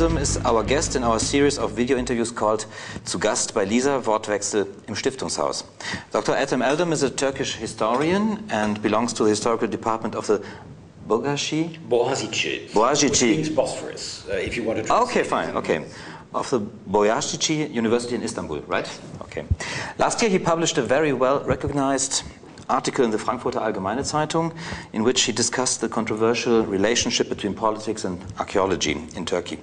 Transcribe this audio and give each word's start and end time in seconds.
Edhem 0.00 0.18
is 0.18 0.38
our 0.46 0.62
guest 0.64 0.96
in 0.96 1.04
our 1.04 1.18
series 1.20 1.58
of 1.58 1.72
video 1.72 1.98
interviews 1.98 2.34
called 2.34 2.64
Zu 3.06 3.18
Gast 3.18 3.52
bei 3.52 3.66
Lisa, 3.66 4.06
Wortwechsel 4.06 4.66
im 4.86 4.94
Stiftungshaus. 4.94 5.64
Dr. 6.10 6.38
Edhem 6.38 6.62
Eldem 6.62 6.90
is 6.92 7.02
a 7.02 7.10
Turkish 7.10 7.56
historian 7.56 8.42
and 8.48 8.80
belongs 8.80 9.12
to 9.12 9.24
the 9.24 9.28
historical 9.28 9.68
department 9.68 10.14
of 10.14 10.26
the 10.26 10.40
Bogashi? 11.06 11.78
Boğaziçi. 11.86 12.70
Boğaziçi. 12.74 13.26
Means 13.26 13.56
Bosphorus, 13.56 14.24
uh, 14.26 14.42
if 14.42 14.56
you 14.56 14.64
want 14.64 14.86
to 14.86 15.02
Okay, 15.02 15.22
fine, 15.22 15.54
okay. 15.54 15.84
Of 16.32 16.48
the 16.48 16.60
Boğaziçi 16.86 17.68
University 17.78 18.14
in 18.14 18.22
Istanbul, 18.22 18.62
right? 18.68 18.88
Okay. 19.24 19.44
Last 19.98 20.22
year 20.22 20.30
he 20.30 20.38
published 20.38 20.78
a 20.78 20.82
very 20.82 21.12
well 21.12 21.44
recognized 21.44 22.24
article 22.70 23.04
in 23.04 23.10
the 23.10 23.18
Frankfurter 23.18 23.58
Allgemeine 23.58 24.04
Zeitung 24.04 24.54
in 24.92 25.02
which 25.02 25.22
he 25.22 25.32
discussed 25.32 25.80
the 25.80 25.88
controversial 25.88 26.64
relationship 26.64 27.28
between 27.28 27.54
politics 27.54 28.04
and 28.04 28.18
archaeology 28.38 28.92
in 29.16 29.24
Turkey. 29.24 29.58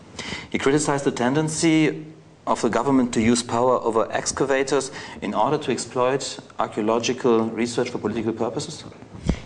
He 0.50 0.58
criticized 0.58 1.06
the 1.06 1.12
tendency 1.12 2.06
of 2.46 2.62
the 2.62 2.70
government 2.70 3.14
to 3.14 3.22
use 3.22 3.44
power 3.44 3.78
over 3.80 4.12
excavators 4.12 4.92
in 5.22 5.34
order 5.34 5.58
to 5.58 5.72
exploit 5.72 6.40
archaeological 6.60 7.46
research 7.50 7.90
for 7.90 7.98
political 7.98 8.34
purposes. 8.34 8.84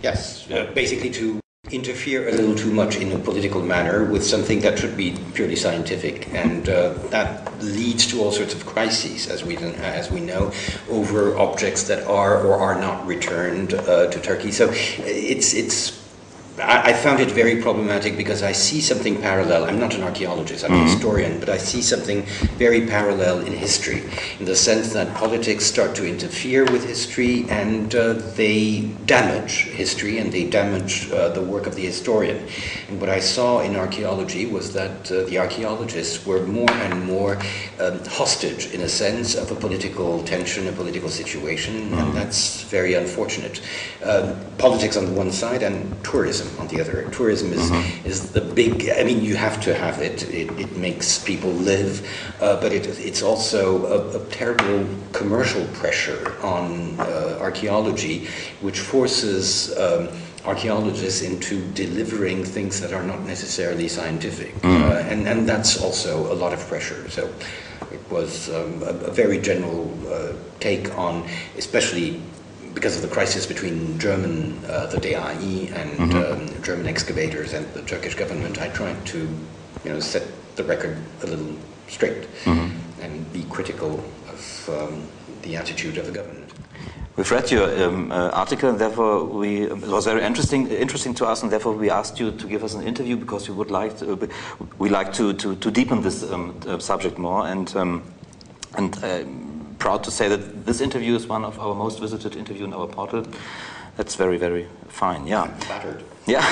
Yes, 0.03 0.49
uh, 0.51 0.71
basically 0.73 1.09
to 1.11 1.40
interfere 1.71 2.27
a 2.27 2.31
little 2.31 2.55
too 2.55 2.71
much 2.71 2.97
in 2.97 3.11
a 3.11 3.19
political 3.19 3.61
manner 3.61 4.03
with 4.03 4.23
something 4.25 4.59
that 4.61 4.77
should 4.79 4.97
be 4.97 5.17
purely 5.33 5.55
scientific, 5.55 6.27
and 6.33 6.67
uh, 6.69 6.93
that 7.09 7.51
leads 7.61 8.07
to 8.07 8.21
all 8.21 8.31
sorts 8.31 8.53
of 8.53 8.65
crises, 8.65 9.27
as 9.27 9.43
we 9.43 9.57
as 9.57 10.11
we 10.11 10.19
know, 10.19 10.51
over 10.89 11.37
objects 11.37 11.83
that 11.83 12.05
are 12.07 12.43
or 12.45 12.55
are 12.59 12.79
not 12.79 13.05
returned 13.05 13.73
uh, 13.73 14.07
to 14.07 14.19
Turkey. 14.19 14.51
So 14.51 14.69
it's 14.71 15.53
it's. 15.53 16.00
I 16.59 16.91
I 16.91 16.93
found 16.93 17.19
it 17.21 17.31
very 17.31 17.61
problematic 17.61 18.17
because 18.17 18.43
I 18.43 18.51
see 18.51 18.81
something 18.81 19.21
parallel. 19.21 19.63
I'm 19.65 19.79
not 19.79 19.95
an 19.95 20.03
archaeologist, 20.03 20.65
I'm 20.65 20.73
a 20.73 20.83
historian, 20.83 21.39
but 21.39 21.49
I 21.49 21.57
see 21.57 21.81
something 21.81 22.23
very 22.57 22.85
parallel 22.85 23.39
in 23.39 23.53
history, 23.53 24.03
in 24.39 24.45
the 24.45 24.55
sense 24.55 24.91
that 24.93 25.13
politics 25.15 25.65
start 25.65 25.95
to 25.95 26.07
interfere 26.07 26.65
with 26.65 26.83
history 26.85 27.45
and 27.49 27.95
uh, 27.95 28.13
they 28.35 28.81
damage 29.05 29.69
history 29.69 30.17
and 30.17 30.31
they 30.31 30.49
damage 30.49 31.09
uh, 31.11 31.29
the 31.29 31.41
work 31.41 31.65
of 31.65 31.75
the 31.75 31.85
historian. 31.85 32.45
And 32.89 32.99
what 32.99 33.09
I 33.09 33.19
saw 33.19 33.61
in 33.61 33.75
archaeology 33.75 34.45
was 34.45 34.73
that 34.73 35.11
uh, 35.11 35.23
the 35.23 35.37
archaeologists 35.39 36.25
were 36.25 36.45
more 36.45 36.71
and 36.71 37.05
more 37.05 37.37
um, 37.79 38.03
hostage, 38.05 38.73
in 38.73 38.81
a 38.81 38.89
sense, 38.89 39.35
of 39.35 39.51
a 39.51 39.55
political 39.55 40.23
tension, 40.23 40.67
a 40.67 40.71
political 40.71 41.09
situation, 41.09 41.93
and 41.93 42.13
that's 42.13 42.63
very 42.63 42.95
unfortunate. 42.95 43.61
Um, 44.03 44.35
politics 44.57 44.97
on 44.97 45.05
the 45.05 45.13
one 45.13 45.31
side 45.31 45.63
and 45.63 46.03
tourism 46.03 46.40
on 46.59 46.67
the 46.67 46.81
other. 46.81 47.09
Tourism 47.11 47.53
is, 47.53 47.71
is 48.05 48.31
the 48.31 48.41
big, 48.41 48.89
I 48.89 49.03
mean, 49.03 49.21
you 49.21 49.35
have 49.35 49.61
to 49.61 49.73
have 49.73 50.01
it, 50.01 50.23
it, 50.29 50.49
it 50.59 50.77
makes 50.77 51.23
people 51.23 51.51
live, 51.51 52.07
uh, 52.41 52.59
but 52.61 52.71
it, 52.71 52.87
it's 52.99 53.21
also 53.21 53.85
a, 53.85 54.21
a 54.21 54.25
terrible 54.29 54.85
commercial 55.13 55.65
pressure 55.73 56.35
on 56.41 56.99
uh, 56.99 57.37
archaeology, 57.39 58.27
which 58.61 58.79
forces 58.79 59.75
um, 59.77 60.09
archaeologists 60.45 61.21
into 61.21 61.61
delivering 61.73 62.43
things 62.43 62.79
that 62.81 62.93
are 62.93 63.03
not 63.03 63.21
necessarily 63.21 63.87
scientific. 63.87 64.53
Uh, 64.63 64.67
and, 65.09 65.27
and 65.27 65.47
that's 65.47 65.81
also 65.81 66.31
a 66.31 66.35
lot 66.35 66.53
of 66.53 66.59
pressure. 66.67 67.09
So 67.09 67.31
it 67.91 68.01
was 68.09 68.49
um, 68.49 68.81
a, 68.83 68.93
a 69.07 69.11
very 69.11 69.39
general 69.39 69.91
uh, 70.07 70.33
take 70.59 70.97
on, 70.97 71.27
especially 71.57 72.21
because 72.73 72.95
of 72.95 73.01
the 73.01 73.07
crisis 73.07 73.45
between 73.45 73.99
German, 73.99 74.59
uh, 74.67 74.87
the 74.87 74.99
DAI, 74.99 75.69
and 75.73 76.13
um, 76.13 76.63
German 76.63 76.87
excavators 76.87 77.53
and 77.53 77.65
the 77.73 77.81
Turkish 77.83 78.15
government, 78.15 78.61
I 78.61 78.69
tried 78.69 79.05
to, 79.07 79.19
you 79.83 79.91
know, 79.91 79.99
set 79.99 80.23
the 80.55 80.63
record 80.63 80.97
a 81.23 81.27
little 81.27 81.55
straight 81.87 82.27
and 82.45 83.33
be 83.33 83.43
critical 83.49 84.03
of 84.29 84.69
um, 84.69 85.07
the 85.41 85.55
attitude 85.55 85.97
of 85.97 86.05
the 86.05 86.11
government. 86.11 86.51
We've 87.17 87.29
read 87.29 87.51
your 87.51 87.83
um, 87.83 88.11
uh, 88.11 88.29
article, 88.29 88.69
and 88.69 88.79
therefore 88.79 89.25
we, 89.25 89.63
it 89.63 89.87
was 89.87 90.05
very 90.05 90.23
interesting, 90.23 90.67
interesting 90.67 91.13
to 91.15 91.25
us, 91.25 91.43
and 91.43 91.51
therefore 91.51 91.73
we 91.73 91.89
asked 91.89 92.19
you 92.19 92.31
to 92.31 92.47
give 92.47 92.63
us 92.63 92.73
an 92.73 92.87
interview 92.87 93.17
because 93.17 93.49
we 93.49 93.55
would 93.55 93.69
like 93.69 93.97
to, 93.97 94.13
uh, 94.13 94.27
we 94.79 94.89
like 94.89 95.11
to, 95.13 95.33
to, 95.33 95.55
to 95.57 95.71
deepen 95.71 96.01
this 96.01 96.23
um, 96.31 96.57
uh, 96.65 96.79
subject 96.79 97.17
more, 97.17 97.47
and 97.47 97.75
um, 97.75 98.01
and 98.77 98.97
I'm 99.03 99.50
proud 99.81 100.03
to 100.03 100.11
say 100.11 100.29
that 100.29 100.65
this 100.65 100.79
interview 100.79 101.15
is 101.15 101.27
one 101.27 101.43
of 101.43 101.59
our 101.59 101.73
most 101.73 101.99
visited 101.99 102.35
interview 102.35 102.65
in 102.65 102.73
our 102.73 102.87
portal. 102.87 103.25
That's 103.97 104.15
very 104.15 104.37
very 104.37 104.67
fine. 104.87 105.27
Yeah. 105.27 105.47
Flattered. 105.57 106.03
Yeah. 106.27 106.45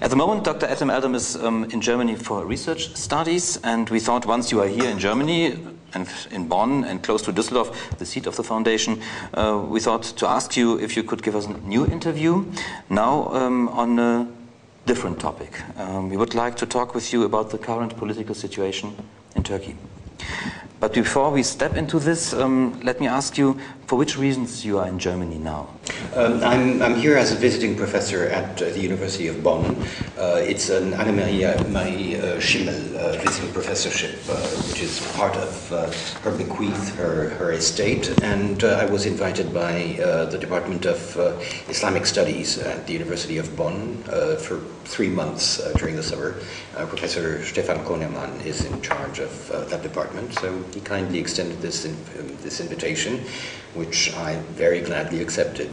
At 0.00 0.08
the 0.08 0.16
moment, 0.16 0.44
Dr. 0.44 0.66
Edhem 0.66 0.90
Eldem 0.90 1.14
is 1.14 1.36
um, 1.36 1.64
in 1.64 1.80
Germany 1.82 2.16
for 2.16 2.46
research 2.46 2.96
studies, 2.96 3.58
and 3.62 3.90
we 3.90 4.00
thought 4.00 4.24
once 4.26 4.50
you 4.50 4.62
are 4.62 4.66
here 4.66 4.88
in 4.90 4.98
Germany 4.98 5.58
and 5.92 6.08
in 6.30 6.48
Bonn 6.48 6.84
and 6.84 7.02
close 7.02 7.22
to 7.22 7.32
Düsseldorf, 7.32 7.70
the 7.98 8.06
seat 8.06 8.26
of 8.26 8.36
the 8.36 8.42
foundation, 8.42 9.00
uh, 9.34 9.62
we 9.68 9.78
thought 9.78 10.02
to 10.16 10.26
ask 10.26 10.56
you 10.56 10.80
if 10.80 10.96
you 10.96 11.02
could 11.02 11.22
give 11.22 11.36
us 11.36 11.46
a 11.46 11.52
new 11.68 11.84
interview 11.86 12.44
now 12.88 13.28
um, 13.34 13.68
on 13.68 13.98
a 13.98 14.26
different 14.86 15.20
topic. 15.20 15.60
Um, 15.76 16.08
we 16.08 16.16
would 16.16 16.34
like 16.34 16.56
to 16.56 16.66
talk 16.66 16.94
with 16.94 17.12
you 17.12 17.24
about 17.24 17.50
the 17.50 17.58
current 17.58 17.96
political 17.96 18.34
situation 18.34 18.96
in 19.36 19.42
Turkey. 19.42 19.76
But 20.84 20.92
before 20.92 21.30
we 21.30 21.42
step 21.42 21.78
into 21.78 21.98
this, 21.98 22.34
um, 22.34 22.78
let 22.82 23.00
me 23.00 23.06
ask 23.06 23.38
you 23.38 23.58
for 23.86 23.96
which 23.96 24.18
reasons 24.18 24.66
you 24.66 24.78
are 24.78 24.86
in 24.86 24.98
Germany 24.98 25.38
now. 25.38 25.68
Um, 26.14 26.42
I'm, 26.42 26.82
I'm 26.82 26.94
here 26.94 27.16
as 27.16 27.32
a 27.32 27.36
visiting 27.36 27.76
professor 27.76 28.28
at 28.28 28.60
uh, 28.60 28.66
the 28.66 28.80
University 28.80 29.28
of 29.28 29.42
Bonn. 29.42 29.76
Uh, 30.18 30.36
it's 30.40 30.70
an 30.70 30.92
Annemarie 30.92 31.68
Marie 31.70 32.16
uh, 32.16 32.38
Schimmel 32.38 32.96
uh, 32.96 33.12
visiting 33.18 33.52
professorship, 33.52 34.18
uh, 34.28 34.34
which 34.68 34.82
is 34.82 35.00
part 35.16 35.34
of 35.36 35.72
uh, 35.72 35.90
her 36.22 36.36
bequeath, 36.36 36.94
her, 36.96 37.30
her 37.30 37.52
estate. 37.52 38.12
And 38.22 38.62
uh, 38.62 38.78
I 38.80 38.84
was 38.84 39.06
invited 39.06 39.52
by 39.52 39.96
the 40.30 40.38
Department 40.38 40.86
of 40.86 40.98
Islamic 41.68 42.06
Studies 42.06 42.58
at 42.58 42.86
the 42.86 42.92
University 42.92 43.38
of 43.38 43.56
Bonn 43.56 44.02
for 44.38 44.60
three 44.84 45.08
months 45.08 45.60
during 45.78 45.96
the 45.96 46.02
summer. 46.02 46.34
Professor 46.74 47.42
Stephan 47.44 47.78
Conermann 47.84 48.44
is 48.44 48.64
in 48.64 48.80
charge 48.82 49.18
of 49.18 49.48
that 49.70 49.82
department, 49.82 50.34
so 50.34 50.62
he 50.74 50.80
kindly 50.80 51.18
extended 51.18 51.60
this, 51.62 51.84
in, 51.84 51.92
um, 52.18 52.36
this 52.42 52.60
invitation, 52.60 53.20
which 53.74 54.12
I 54.14 54.36
very 54.52 54.80
gladly 54.80 55.22
accepted 55.22 55.70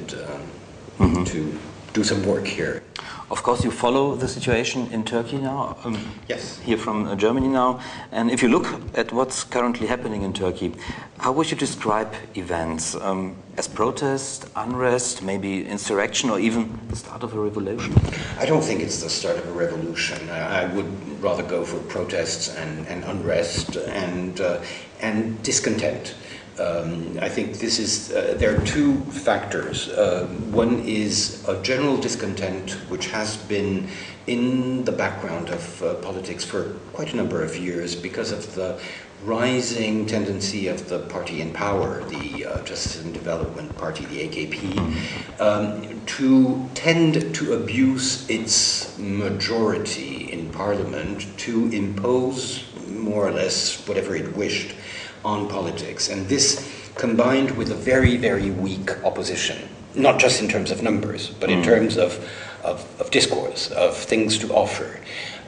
um, 0.99 1.25
to 1.25 1.59
do 1.93 2.03
some 2.03 2.23
work 2.25 2.45
here. 2.45 2.83
Of 3.31 3.43
course, 3.43 3.63
you 3.63 3.71
follow 3.71 4.15
the 4.15 4.27
situation 4.27 4.89
in 4.91 5.05
Turkey 5.05 5.37
now. 5.37 5.77
Um, 5.85 5.97
Yes. 6.27 6.59
Here 6.59 6.77
from 6.77 7.07
uh, 7.07 7.15
Germany 7.15 7.47
now, 7.47 7.79
and 8.11 8.29
if 8.29 8.43
you 8.43 8.49
look 8.49 8.67
at 8.93 9.13
what's 9.13 9.45
currently 9.45 9.87
happening 9.87 10.23
in 10.23 10.33
Turkey, 10.33 10.73
how 11.17 11.31
would 11.31 11.49
you 11.49 11.55
describe 11.55 12.13
events 12.35 12.93
um, 12.95 13.35
as 13.57 13.69
protest, 13.69 14.47
unrest, 14.57 15.23
maybe 15.23 15.65
insurrection, 15.65 16.29
or 16.29 16.39
even 16.39 16.77
the 16.89 16.95
start 16.97 17.23
of 17.23 17.33
a 17.33 17.39
revolution? 17.39 17.93
I 18.37 18.45
don't 18.45 18.63
think 18.63 18.81
it's 18.81 19.01
the 19.01 19.09
start 19.09 19.37
of 19.37 19.47
a 19.47 19.53
revolution. 19.53 20.29
I, 20.29 20.63
I 20.63 20.65
would 20.65 20.91
rather 21.23 21.43
go 21.43 21.63
for 21.63 21.79
protests 21.87 22.53
and, 22.55 22.85
and 22.87 23.05
unrest 23.05 23.77
and, 23.77 24.41
uh, 24.41 24.59
and 24.99 25.41
discontent. 25.41 26.15
Um, 26.59 27.17
I 27.21 27.29
think 27.29 27.59
this 27.59 27.79
is, 27.79 28.11
uh, 28.11 28.35
there 28.37 28.55
are 28.55 28.65
two 28.65 29.01
factors. 29.05 29.87
Uh, 29.89 30.27
one 30.51 30.79
is 30.85 31.43
a 31.47 31.61
general 31.61 31.97
discontent 31.97 32.71
which 32.89 33.07
has 33.07 33.37
been 33.37 33.87
in 34.27 34.83
the 34.83 34.91
background 34.91 35.49
of 35.49 35.81
uh, 35.81 35.95
politics 35.95 36.43
for 36.43 36.73
quite 36.93 37.13
a 37.13 37.15
number 37.15 37.41
of 37.41 37.57
years 37.57 37.95
because 37.95 38.31
of 38.31 38.53
the 38.55 38.79
rising 39.23 40.05
tendency 40.05 40.67
of 40.67 40.89
the 40.89 40.99
party 40.99 41.41
in 41.41 41.53
power, 41.53 42.03
the 42.05 42.45
uh, 42.45 42.61
Justice 42.63 43.01
and 43.01 43.13
Development 43.13 43.75
Party, 43.77 44.05
the 44.05 44.27
AKP, 44.27 45.39
um, 45.39 46.01
to 46.05 46.69
tend 46.73 47.33
to 47.35 47.53
abuse 47.53 48.29
its 48.29 48.97
majority 48.97 50.31
in 50.31 50.49
parliament 50.51 51.25
to 51.37 51.69
impose 51.71 52.65
more 52.87 53.27
or 53.27 53.31
less 53.31 53.87
whatever 53.87 54.15
it 54.15 54.35
wished 54.35 54.75
on 55.23 55.47
politics. 55.47 56.09
And 56.09 56.27
this 56.27 56.67
combined 56.95 57.51
with 57.57 57.71
a 57.71 57.75
very, 57.75 58.17
very 58.17 58.51
weak 58.51 58.91
opposition, 59.03 59.67
not 59.95 60.19
just 60.19 60.41
in 60.41 60.47
terms 60.47 60.71
of 60.71 60.83
numbers, 60.83 61.29
but 61.39 61.49
in 61.49 61.63
terms 61.63 61.97
of, 61.97 62.27
of, 62.63 62.85
of 62.99 63.09
discourse, 63.11 63.71
of 63.71 63.95
things 63.95 64.37
to 64.39 64.53
offer. 64.53 64.99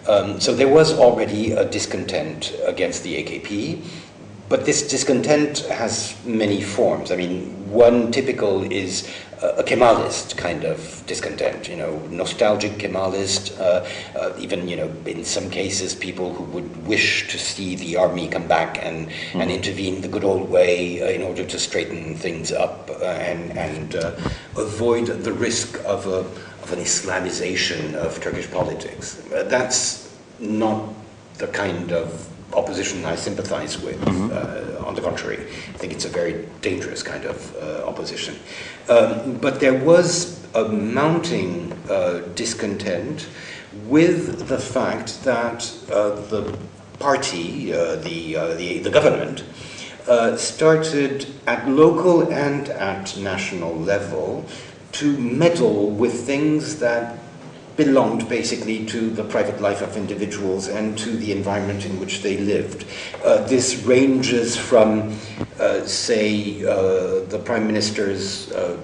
Um, 0.08 0.40
so 0.40 0.54
there 0.54 0.68
was 0.68 0.98
already 0.98 1.52
a 1.52 1.70
discontent 1.70 2.54
against 2.66 3.04
the 3.04 3.24
AKP, 3.24 3.86
but 4.50 4.66
this 4.66 4.88
discontent 4.88 5.60
has 5.68 6.16
many 6.26 6.62
forms. 6.62 7.12
I 7.12 7.16
mean, 7.16 7.70
one 7.72 8.12
typical 8.12 8.64
is 8.72 9.10
a 9.44 9.64
Kemalist 9.64 10.38
kind 10.38 10.64
of 10.64 11.04
discontent, 11.06 11.68
you 11.68 11.76
know, 11.76 11.98
nostalgic 12.10 12.74
Kemalist, 12.74 13.60
uh, 13.60 13.86
uh, 14.18 14.34
even, 14.40 14.68
you 14.68 14.78
know, 14.78 14.94
in 15.06 15.24
some 15.26 15.50
cases, 15.50 15.94
people 15.94 16.34
who 16.34 16.44
would 16.46 16.88
wish 16.88 17.28
to 17.30 17.38
see 17.38 17.76
the 17.76 17.98
army 17.98 18.28
come 18.28 18.48
back 18.48 18.84
and, 18.84 19.10
mm-hmm. 19.10 19.42
and 19.42 19.52
intervene 19.52 20.02
the 20.02 20.08
good 20.08 20.24
old 20.24 20.50
way 20.50 21.02
uh, 21.02 21.08
in 21.08 21.22
order 21.22 21.46
to 21.46 21.60
straighten 21.60 22.16
things 22.16 22.52
up 22.52 22.90
uh, 22.90 23.04
and, 23.04 23.58
and 23.58 23.96
uh, 23.96 24.12
avoid 24.58 25.08
the 25.08 25.34
risk 25.34 25.78
of, 25.86 26.08
a, 26.08 26.20
of 26.64 26.72
an 26.72 26.80
Islamization 26.80 27.96
of 27.96 28.22
Turkish 28.22 28.50
politics. 28.50 29.30
Uh, 29.32 29.44
that's 29.44 30.16
not 30.40 30.90
the 31.38 31.48
kind 31.48 31.92
of 31.92 32.30
opposition 32.56 33.06
I 33.06 33.16
sympathize 33.16 33.82
with. 33.82 34.00
Mm-hmm. 34.02 34.32
Uh, 34.32 34.88
on 34.88 34.96
the 34.96 35.02
contrary, 35.02 35.40
I 35.40 35.78
think 35.78 35.94
it's 35.94 36.06
a 36.06 36.10
very 36.10 36.46
dangerous 36.62 37.04
kind 37.04 37.26
of 37.26 37.56
uh, 37.56 37.86
opposition. 37.86 38.36
Um, 38.90 39.38
but 39.38 39.60
there 39.60 39.74
was 39.74 40.44
a 40.54 40.68
mounting 40.68 41.74
uh, 41.90 42.20
discontent 42.36 43.28
with 43.88 44.48
the 44.48 44.60
fact 44.60 45.24
that 45.24 45.74
uh, 45.92 46.12
the 46.28 46.58
party, 47.00 47.74
uh, 47.74 47.96
the, 47.98 48.38
uh, 48.38 48.54
the, 48.56 48.80
the 48.80 48.90
government, 48.90 49.44
started 50.38 51.26
at 51.48 51.68
local 51.68 52.30
and 52.32 52.70
at 52.70 53.18
national 53.18 53.74
level 53.74 54.46
to 54.92 55.18
meddle 55.18 55.90
with 55.90 56.26
things 56.26 56.80
that 56.80 57.18
belonged 57.76 58.30
basically 58.30 58.86
to 58.86 59.10
the 59.10 59.24
private 59.24 59.60
life 59.62 59.82
of 59.82 59.98
individuals 59.98 60.68
and 60.68 60.98
to 60.98 61.10
the 61.18 61.32
environment 61.32 61.86
in 61.86 62.00
which 62.00 62.22
they 62.22 62.38
lived. 62.38 62.86
Uh, 63.24 63.44
this 63.48 63.84
ranges 63.84 64.56
from, 64.56 65.18
uh, 65.60 65.84
say, 65.86 66.64
uh, 66.66 67.26
the 67.30 67.42
prime 67.44 67.66
minister's 67.66 68.52
uh, 68.52 68.78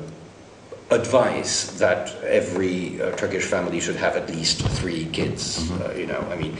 advice 0.89 1.71
that 1.77 2.15
every 2.23 2.99
uh, 2.99 3.15
Turkish 3.15 3.45
family 3.45 3.79
should 3.79 3.95
have 3.95 4.15
at 4.15 4.27
least 4.29 4.61
three 4.61 5.05
kids, 5.05 5.59
mm-hmm. 5.59 5.83
Uh, 5.83 5.93
you 5.93 6.07
know, 6.07 6.19
I 6.31 6.35
mean, 6.35 6.57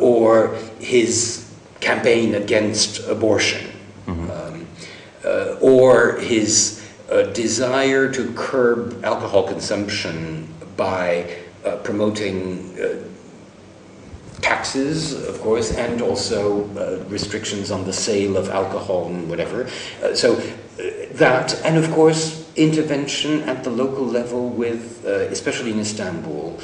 or 0.00 0.56
his 0.80 1.48
campaign 1.80 2.34
against 2.34 3.06
abortion, 3.08 3.70
mm-hmm. 4.06 4.30
um, 4.30 5.58
or 5.60 6.18
his 6.18 6.76
desire 7.32 8.10
to 8.12 8.32
curb 8.34 9.04
alcohol 9.04 9.46
consumption 9.46 10.46
by 10.80 11.28
uh, 11.66 11.76
promoting 11.84 12.74
uh, 12.80 12.96
taxes, 14.40 15.12
of 15.28 15.38
course, 15.42 15.76
and 15.76 16.00
also 16.00 16.64
uh, 16.70 17.04
restrictions 17.10 17.70
on 17.70 17.84
the 17.84 17.92
sale 17.92 18.38
of 18.38 18.48
alcohol 18.48 19.08
and 19.08 19.28
whatever. 19.28 19.68
Uh, 20.02 20.14
so 20.14 20.38
uh, 20.38 20.82
that, 21.12 21.54
and 21.66 21.76
of 21.76 21.90
course, 21.92 22.50
intervention 22.56 23.42
at 23.42 23.62
the 23.62 23.68
local 23.68 24.06
level 24.06 24.48
with, 24.48 25.04
uh, 25.04 25.28
especially 25.28 25.70
in 25.70 25.78
Istanbul, 25.78 26.58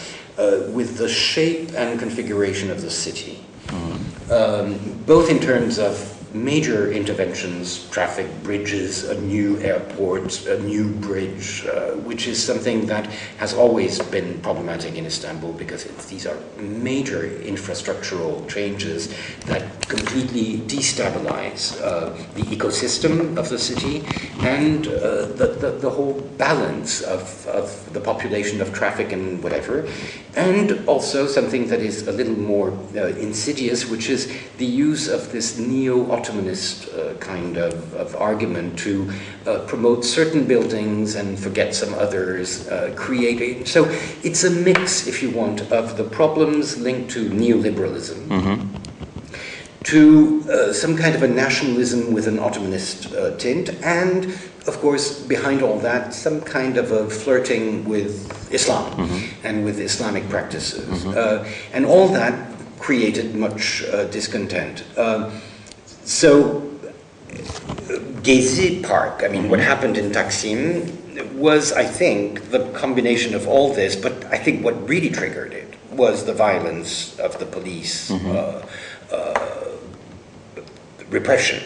with 0.72 0.96
the 0.96 1.08
shape 1.08 1.68
and 1.76 1.98
configuration 1.98 2.70
of 2.70 2.80
the 2.80 2.90
city. 2.90 3.38
Mm-hmm. 3.66 4.32
Um, 4.32 5.02
both 5.04 5.28
in 5.28 5.38
terms 5.38 5.78
of 5.78 6.15
major 6.44 6.92
interventions, 6.92 7.88
traffic 7.90 8.26
bridges, 8.42 9.04
a 9.04 9.20
new 9.22 9.58
airport, 9.60 10.46
a 10.46 10.60
new 10.62 10.90
bridge, 10.94 11.64
uh, 11.66 11.92
which 12.08 12.28
is 12.28 12.42
something 12.42 12.86
that 12.86 13.06
has 13.38 13.54
always 13.54 14.00
been 14.00 14.40
problematic 14.40 14.94
in 14.96 15.06
Istanbul 15.06 15.52
because 15.54 15.84
these 16.08 16.26
are 16.26 16.36
major 16.58 17.22
infrastructural 17.44 18.46
changes 18.48 19.14
that 19.46 19.62
completely 19.88 20.58
destabilize 20.66 21.80
uh, 21.82 22.10
the 22.34 22.42
ecosystem 22.42 23.36
of 23.38 23.48
the 23.48 23.58
city 23.58 24.04
and 24.40 24.88
uh, 24.88 25.26
the, 25.40 25.56
the, 25.60 25.70
the, 25.80 25.90
whole 25.90 26.20
balance 26.36 27.02
of, 27.02 27.46
of 27.46 27.92
the 27.92 28.00
population 28.00 28.60
of 28.60 28.72
traffic 28.74 29.12
and 29.12 29.42
whatever. 29.42 29.88
And 30.34 30.86
also 30.86 31.26
something 31.26 31.68
that 31.68 31.80
is 31.80 32.08
a 32.08 32.12
little 32.12 32.38
more 32.38 32.72
uh, 32.94 33.06
insidious, 33.16 33.88
which 33.88 34.10
is 34.10 34.32
the 34.58 34.66
use 34.66 35.08
of 35.08 35.32
this 35.32 35.58
neo 35.58 36.10
Ottomanist 36.26 36.92
uh, 36.94 37.14
kind 37.18 37.56
of, 37.56 37.94
of, 37.94 38.16
argument 38.16 38.78
to 38.80 39.12
uh, 39.46 39.60
promote 39.66 40.04
certain 40.04 40.46
buildings 40.46 41.14
and 41.14 41.38
forget 41.38 41.74
some 41.74 41.94
others, 41.94 42.68
uh, 42.68 42.92
creating. 42.96 43.64
So 43.66 43.84
it's 44.22 44.44
a 44.44 44.50
mix, 44.50 45.06
if 45.06 45.22
you 45.22 45.30
want, 45.30 45.60
of 45.72 45.96
the 45.96 46.04
problems 46.04 46.78
linked 46.78 47.10
to 47.12 47.28
neoliberalism. 47.30 48.26
Mm-hmm. 48.28 48.76
To 49.84 50.44
uh, 50.50 50.72
some 50.72 50.96
kind 50.96 51.14
of 51.14 51.22
a 51.22 51.28
nationalism 51.28 52.12
with 52.12 52.26
an 52.26 52.38
Ottomanist 52.38 53.14
uh, 53.14 53.36
tint, 53.36 53.70
and 53.84 54.24
of 54.66 54.78
course, 54.80 55.22
behind 55.22 55.62
all 55.62 55.78
that, 55.78 56.12
some 56.12 56.40
kind 56.40 56.76
of 56.76 56.90
a 56.90 57.08
flirting 57.08 57.84
with 57.84 58.52
Islam 58.52 58.90
mm-hmm. 58.96 59.46
and 59.46 59.64
with 59.64 59.78
Islamic 59.78 60.28
practices. 60.28 61.04
Mm-hmm. 61.04 61.14
Uh, 61.16 61.48
and 61.72 61.86
all 61.86 62.08
that 62.08 62.34
created 62.80 63.36
much 63.36 63.84
uh, 63.84 64.04
discontent. 64.04 64.82
Uh, 64.96 65.30
so, 66.06 66.62
Gezi 68.22 68.82
Park, 68.82 69.22
I 69.24 69.28
mean, 69.28 69.50
what 69.50 69.60
happened 69.60 69.98
in 69.98 70.10
Taksim 70.10 71.32
was, 71.34 71.72
I 71.72 71.84
think, 71.84 72.50
the 72.50 72.70
combination 72.72 73.34
of 73.34 73.46
all 73.46 73.74
this, 73.74 73.96
but 73.96 74.24
I 74.26 74.38
think 74.38 74.64
what 74.64 74.88
really 74.88 75.10
triggered 75.10 75.52
it 75.52 75.74
was 75.90 76.24
the 76.24 76.32
violence 76.32 77.18
of 77.18 77.38
the 77.38 77.46
police 77.46 78.10
mm-hmm. 78.10 78.30
uh, 78.30 79.14
uh, 79.14 79.76
repression 81.10 81.62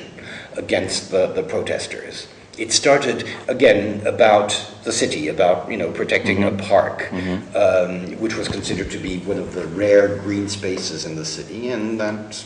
against 0.57 1.11
the, 1.11 1.27
the 1.29 1.43
protesters. 1.43 2.29
It 2.59 2.73
started 2.73 3.29
again 3.49 4.07
about 4.07 4.51
the 4.85 4.93
city, 4.93 5.29
about 5.29 5.71
you 5.71 5.77
know 5.77 5.91
protecting 5.91 6.39
mm-hmm. 6.39 6.61
a 6.61 6.63
park, 6.63 7.03
mm-hmm. 7.11 7.57
um, 7.57 8.21
which 8.21 8.35
was 8.35 8.49
considered 8.49 8.91
to 8.91 8.99
be 8.99 9.19
one 9.19 9.39
of 9.39 9.55
the 9.55 9.67
rare 9.69 10.17
green 10.17 10.49
spaces 10.49 11.07
in 11.07 11.17
the 11.17 11.25
city, 11.25 11.71
and 11.71 11.99
that 12.01 12.45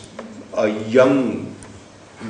a 0.56 0.68
young 0.68 1.54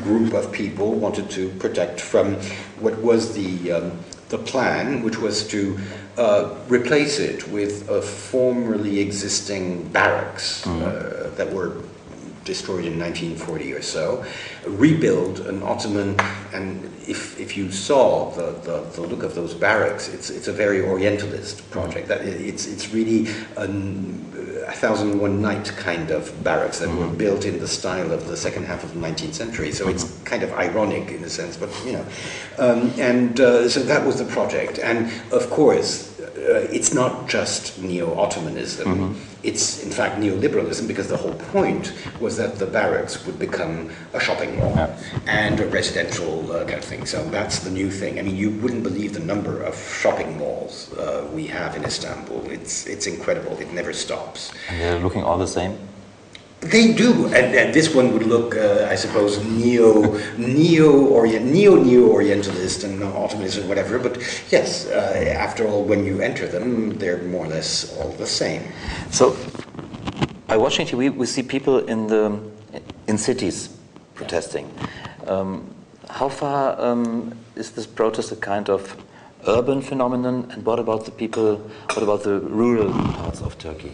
group 0.02 0.32
of 0.34 0.52
people 0.52 0.94
wanted 0.94 1.30
to 1.30 1.48
protect 1.58 2.00
from 2.00 2.34
what 2.80 2.98
was 2.98 3.34
the, 3.34 3.72
um, 3.72 3.92
the 4.28 4.38
plan, 4.38 5.02
which 5.02 5.18
was 5.18 5.46
to 5.48 5.78
uh, 6.16 6.54
replace 6.68 7.18
it 7.18 7.46
with 7.48 7.88
a 7.88 8.00
formerly 8.00 9.00
existing 9.00 9.88
barracks 9.88 10.64
mm-hmm. 10.64 10.82
uh, 10.82 11.34
that 11.36 11.52
were 11.52 11.82
destroyed 12.44 12.84
in 12.84 12.98
1940 12.98 13.72
or 13.72 13.82
so, 13.82 14.24
rebuild 14.66 15.40
an 15.40 15.62
Ottoman, 15.62 16.18
and 16.52 16.84
if, 17.06 17.38
if 17.38 17.56
you 17.56 17.70
saw 17.70 18.30
the, 18.30 18.52
the, 18.62 18.80
the, 18.94 19.02
look 19.02 19.22
of 19.22 19.34
those 19.34 19.54
barracks, 19.54 20.08
it's, 20.08 20.30
it's 20.30 20.48
a 20.48 20.52
very 20.52 20.82
Orientalist 20.82 21.70
project. 21.70 22.08
That 22.08 22.22
it's, 22.22 22.66
it's 22.66 22.92
really 22.92 23.28
an, 23.56 24.64
a 24.66 24.72
thousand 24.72 25.12
and 25.12 25.20
one 25.20 25.42
night 25.42 25.66
kind 25.76 26.10
of 26.10 26.42
barracks 26.42 26.78
that 26.78 26.88
mm-hmm. 26.88 26.98
were 26.98 27.16
built 27.16 27.44
in 27.44 27.58
the 27.58 27.68
style 27.68 28.12
of 28.12 28.26
the 28.26 28.36
second 28.36 28.64
half 28.64 28.84
of 28.84 28.94
the 28.94 29.00
19th 29.00 29.34
century. 29.34 29.72
So 29.72 29.86
mm-hmm. 29.86 29.94
it's 29.94 30.18
kind 30.24 30.42
of 30.42 30.52
ironic 30.52 31.10
in 31.10 31.22
a 31.24 31.30
sense, 31.30 31.56
but 31.56 31.70
you 31.84 31.92
know. 31.92 32.06
Um, 32.58 32.92
and 32.98 33.38
uh, 33.40 33.68
so 33.68 33.80
that 33.80 34.06
was 34.06 34.18
the 34.18 34.26
project. 34.26 34.78
And 34.78 35.10
of 35.32 35.50
course, 35.50 36.13
it's 36.44 36.92
not 36.92 37.28
just 37.28 37.80
neo-Ottomanism. 37.80 38.84
Mm-hmm. 38.84 39.12
It's 39.42 39.82
in 39.82 39.90
fact 39.90 40.20
neoliberalism 40.20 40.88
because 40.88 41.08
the 41.08 41.16
whole 41.16 41.34
point 41.34 41.92
was 42.20 42.36
that 42.36 42.58
the 42.58 42.66
barracks 42.66 43.26
would 43.26 43.38
become 43.38 43.90
a 44.12 44.20
shopping 44.20 44.56
mall 44.58 44.72
yeah. 44.74 44.98
and 45.26 45.60
a 45.60 45.66
residential 45.66 46.50
uh, 46.50 46.64
kind 46.64 46.78
of 46.78 46.84
thing. 46.84 47.04
So 47.04 47.22
that's 47.30 47.58
the 47.60 47.70
new 47.70 47.90
thing. 47.90 48.18
I 48.18 48.22
mean, 48.22 48.36
you 48.36 48.50
wouldn't 48.50 48.82
believe 48.82 49.12
the 49.12 49.20
number 49.20 49.62
of 49.62 49.76
shopping 49.76 50.38
malls 50.38 50.92
uh, 50.94 51.28
we 51.32 51.46
have 51.48 51.76
in 51.76 51.84
Istanbul. 51.84 52.50
It's 52.50 52.86
it's 52.86 53.06
incredible. 53.06 53.58
It 53.58 53.72
never 53.72 53.92
stops. 53.92 54.52
And 54.68 54.80
they're 54.80 54.98
looking 54.98 55.22
all 55.22 55.38
the 55.38 55.46
same. 55.46 55.78
They 56.70 56.92
do, 56.94 57.26
and, 57.26 57.54
and 57.54 57.74
this 57.74 57.94
one 57.94 58.12
would 58.12 58.26
look, 58.26 58.56
uh, 58.56 58.88
I 58.90 58.94
suppose, 58.94 59.44
neo, 59.44 60.18
neo 60.38 61.06
orient, 61.06 61.44
neo 61.44 61.76
neo 61.76 62.08
orientalist 62.08 62.84
and 62.84 63.02
Ottomanist 63.02 63.62
or 63.62 63.68
whatever. 63.68 63.98
But 63.98 64.16
yes, 64.50 64.86
uh, 64.86 65.34
after 65.36 65.66
all, 65.68 65.84
when 65.84 66.04
you 66.04 66.20
enter 66.20 66.46
them, 66.48 66.98
they're 66.98 67.22
more 67.22 67.44
or 67.44 67.48
less 67.48 67.96
all 67.98 68.10
the 68.12 68.26
same. 68.26 68.62
So, 69.10 69.36
by 70.46 70.56
watching 70.56 70.86
TV, 70.86 71.14
we 71.14 71.26
see 71.26 71.42
people 71.42 71.80
in 71.80 72.06
the 72.06 72.40
in 73.08 73.18
cities 73.18 73.76
protesting. 74.14 74.72
Um, 75.26 75.74
how 76.08 76.28
far 76.28 76.80
um, 76.80 77.36
is 77.56 77.72
this 77.72 77.86
protest 77.86 78.32
a 78.32 78.36
kind 78.36 78.70
of 78.70 78.96
urban 79.46 79.82
phenomenon, 79.82 80.50
and 80.50 80.64
what 80.64 80.78
about 80.78 81.04
the 81.04 81.10
people? 81.10 81.56
What 81.92 82.02
about 82.02 82.22
the 82.22 82.40
rural 82.40 82.92
parts 82.92 83.40
of 83.40 83.58
Turkey? 83.58 83.92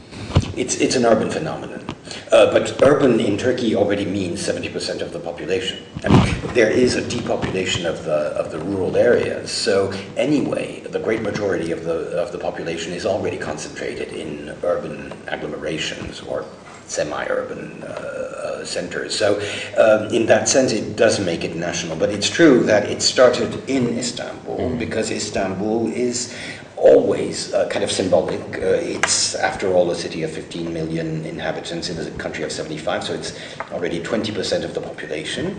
it's, 0.57 0.77
it's 0.77 0.97
an 0.97 1.05
urban 1.05 1.31
phenomenon. 1.31 1.85
Uh, 2.33 2.53
but 2.53 2.83
urban 2.83 3.21
in 3.21 3.39
Turkey 3.39 3.75
already 3.75 4.05
means 4.05 4.47
70% 4.47 5.01
of 5.01 5.13
the 5.13 5.19
population. 5.19 5.85
I 6.05 6.09
mean, 6.09 6.55
there 6.55 6.71
is 6.71 6.97
a 6.97 7.09
depopulation 7.09 7.87
of 7.87 8.05
the, 8.05 8.33
of 8.37 8.51
the 8.51 8.59
rural 8.59 8.97
areas. 8.97 9.51
So 9.51 9.93
anyway, 10.17 10.81
the 10.81 10.99
great 10.99 11.23
majority 11.23 11.73
of 11.73 11.85
the, 11.85 12.21
of 12.21 12.33
the 12.33 12.39
population 12.39 12.93
is 12.93 13.07
already 13.07 13.39
concentrated 13.39 14.13
in 14.13 14.55
urban 14.63 15.13
agglomerations 15.29 16.27
or 16.27 16.45
semi-urban 16.91 17.83
uh, 17.83 17.87
uh, 17.87 18.65
centers. 18.65 19.17
So 19.17 19.39
um, 19.79 20.13
in 20.13 20.27
that 20.27 20.49
sense, 20.49 20.73
it 20.73 20.97
does 20.97 21.21
make 21.21 21.45
it 21.45 21.55
national. 21.55 21.97
But 21.97 22.11
it's 22.11 22.29
true 22.29 22.65
that 22.65 22.91
it 22.91 23.01
started 23.01 23.69
in 23.69 23.99
Istanbul 23.99 24.59
mm-hmm. 24.59 24.79
because 24.79 25.11
Istanbul 25.11 25.89
is 25.93 26.35
always 26.77 27.55
uh, 27.55 27.69
kind 27.69 27.85
of 27.85 27.93
symbolic. 27.93 28.41
Uh, 28.57 28.97
it's, 28.97 29.35
after 29.35 29.73
all, 29.73 29.91
a 29.91 29.95
city 29.95 30.23
of 30.23 30.31
15 30.31 30.73
million 30.73 31.25
inhabitants 31.25 31.91
in 31.91 31.99
a 31.99 32.11
country 32.19 32.43
of 32.43 32.51
75, 32.51 33.05
so 33.05 33.15
it's 33.15 33.39
already 33.71 34.01
20% 34.01 34.65
of 34.65 34.75
the 34.75 34.81
population. 34.81 35.59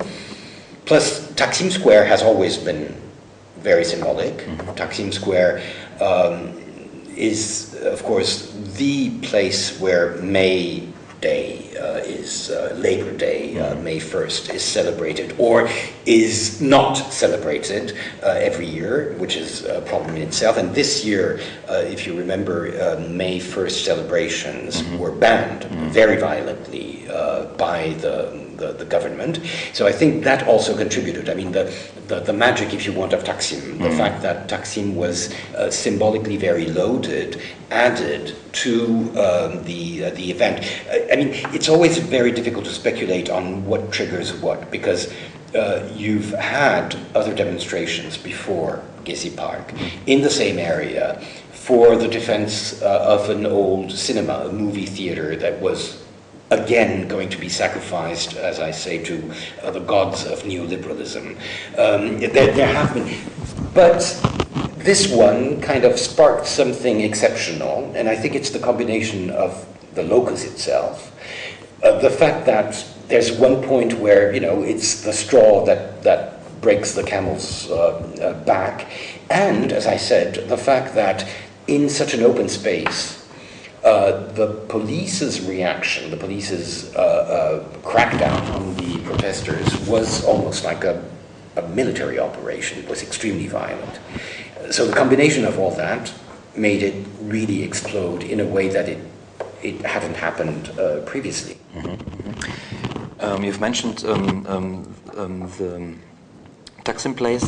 Plus, 0.85 1.31
Taksim 1.33 1.71
Square 1.71 2.05
has 2.05 2.23
always 2.23 2.57
been 2.57 2.93
very 3.59 3.85
symbolic. 3.85 4.37
Mm-hmm. 4.37 4.71
Taksim 4.71 5.13
Square 5.13 5.61
um, 6.01 6.57
is, 7.15 7.75
of 7.83 8.03
course, 8.03 8.51
the 8.77 9.11
place 9.19 9.79
where 9.79 10.15
May 10.17 10.91
Day 11.21 11.77
uh, 11.77 11.97
is 11.97 12.49
uh, 12.49 12.73
Labor 12.77 13.15
Day, 13.15 13.57
uh, 13.57 13.75
mm-hmm. 13.75 13.83
May 13.83 13.99
1st, 13.99 14.53
is 14.55 14.63
celebrated 14.63 15.35
or 15.37 15.69
is 16.05 16.59
not 16.59 16.95
celebrated 16.95 17.95
uh, 18.23 18.29
every 18.29 18.65
year, 18.65 19.13
which 19.19 19.37
is 19.37 19.63
a 19.65 19.81
problem 19.81 20.15
in 20.15 20.23
itself. 20.23 20.57
And 20.57 20.73
this 20.73 21.05
year, 21.05 21.39
uh, 21.69 21.75
if 21.85 22.07
you 22.07 22.17
remember, 22.17 22.69
uh, 22.81 22.99
May 23.07 23.39
1st 23.39 23.85
celebrations 23.85 24.81
mm-hmm. 24.81 24.97
were 24.97 25.11
banned 25.11 25.61
mm-hmm. 25.61 25.89
very 25.89 26.17
violently 26.17 27.05
by 27.57 27.93
the 27.99 28.50
the, 28.61 28.73
the, 28.73 28.85
government. 28.85 29.39
So 29.73 29.87
I 29.87 29.91
think 29.91 30.23
that 30.23 30.47
also 30.47 30.77
contributed. 30.77 31.29
I 31.29 31.33
mean, 31.33 31.51
the, 31.51 31.73
the, 32.07 32.19
the 32.19 32.33
magic, 32.33 32.73
if 32.73 32.85
you 32.85 32.93
want, 32.93 33.11
of 33.13 33.23
Taksim, 33.23 33.79
the 33.79 33.89
mm. 33.89 33.97
fact 33.97 34.21
that 34.21 34.47
Taksim 34.47 34.93
was 34.93 35.33
uh, 35.55 35.71
symbolically 35.71 36.37
very 36.37 36.67
loaded, 36.67 37.41
added 37.71 38.35
to 38.63 38.75
um, 39.25 39.63
the, 39.63 40.05
uh, 40.05 40.09
the 40.11 40.31
event. 40.31 40.65
I, 40.89 41.07
I, 41.11 41.15
mean, 41.15 41.29
it's 41.55 41.69
always 41.69 41.97
very 41.97 42.31
difficult 42.31 42.65
to 42.65 42.71
speculate 42.71 43.29
on 43.29 43.65
what 43.65 43.91
triggers 43.91 44.33
what, 44.33 44.69
because 44.71 45.11
uh, 45.55 45.89
you've 45.95 46.31
had 46.31 46.95
other 47.15 47.33
demonstrations 47.35 48.17
before 48.17 48.83
Gezi 49.03 49.35
Park 49.35 49.73
in 50.05 50.21
the 50.21 50.29
same 50.29 50.59
area 50.59 51.19
for 51.51 51.95
the 51.95 52.07
defense 52.07 52.81
uh, 52.81 53.15
of 53.15 53.29
an 53.29 53.45
old 53.45 53.91
cinema, 53.91 54.47
a 54.49 54.51
movie 54.51 54.85
theater 54.85 55.35
that 55.35 55.59
was 55.61 56.01
again 56.51 57.07
going 57.07 57.29
to 57.29 57.37
be 57.37 57.49
sacrificed, 57.49 58.35
as 58.35 58.59
I 58.59 58.71
say, 58.71 59.03
to 59.05 59.33
uh, 59.63 59.71
the 59.71 59.79
gods 59.79 60.25
of 60.25 60.43
neoliberalism. 60.43 61.37
Um, 61.77 62.19
there, 62.19 62.51
there 62.51 62.67
have 62.67 62.93
been, 62.93 63.17
but 63.73 63.99
this 64.77 65.11
one 65.11 65.61
kind 65.61 65.85
of 65.85 65.97
sparked 65.97 66.45
something 66.45 67.01
exceptional, 67.01 67.91
and 67.95 68.07
I 68.09 68.15
think 68.15 68.35
it's 68.35 68.49
the 68.49 68.59
combination 68.59 69.29
of 69.29 69.65
the 69.95 70.03
locus 70.03 70.45
itself, 70.45 71.15
uh, 71.83 71.99
the 71.99 72.09
fact 72.09 72.45
that 72.45 72.85
there's 73.07 73.31
one 73.31 73.63
point 73.63 73.93
where 73.93 74.33
you 74.33 74.39
know 74.39 74.61
it's 74.63 75.01
the 75.01 75.13
straw 75.13 75.65
that 75.65 76.03
that 76.03 76.37
breaks 76.61 76.93
the 76.93 77.03
camel's 77.03 77.69
uh, 77.71 77.97
uh, 78.21 78.33
back, 78.45 78.87
and 79.29 79.71
as 79.71 79.87
I 79.87 79.97
said, 79.97 80.49
the 80.49 80.57
fact 80.57 80.95
that 80.95 81.27
in 81.67 81.89
such 81.89 82.13
an 82.13 82.23
open 82.23 82.49
space 82.49 83.20
uh, 83.83 84.31
the 84.33 84.47
police's 84.69 85.41
reaction, 85.41 86.11
the 86.11 86.17
police's 86.17 86.95
uh, 86.95 86.99
uh, 86.99 87.79
crackdown 87.81 88.39
on 88.55 88.75
the 88.75 88.99
protesters 88.99 89.75
was 89.87 90.23
almost 90.23 90.63
like 90.63 90.83
a, 90.83 91.03
a, 91.55 91.67
military 91.69 92.19
operation. 92.19 92.77
It 92.77 92.87
was 92.87 93.01
extremely 93.01 93.47
violent. 93.47 93.99
So 94.69 94.85
the 94.85 94.93
combination 94.93 95.45
of 95.45 95.57
all 95.57 95.71
that 95.71 96.13
made 96.55 96.83
it 96.83 97.07
really 97.21 97.63
explode 97.63 98.21
in 98.23 98.39
a 98.39 98.45
way 98.45 98.67
that 98.69 98.87
it, 98.87 98.99
it 99.63 99.81
hadn't 99.81 100.15
happened 100.15 100.69
uh, 100.79 100.99
previously. 101.05 101.57
Mm 101.75 101.81
-hmm. 101.81 101.97
um, 103.25 103.43
you've 103.43 103.59
mentioned 103.59 104.03
um, 104.03 104.45
um, 104.47 104.85
um 105.17 105.49
the 105.57 105.95
Taksim 106.83 107.13
place. 107.13 107.45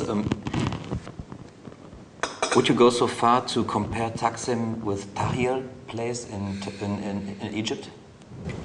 Would 2.56 2.70
you 2.70 2.76
go 2.76 2.90
so 2.90 3.08
far 3.08 3.46
to 3.48 3.64
compare 3.64 4.12
Taksim 4.12 4.82
with 4.84 5.14
Tahrir 5.16 5.68
place 5.88 6.28
in, 6.30 6.62
in, 6.82 7.36
in, 7.42 7.54
Egypt? 7.54 7.90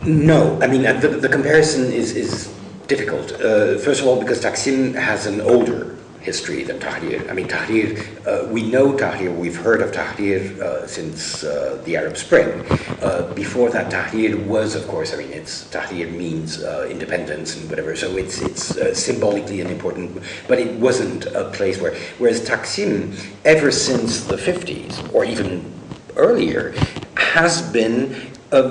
No, 0.04 0.60
I 0.60 0.66
mean, 0.66 0.84
uh, 0.84 0.92
the, 0.94 1.08
the 1.08 1.28
comparison 1.28 1.90
is, 1.90 2.14
is 2.14 2.54
difficult. 2.86 3.32
Uh, 3.32 3.78
first 3.78 4.00
of 4.02 4.06
all, 4.06 4.18
because 4.20 4.42
Taksim 4.42 4.94
has 4.94 5.26
an 5.26 5.40
older 5.40 5.96
history 6.28 6.62
than 6.62 6.78
Tahrir. 6.78 7.20
I 7.30 7.32
mean, 7.38 7.48
Tahrir, 7.48 7.88
uh, 8.26 8.46
we 8.54 8.62
know 8.74 8.86
Tahrir, 9.02 9.32
we've 9.34 9.60
heard 9.66 9.80
of 9.80 9.90
Tahrir 9.98 10.40
uh, 10.60 10.86
since 10.86 11.42
uh, 11.42 11.80
the 11.86 11.96
Arab 12.00 12.16
Spring. 12.24 12.50
Uh, 13.00 13.32
before 13.42 13.70
that, 13.70 13.86
Tahrir 13.90 14.34
was, 14.54 14.74
of 14.74 14.84
course, 14.92 15.14
I 15.14 15.16
mean, 15.20 15.32
it's 15.40 15.54
Tahrir 15.74 16.10
means 16.24 16.62
uh, 16.62 16.86
independence 16.90 17.56
and 17.56 17.64
whatever, 17.70 17.96
so 17.96 18.16
it's, 18.22 18.36
it's 18.48 18.76
uh, 18.76 18.94
symbolically 18.94 19.62
an 19.62 19.68
important, 19.68 20.22
but 20.50 20.58
it 20.58 20.70
wasn't 20.78 21.24
a 21.42 21.44
place 21.58 21.80
where, 21.80 21.94
whereas 22.18 22.40
Taksim, 22.50 22.96
ever 23.44 23.70
since 23.70 24.10
the 24.32 24.36
50s, 24.36 24.92
or 25.14 25.24
even 25.24 25.50
earlier, 26.16 26.74
has 27.16 27.62
been 27.72 28.14
a, 28.52 28.62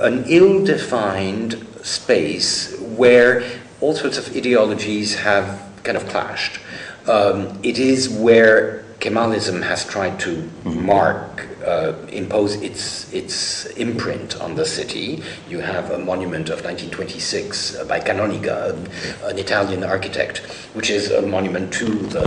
an 0.00 0.24
ill 0.26 0.64
defined 0.64 1.50
space 1.82 2.76
where 2.80 3.44
all 3.80 3.94
sorts 3.94 4.18
of 4.18 4.24
ideologies 4.36 5.14
have 5.14 5.71
kind 5.82 5.96
of 5.96 6.08
clashed. 6.08 6.60
Um, 7.06 7.58
it 7.62 7.78
is 7.78 8.08
where 8.08 8.84
Kemalism 9.00 9.62
has 9.64 9.84
tried 9.84 10.20
to 10.20 10.36
mm-hmm. 10.36 10.86
mark, 10.86 11.48
uh, 11.66 11.94
impose 12.12 12.54
its 12.62 13.12
its 13.12 13.66
imprint 13.76 14.40
on 14.40 14.54
the 14.54 14.64
city. 14.64 15.22
You 15.48 15.58
have 15.58 15.90
a 15.90 15.98
monument 15.98 16.50
of 16.50 16.62
1926 16.62 17.76
uh, 17.76 17.84
by 17.84 17.98
Canonica, 17.98 18.78
an 19.24 19.38
Italian 19.38 19.82
architect, 19.82 20.38
which 20.74 20.88
is 20.88 21.10
a 21.10 21.20
monument 21.20 21.72
to 21.74 21.86
the 21.86 22.26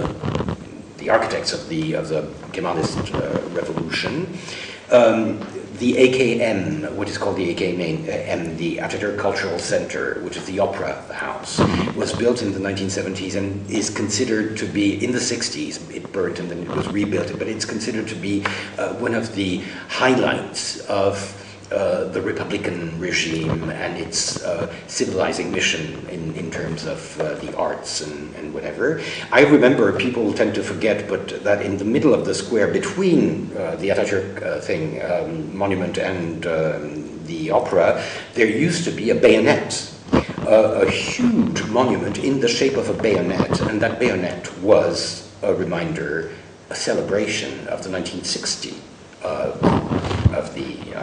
the 0.97 1.09
architects 1.09 1.53
of 1.53 1.69
the 1.69 1.93
of 1.93 2.09
the 2.09 2.23
Kemalist 2.51 3.13
uh, 3.15 3.39
revolution. 3.55 4.37
Um, 4.91 5.39
the 5.79 5.93
AKM, 5.93 6.93
what 6.93 7.09
is 7.09 7.17
called 7.17 7.35
the 7.35 7.53
AKM, 7.53 8.57
the 8.57 8.77
Ataturk 8.77 9.19
Cultural 9.19 9.59
Center, 9.59 10.21
which 10.21 10.37
is 10.37 10.45
the 10.45 10.59
opera 10.59 11.01
house, 11.13 11.59
was 11.95 12.13
built 12.13 12.41
in 12.41 12.53
the 12.53 12.59
1970s 12.59 13.35
and 13.35 13.69
is 13.69 13.89
considered 13.89 14.57
to 14.57 14.65
be, 14.65 15.03
in 15.03 15.11
the 15.11 15.19
60s, 15.19 15.93
it 15.93 16.11
burnt 16.13 16.39
and 16.39 16.49
then 16.49 16.59
it 16.59 16.69
was 16.69 16.87
rebuilt, 16.87 17.37
but 17.37 17.47
it's 17.47 17.65
considered 17.65 18.07
to 18.07 18.15
be 18.15 18.45
uh, 18.77 18.93
one 18.95 19.13
of 19.13 19.35
the 19.35 19.57
highlights 19.89 20.79
of 20.87 21.41
uh, 21.71 22.03
the 22.09 22.21
Republican 22.21 22.99
regime 22.99 23.71
and 23.71 23.97
its 23.97 24.43
uh, 24.43 24.71
civilizing 24.85 25.51
mission 25.51 26.07
in, 26.09 26.35
in 26.35 26.51
terms 26.51 26.85
of 26.85 27.19
uh, 27.19 27.33
the 27.35 27.57
arts 27.57 28.01
and, 28.01 28.35
and 28.35 28.53
whatever. 28.53 29.01
I 29.31 29.41
remember 29.45 29.91
people 29.97 30.31
tend 30.31 30.53
to 30.55 30.63
forget, 30.63 31.09
but 31.09 31.43
that 31.43 31.63
in 31.63 31.77
the 31.77 31.83
middle 31.83 32.13
of 32.13 32.23
the 32.23 32.35
square 32.35 32.67
between 32.67 33.51
uh, 33.57 33.77
the 33.77 33.89
Ataturk 33.89 34.45
uh, 34.45 34.59
thing, 34.61 35.01
um, 35.01 35.57
monument 35.57 35.97
and 35.97 36.45
um, 36.45 37.25
the 37.25 37.49
opera, 37.49 38.03
there 38.35 38.45
used 38.45 38.83
to 38.83 38.91
be 38.91 39.09
a 39.09 39.15
bayonet. 39.15 39.91
a 40.45 40.87
huge 40.91 41.63
monument 41.69 42.19
in 42.19 42.39
the 42.39 42.47
shape 42.47 42.77
of 42.77 42.89
a 42.89 42.93
bayonet, 42.93 43.59
and 43.61 43.81
that 43.81 43.99
bayonet 43.99 44.55
was 44.59 45.33
a 45.41 45.51
reminder, 45.55 46.29
a 46.69 46.75
celebration 46.75 47.49
of 47.73 47.81
the 47.81 47.89
1960 47.89 48.75
of 49.23 50.53
the, 50.53 50.93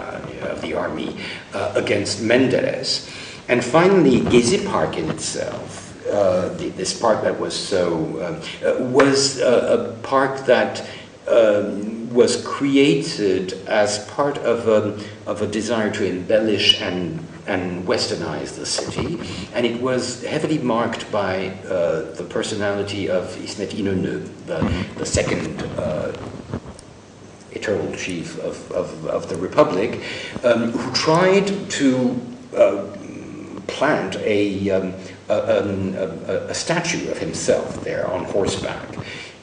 army 0.74 1.16
uh, 1.54 1.72
against 1.74 2.20
Menderes. 2.20 3.10
And 3.48 3.64
finally, 3.64 4.20
Gezi 4.20 4.66
Park 4.66 4.96
in 4.96 5.10
itself, 5.10 6.06
uh, 6.08 6.48
the, 6.50 6.68
this 6.70 6.98
park 6.98 7.22
that 7.22 7.38
was 7.38 7.54
so, 7.54 8.40
um, 8.62 8.92
was 8.92 9.40
a, 9.40 9.90
a, 9.90 9.92
park 10.02 10.46
that 10.46 10.86
um, 11.28 12.12
was 12.12 12.44
created 12.44 13.52
as 13.66 14.04
part 14.10 14.38
of 14.38 14.68
a, 14.68 14.98
of 15.26 15.42
a 15.42 15.46
desire 15.46 15.90
to 15.90 16.04
embellish 16.06 16.80
and 16.80 17.26
and 17.46 17.84
westernize 17.86 18.56
the 18.56 18.66
city, 18.66 19.18
and 19.54 19.66
it 19.66 19.80
was 19.80 20.22
heavily 20.22 20.58
marked 20.58 21.10
by 21.10 21.48
uh, 21.66 22.02
the 22.14 22.24
personality 22.28 23.08
of 23.08 23.36
Ismet 23.42 23.70
İnönü, 23.70 24.28
the, 24.46 24.84
the 24.96 25.06
second 25.06 25.60
uh, 25.76 26.12
eternal 27.62 27.94
chief 27.94 28.38
of, 28.40 28.70
of, 28.72 29.06
of 29.06 29.28
the 29.28 29.36
Republic, 29.36 30.00
um, 30.42 30.72
who 30.72 30.92
tried 30.92 31.46
to 31.70 32.20
uh, 32.56 32.84
plant 33.68 34.16
a, 34.16 34.68
um, 34.70 34.92
a, 35.28 35.34
a, 35.34 36.36
a, 36.48 36.54
statue 36.54 37.08
of 37.08 37.18
himself 37.18 37.82
there 37.84 38.10
on 38.10 38.24
horseback. 38.24 38.88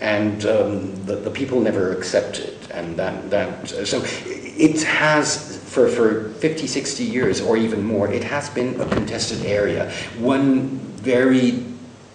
And 0.01 0.45
um, 0.45 1.05
the, 1.05 1.15
the 1.15 1.31
people 1.31 1.61
never 1.61 1.93
accepted, 1.93 2.57
and 2.71 2.97
that, 2.97 3.29
that 3.29 3.69
so 3.87 4.01
it 4.25 4.83
has 4.83 5.57
for, 5.69 5.87
for 5.87 6.29
50, 6.29 6.67
60 6.67 7.03
years 7.03 7.41
or 7.41 7.55
even 7.55 7.83
more, 7.83 8.11
it 8.11 8.23
has 8.23 8.49
been 8.49 8.79
a 8.81 8.85
contested 8.85 9.45
area. 9.45 9.91
One 10.17 10.79
very 10.99 11.63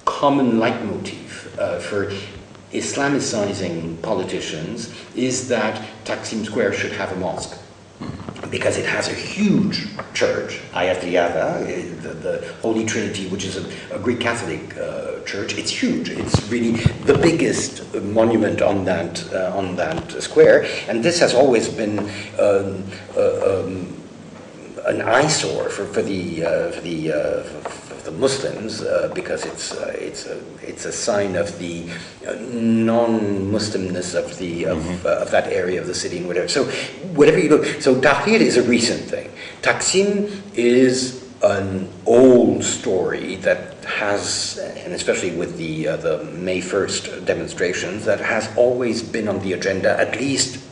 common 0.05 0.59
leitmotif 0.59 1.59
uh, 1.59 1.79
for 1.79 2.13
Islamicizing 2.75 4.03
politicians 4.03 4.93
is 5.15 5.49
that 5.49 5.81
Taksim 6.05 6.45
Square 6.45 6.73
should 6.75 6.93
have 6.93 7.13
a 7.13 7.17
mosque 7.17 7.57
because 8.51 8.77
it 8.77 8.85
has 8.85 9.09
a 9.09 9.15
huge 9.15 9.87
church, 10.13 10.61
Hayat 10.73 11.01
the, 11.01 12.09
the, 12.09 12.55
Holy 12.61 12.85
Trinity, 12.85 13.29
which 13.29 13.45
is 13.45 13.57
a, 13.57 13.95
a 13.95 13.99
Greek 13.99 14.21
Catholic 14.21 14.77
uh, 14.77 15.21
church. 15.25 15.57
It's 15.57 15.71
huge. 15.71 16.11
It's 16.11 16.49
really 16.51 16.73
the 17.05 17.17
biggest 17.17 17.95
monument 17.95 18.61
on 18.61 18.85
that 18.85 19.25
uh, 19.33 19.57
on 19.57 19.77
that 19.77 20.11
square, 20.23 20.67
and 20.89 21.03
this 21.03 21.19
has 21.21 21.35
always 21.35 21.69
been 21.69 21.99
um, 22.39 22.85
uh, 23.17 23.63
um, 23.63 24.03
an 24.87 25.01
eyesore 25.01 25.71
for, 25.71 25.87
for 25.87 26.03
the 26.03 26.45
uh, 26.45 26.71
for 26.73 26.81
the 26.83 27.13
uh, 28.05 28.11
the 28.11 28.17
Muslims 28.17 28.83
uh, 28.83 29.11
because 29.15 29.45
it's 29.45 29.73
uh, 29.73 29.95
it's 29.99 30.27
a 30.27 30.41
it's 30.63 30.85
a 30.85 30.93
sign 30.93 31.37
of 31.37 31.59
the 31.59 31.89
uh, 32.27 32.35
non-Muslimness 32.53 34.15
of 34.15 34.39
the 34.39 34.65
of, 34.65 34.79
mm-hmm. 34.79 35.07
Uh, 35.07 35.23
of, 35.23 35.31
that 35.31 35.49
area 35.49 35.81
of 35.81 35.87
the 35.87 35.95
city 35.95 36.19
and 36.19 36.27
whatever. 36.27 36.49
So 36.49 36.65
whatever 37.15 37.39
you 37.39 37.49
look, 37.49 37.67
so 37.81 38.01
Tahrir 38.01 38.41
is 38.41 38.57
a 38.57 38.63
recent 38.63 39.03
thing. 39.03 39.31
Taksim 39.63 40.43
is 40.55 41.23
an 41.43 41.89
old 42.07 42.65
story 42.65 43.37
that 43.37 43.85
has, 43.85 44.59
and 44.59 44.95
especially 44.95 45.37
with 45.37 45.57
the 45.59 45.89
uh, 45.89 45.97
the 45.97 46.25
May 46.25 46.61
first 46.61 47.25
demonstrations, 47.25 48.05
that 48.05 48.21
has 48.21 48.55
always 48.57 49.03
been 49.03 49.29
on 49.29 49.41
the 49.41 49.53
agenda 49.53 49.99
at 49.99 50.19
least 50.19 50.63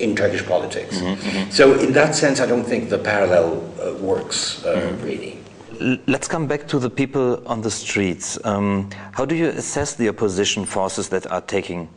in 0.00 0.16
Turkish 0.16 0.44
politics. 0.44 0.98
Mm-hmm, 0.98 1.28
mm-hmm. 1.28 1.50
So 1.50 1.78
in 1.78 1.92
that 1.92 2.14
sense, 2.14 2.40
I 2.40 2.46
don't 2.46 2.64
think 2.64 2.90
the 2.90 2.98
parallel 2.98 3.62
uh, 3.80 3.94
works 3.94 4.62
mm-hmm. 4.62 5.04
really. 5.04 5.43
Let's 5.80 6.28
come 6.28 6.46
back 6.46 6.68
to 6.68 6.78
the 6.78 6.90
people 6.90 7.42
on 7.46 7.62
the 7.62 7.70
streets. 7.70 8.38
Um, 8.44 8.90
how 9.12 9.24
do 9.24 9.34
you 9.34 9.48
assess 9.48 9.94
the 9.94 10.08
opposition 10.08 10.64
forces 10.64 11.08
that 11.08 11.30
are 11.30 11.40
taking 11.40 11.88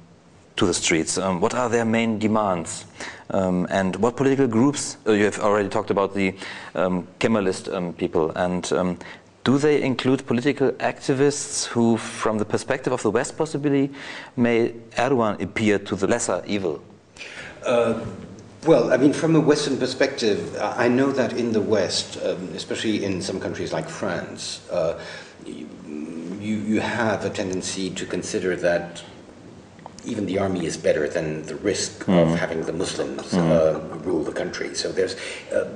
to 0.55 0.65
the 0.65 0.73
streets? 0.73 1.17
Um, 1.17 1.41
what 1.41 1.53
are 1.53 1.69
their 1.69 1.85
main 1.85 2.17
demands? 2.17 2.85
Um, 3.29 3.67
and 3.69 3.95
what 3.97 4.15
political 4.15 4.47
groups, 4.47 4.97
uh, 5.05 5.11
you 5.11 5.25
have 5.25 5.39
already 5.39 5.69
talked 5.69 5.91
about 5.91 6.15
the 6.15 6.33
um, 6.75 7.07
Kemalist 7.19 7.71
um, 7.73 7.93
people, 7.93 8.31
and 8.31 8.71
um, 8.73 8.99
do 9.43 9.57
they 9.57 9.81
include 9.81 10.25
political 10.25 10.71
activists 10.73 11.65
who, 11.65 11.97
from 11.97 12.37
the 12.37 12.45
perspective 12.45 12.93
of 12.93 13.03
the 13.03 13.11
West 13.11 13.37
possibly, 13.37 13.91
may 14.35 14.73
Erdogan 14.97 15.41
appear 15.41 15.77
to 15.79 15.95
the 15.95 16.07
lesser 16.07 16.41
evil? 16.47 16.81
Uh, 17.65 18.03
well, 18.67 18.91
I 18.91 18.97
mean, 18.97 19.13
from 19.13 19.35
a 19.35 19.39
Western 19.39 19.77
perspective, 19.77 20.57
I 20.59 20.89
know 20.89 21.11
that 21.11 21.33
in 21.33 21.53
the 21.53 21.61
West, 21.61 22.17
um, 22.23 22.49
especially 22.53 23.05
in 23.05 23.21
some 23.21 23.39
countries 23.39 23.71
like 23.71 23.87
France, 23.89 24.61
uh, 24.69 24.99
you, 25.45 25.67
you 26.39 26.79
have 26.81 27.23
a 27.23 27.29
tendency 27.29 27.89
to 27.91 28.05
consider 28.05 28.55
that 28.57 29.03
even 30.05 30.25
the 30.25 30.37
army 30.37 30.65
is 30.65 30.77
better 30.77 31.07
than 31.07 31.43
the 31.43 31.55
risk 31.55 32.05
mm. 32.05 32.21
of 32.21 32.37
having 32.37 32.61
the 32.63 32.73
Muslims 32.73 33.31
mm. 33.31 33.39
uh, 33.39 33.79
rule 33.99 34.23
the 34.23 34.31
country. 34.31 34.75
So 34.75 34.91
there's 34.91 35.15
uh, 35.51 35.69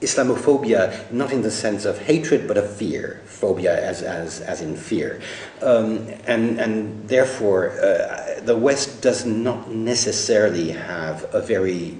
Islamophobia, 0.00 1.10
not 1.12 1.32
in 1.32 1.42
the 1.42 1.50
sense 1.50 1.84
of 1.84 1.98
hatred, 1.98 2.48
but 2.48 2.56
of 2.56 2.74
fear. 2.74 3.20
Phobia 3.26 3.82
as, 3.82 4.02
as, 4.02 4.40
as 4.40 4.62
in 4.62 4.76
fear. 4.76 5.20
Um, 5.62 6.08
and, 6.26 6.58
and 6.58 7.08
therefore, 7.08 7.70
uh, 7.70 8.40
the 8.40 8.56
West 8.56 9.02
does 9.02 9.26
not 9.26 9.70
necessarily 9.70 10.70
have 10.70 11.26
a 11.34 11.42
very 11.42 11.98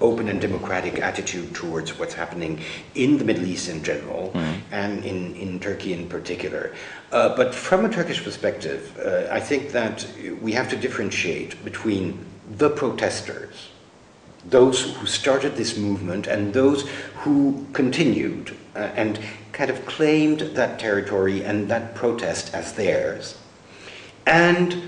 open 0.00 0.28
and 0.28 0.40
democratic 0.40 0.98
attitude 0.98 1.54
towards 1.54 1.98
what's 1.98 2.14
happening 2.14 2.60
in 2.94 3.16
the 3.18 3.24
Middle 3.24 3.46
East 3.46 3.68
in 3.68 3.82
general 3.82 4.30
mm. 4.34 4.60
and 4.70 5.04
in, 5.04 5.34
in 5.36 5.58
Turkey 5.58 5.94
in 5.94 6.08
particular. 6.08 6.74
Uh, 7.12 7.34
but 7.34 7.54
from 7.54 7.84
a 7.84 7.88
Turkish 7.88 8.22
perspective, 8.22 8.98
uh, 8.98 9.32
I 9.32 9.40
think 9.40 9.72
that 9.72 10.06
we 10.42 10.52
have 10.52 10.68
to 10.70 10.76
differentiate 10.76 11.64
between 11.64 12.18
the 12.58 12.68
protesters 12.68 13.70
those 14.50 14.94
who 14.96 15.06
started 15.06 15.56
this 15.56 15.76
movement 15.76 16.26
and 16.26 16.52
those 16.52 16.88
who 17.16 17.66
continued 17.72 18.56
uh, 18.74 18.78
and 18.94 19.18
kind 19.52 19.70
of 19.70 19.84
claimed 19.86 20.40
that 20.40 20.78
territory 20.78 21.42
and 21.42 21.68
that 21.68 21.94
protest 21.94 22.54
as 22.54 22.74
theirs, 22.74 23.38
and 24.26 24.82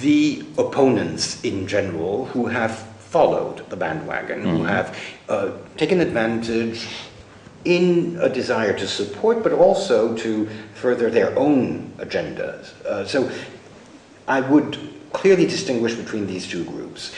the 0.00 0.44
opponents 0.58 1.42
in 1.42 1.66
general 1.66 2.26
who 2.26 2.46
have 2.46 2.78
followed 2.98 3.68
the 3.70 3.76
bandwagon, 3.76 4.40
mm-hmm. 4.40 4.56
who 4.56 4.64
have 4.64 4.98
uh, 5.28 5.50
taken 5.76 6.00
advantage 6.00 6.86
in 7.64 8.18
a 8.20 8.28
desire 8.28 8.76
to 8.78 8.86
support, 8.86 9.42
but 9.42 9.52
also 9.52 10.14
to 10.16 10.48
further 10.74 11.10
their 11.10 11.36
own 11.38 11.92
agendas. 11.98 12.80
Uh, 12.84 13.04
so 13.06 13.30
I 14.28 14.40
would 14.40 14.78
clearly 15.12 15.46
distinguish 15.46 15.94
between 15.94 16.26
these 16.26 16.46
two 16.46 16.64
groups 16.64 17.14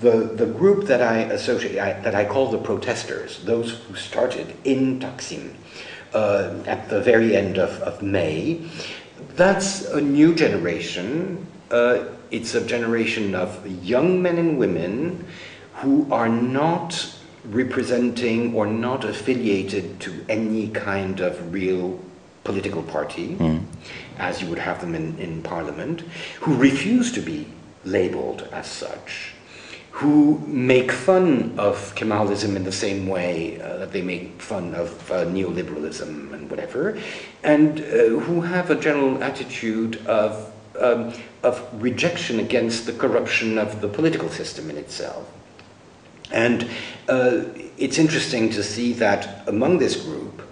the, 0.00 0.32
the 0.34 0.46
group 0.46 0.86
that 0.86 1.00
I 1.00 1.18
associate, 1.18 1.78
I, 1.78 1.98
that 2.00 2.14
I 2.14 2.24
call 2.24 2.50
the 2.50 2.58
protesters, 2.58 3.42
those 3.44 3.72
who 3.72 3.94
started 3.94 4.54
in 4.64 5.00
Taksim 5.00 5.54
uh, 6.12 6.54
at 6.66 6.88
the 6.88 7.00
very 7.00 7.36
end 7.36 7.58
of, 7.58 7.70
of 7.82 8.02
May, 8.02 8.66
that's 9.34 9.86
a 9.86 10.00
new 10.00 10.34
generation. 10.34 11.46
Uh, 11.70 12.04
it's 12.30 12.54
a 12.54 12.66
generation 12.66 13.34
of 13.34 13.66
young 13.84 14.20
men 14.20 14.38
and 14.38 14.58
women 14.58 15.24
who 15.76 16.06
are 16.12 16.28
not 16.28 17.14
representing 17.44 18.54
or 18.54 18.66
not 18.66 19.04
affiliated 19.04 20.00
to 20.00 20.24
any 20.28 20.68
kind 20.68 21.20
of 21.20 21.52
real 21.52 22.00
political 22.44 22.82
party, 22.82 23.36
mm. 23.36 23.64
as 24.18 24.42
you 24.42 24.48
would 24.48 24.58
have 24.58 24.80
them 24.80 24.94
in, 24.94 25.16
in 25.18 25.42
parliament, 25.42 26.02
who 26.40 26.54
refuse 26.56 27.12
to 27.12 27.20
be 27.20 27.46
labeled 27.84 28.48
as 28.52 28.66
such 28.66 29.35
who 29.96 30.38
make 30.46 30.92
fun 30.92 31.54
of 31.56 31.94
Kemalism 31.94 32.54
in 32.54 32.64
the 32.64 32.72
same 32.72 33.06
way 33.06 33.58
uh, 33.62 33.78
that 33.78 33.92
they 33.92 34.02
make 34.02 34.42
fun 34.42 34.74
of 34.74 35.10
uh, 35.10 35.24
neoliberalism 35.24 36.34
and 36.34 36.50
whatever, 36.50 36.98
and 37.42 37.80
uh, 37.80 38.20
who 38.26 38.42
have 38.42 38.70
a 38.70 38.74
general 38.74 39.24
attitude 39.24 39.96
of, 40.06 40.52
um, 40.78 41.14
of 41.42 41.66
rejection 41.82 42.40
against 42.40 42.84
the 42.84 42.92
corruption 42.92 43.56
of 43.56 43.80
the 43.80 43.88
political 43.88 44.28
system 44.28 44.68
in 44.68 44.76
itself. 44.76 45.26
And 46.30 46.68
uh, 47.08 47.44
it's 47.78 47.96
interesting 47.96 48.50
to 48.50 48.62
see 48.62 48.92
that 48.94 49.48
among 49.48 49.78
this 49.78 49.96
group, 49.96 50.42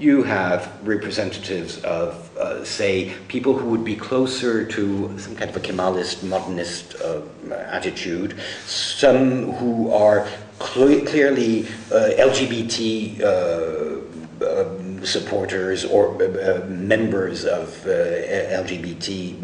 you 0.00 0.22
have 0.22 0.80
representatives 0.82 1.78
of, 1.84 2.36
uh, 2.38 2.64
say, 2.64 3.12
people 3.28 3.56
who 3.56 3.68
would 3.68 3.84
be 3.84 3.94
closer 3.94 4.64
to 4.64 5.18
some 5.18 5.36
kind 5.36 5.50
of 5.50 5.56
a 5.56 5.60
Kemalist, 5.60 6.22
modernist 6.22 6.96
uh, 7.02 7.20
attitude, 7.52 8.40
some 8.64 9.52
who 9.52 9.92
are 9.92 10.26
cl- 10.58 11.04
clearly 11.04 11.66
uh, 11.92 12.10
LGBT 12.18 13.20
uh, 13.20 14.00
um, 14.46 15.04
supporters 15.04 15.84
or 15.84 16.14
uh, 16.22 16.64
members 16.66 17.44
of 17.44 17.68
uh, 17.86 17.90
LGBT 17.90 19.36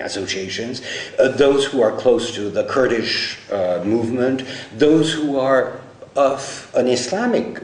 associations, 0.00 0.82
uh, 1.18 1.28
those 1.28 1.64
who 1.64 1.82
are 1.82 1.92
close 1.92 2.34
to 2.34 2.50
the 2.50 2.64
Kurdish 2.64 3.38
uh, 3.50 3.82
movement, 3.84 4.44
those 4.76 5.12
who 5.12 5.38
are 5.38 5.80
of 6.16 6.70
an 6.74 6.86
Islamic 6.86 7.58
uh, 7.58 7.62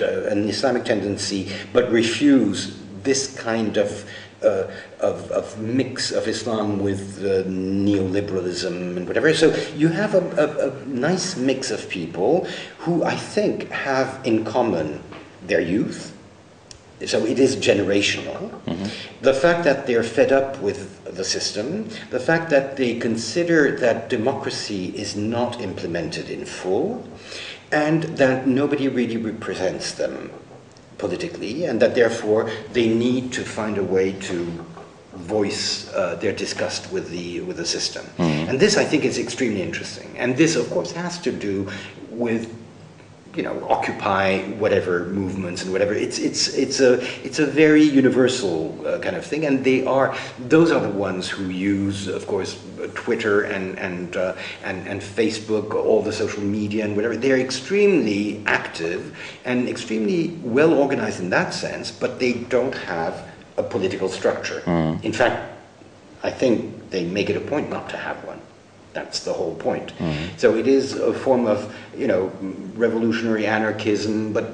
an 0.00 0.48
Islamic 0.48 0.84
tendency, 0.84 1.50
but 1.72 1.90
refuse 1.90 2.78
this 3.02 3.34
kind 3.38 3.76
of, 3.76 4.08
uh, 4.42 4.66
of, 5.00 5.30
of, 5.30 5.58
mix 5.58 6.12
of 6.12 6.28
Islam 6.28 6.78
with 6.80 7.18
uh, 7.24 7.48
neoliberalism 7.48 8.96
and 8.96 9.06
whatever. 9.06 9.32
So 9.34 9.54
you 9.76 9.88
have 9.88 10.14
a, 10.14 10.24
a, 10.36 10.68
a, 10.68 10.86
nice 10.86 11.36
mix 11.36 11.70
of 11.70 11.88
people 11.88 12.46
who 12.78 13.04
I 13.04 13.16
think 13.16 13.70
have 13.70 14.20
in 14.24 14.44
common 14.44 15.02
their 15.46 15.60
youth. 15.60 16.16
So 17.06 17.24
it 17.24 17.38
is 17.38 17.56
generational. 17.56 18.50
Mm-hmm. 18.66 19.22
The 19.22 19.32
fact 19.32 19.64
that 19.64 19.86
they're 19.86 20.02
fed 20.02 20.32
up 20.32 20.60
with 20.60 21.00
the 21.04 21.24
system, 21.24 21.88
the 22.10 22.20
fact 22.20 22.50
that 22.50 22.76
they 22.76 22.98
consider 22.98 23.76
that 23.78 24.10
democracy 24.10 24.86
is 24.96 25.16
not 25.16 25.60
implemented 25.60 26.28
in 26.28 26.44
full, 26.44 27.02
and 27.72 28.02
that 28.18 28.46
nobody 28.46 28.88
really 28.88 29.16
represents 29.16 29.92
them 29.92 30.30
politically, 30.98 31.64
and 31.64 31.80
that 31.80 31.94
therefore 31.94 32.50
they 32.72 32.88
need 32.88 33.32
to 33.32 33.44
find 33.44 33.78
a 33.78 33.82
way 33.82 34.12
to 34.12 34.44
voice 35.14 35.92
uh, 35.94 36.14
their 36.16 36.32
disgust 36.32 36.92
with 36.92 37.10
the 37.10 37.40
with 37.40 37.56
the 37.56 37.66
system. 37.66 38.04
Mm. 38.18 38.48
And 38.48 38.60
this, 38.60 38.76
I 38.76 38.84
think, 38.84 39.04
is 39.04 39.18
extremely 39.18 39.62
interesting. 39.62 40.14
And 40.18 40.36
this, 40.36 40.56
of 40.56 40.68
course, 40.70 40.92
has 40.92 41.18
to 41.20 41.32
do 41.32 41.70
with 42.10 42.52
you 43.34 43.42
know, 43.44 43.64
occupy 43.68 44.38
whatever 44.58 45.04
movements 45.06 45.62
and 45.62 45.72
whatever. 45.72 45.94
It's 45.94 46.18
it's 46.18 46.48
it's 46.54 46.80
a 46.80 47.00
it's 47.24 47.38
a 47.38 47.46
very 47.46 47.82
universal 47.82 48.74
uh, 48.86 48.98
kind 48.98 49.16
of 49.16 49.24
thing, 49.24 49.46
and 49.46 49.64
they 49.64 49.84
are 49.84 50.16
those 50.38 50.72
are 50.72 50.80
the 50.80 50.90
ones 50.90 51.28
who 51.28 51.44
use, 51.44 52.08
of 52.08 52.26
course, 52.26 52.60
Twitter 52.94 53.42
and 53.42 53.78
and 53.78 54.16
uh, 54.16 54.34
and 54.64 54.86
and 54.88 55.00
Facebook, 55.00 55.74
all 55.74 56.02
the 56.02 56.12
social 56.12 56.42
media 56.42 56.84
and 56.84 56.96
whatever. 56.96 57.16
They're 57.16 57.38
extremely 57.38 58.42
active 58.46 59.16
and 59.44 59.68
extremely 59.68 60.38
well 60.42 60.74
organized 60.74 61.20
in 61.20 61.30
that 61.30 61.54
sense, 61.54 61.90
but 61.92 62.18
they 62.18 62.32
don't 62.32 62.74
have 62.74 63.28
a 63.56 63.62
political 63.62 64.08
structure. 64.08 64.60
Mm. 64.64 65.04
In 65.04 65.12
fact, 65.12 65.52
I 66.22 66.30
think 66.30 66.90
they 66.90 67.04
make 67.04 67.30
it 67.30 67.36
a 67.36 67.40
point 67.40 67.70
not 67.70 67.88
to 67.90 67.96
have 67.96 68.24
one. 68.24 68.39
That's 68.92 69.20
the 69.20 69.32
whole 69.32 69.54
point. 69.54 69.92
Mm-hmm. 69.98 70.36
So 70.36 70.56
it 70.56 70.66
is 70.66 70.94
a 70.94 71.12
form 71.12 71.46
of, 71.46 71.74
you 71.96 72.06
know, 72.06 72.32
revolutionary 72.74 73.46
anarchism, 73.46 74.32
but 74.32 74.52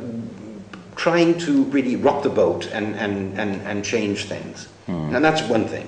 trying 0.96 1.38
to 1.38 1.64
really 1.64 1.96
rock 1.96 2.22
the 2.22 2.28
boat 2.30 2.66
and, 2.72 2.94
and, 2.96 3.38
and, 3.38 3.60
and 3.62 3.84
change 3.84 4.24
things. 4.24 4.68
And 4.88 5.24
that's 5.24 5.42
one 5.42 5.66
thing. 5.66 5.86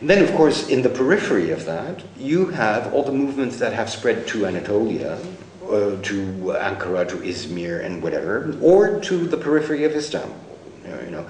And 0.00 0.10
then, 0.10 0.22
of 0.22 0.34
course, 0.34 0.68
in 0.68 0.82
the 0.82 0.88
periphery 0.88 1.50
of 1.50 1.64
that, 1.66 2.02
you 2.16 2.46
have 2.46 2.92
all 2.92 3.02
the 3.02 3.12
movements 3.12 3.58
that 3.58 3.72
have 3.72 3.88
spread 3.88 4.26
to 4.28 4.46
Anatolia, 4.46 5.18
uh, 5.64 6.00
to 6.02 6.56
Ankara, 6.60 7.08
to 7.08 7.16
Izmir, 7.16 7.84
and 7.84 8.02
whatever, 8.02 8.56
or 8.60 9.00
to 9.00 9.26
the 9.26 9.36
periphery 9.36 9.84
of 9.84 9.92
Istanbul. 9.94 10.36
You 10.84 10.90
know, 10.90 11.00
you 11.00 11.10
know 11.10 11.26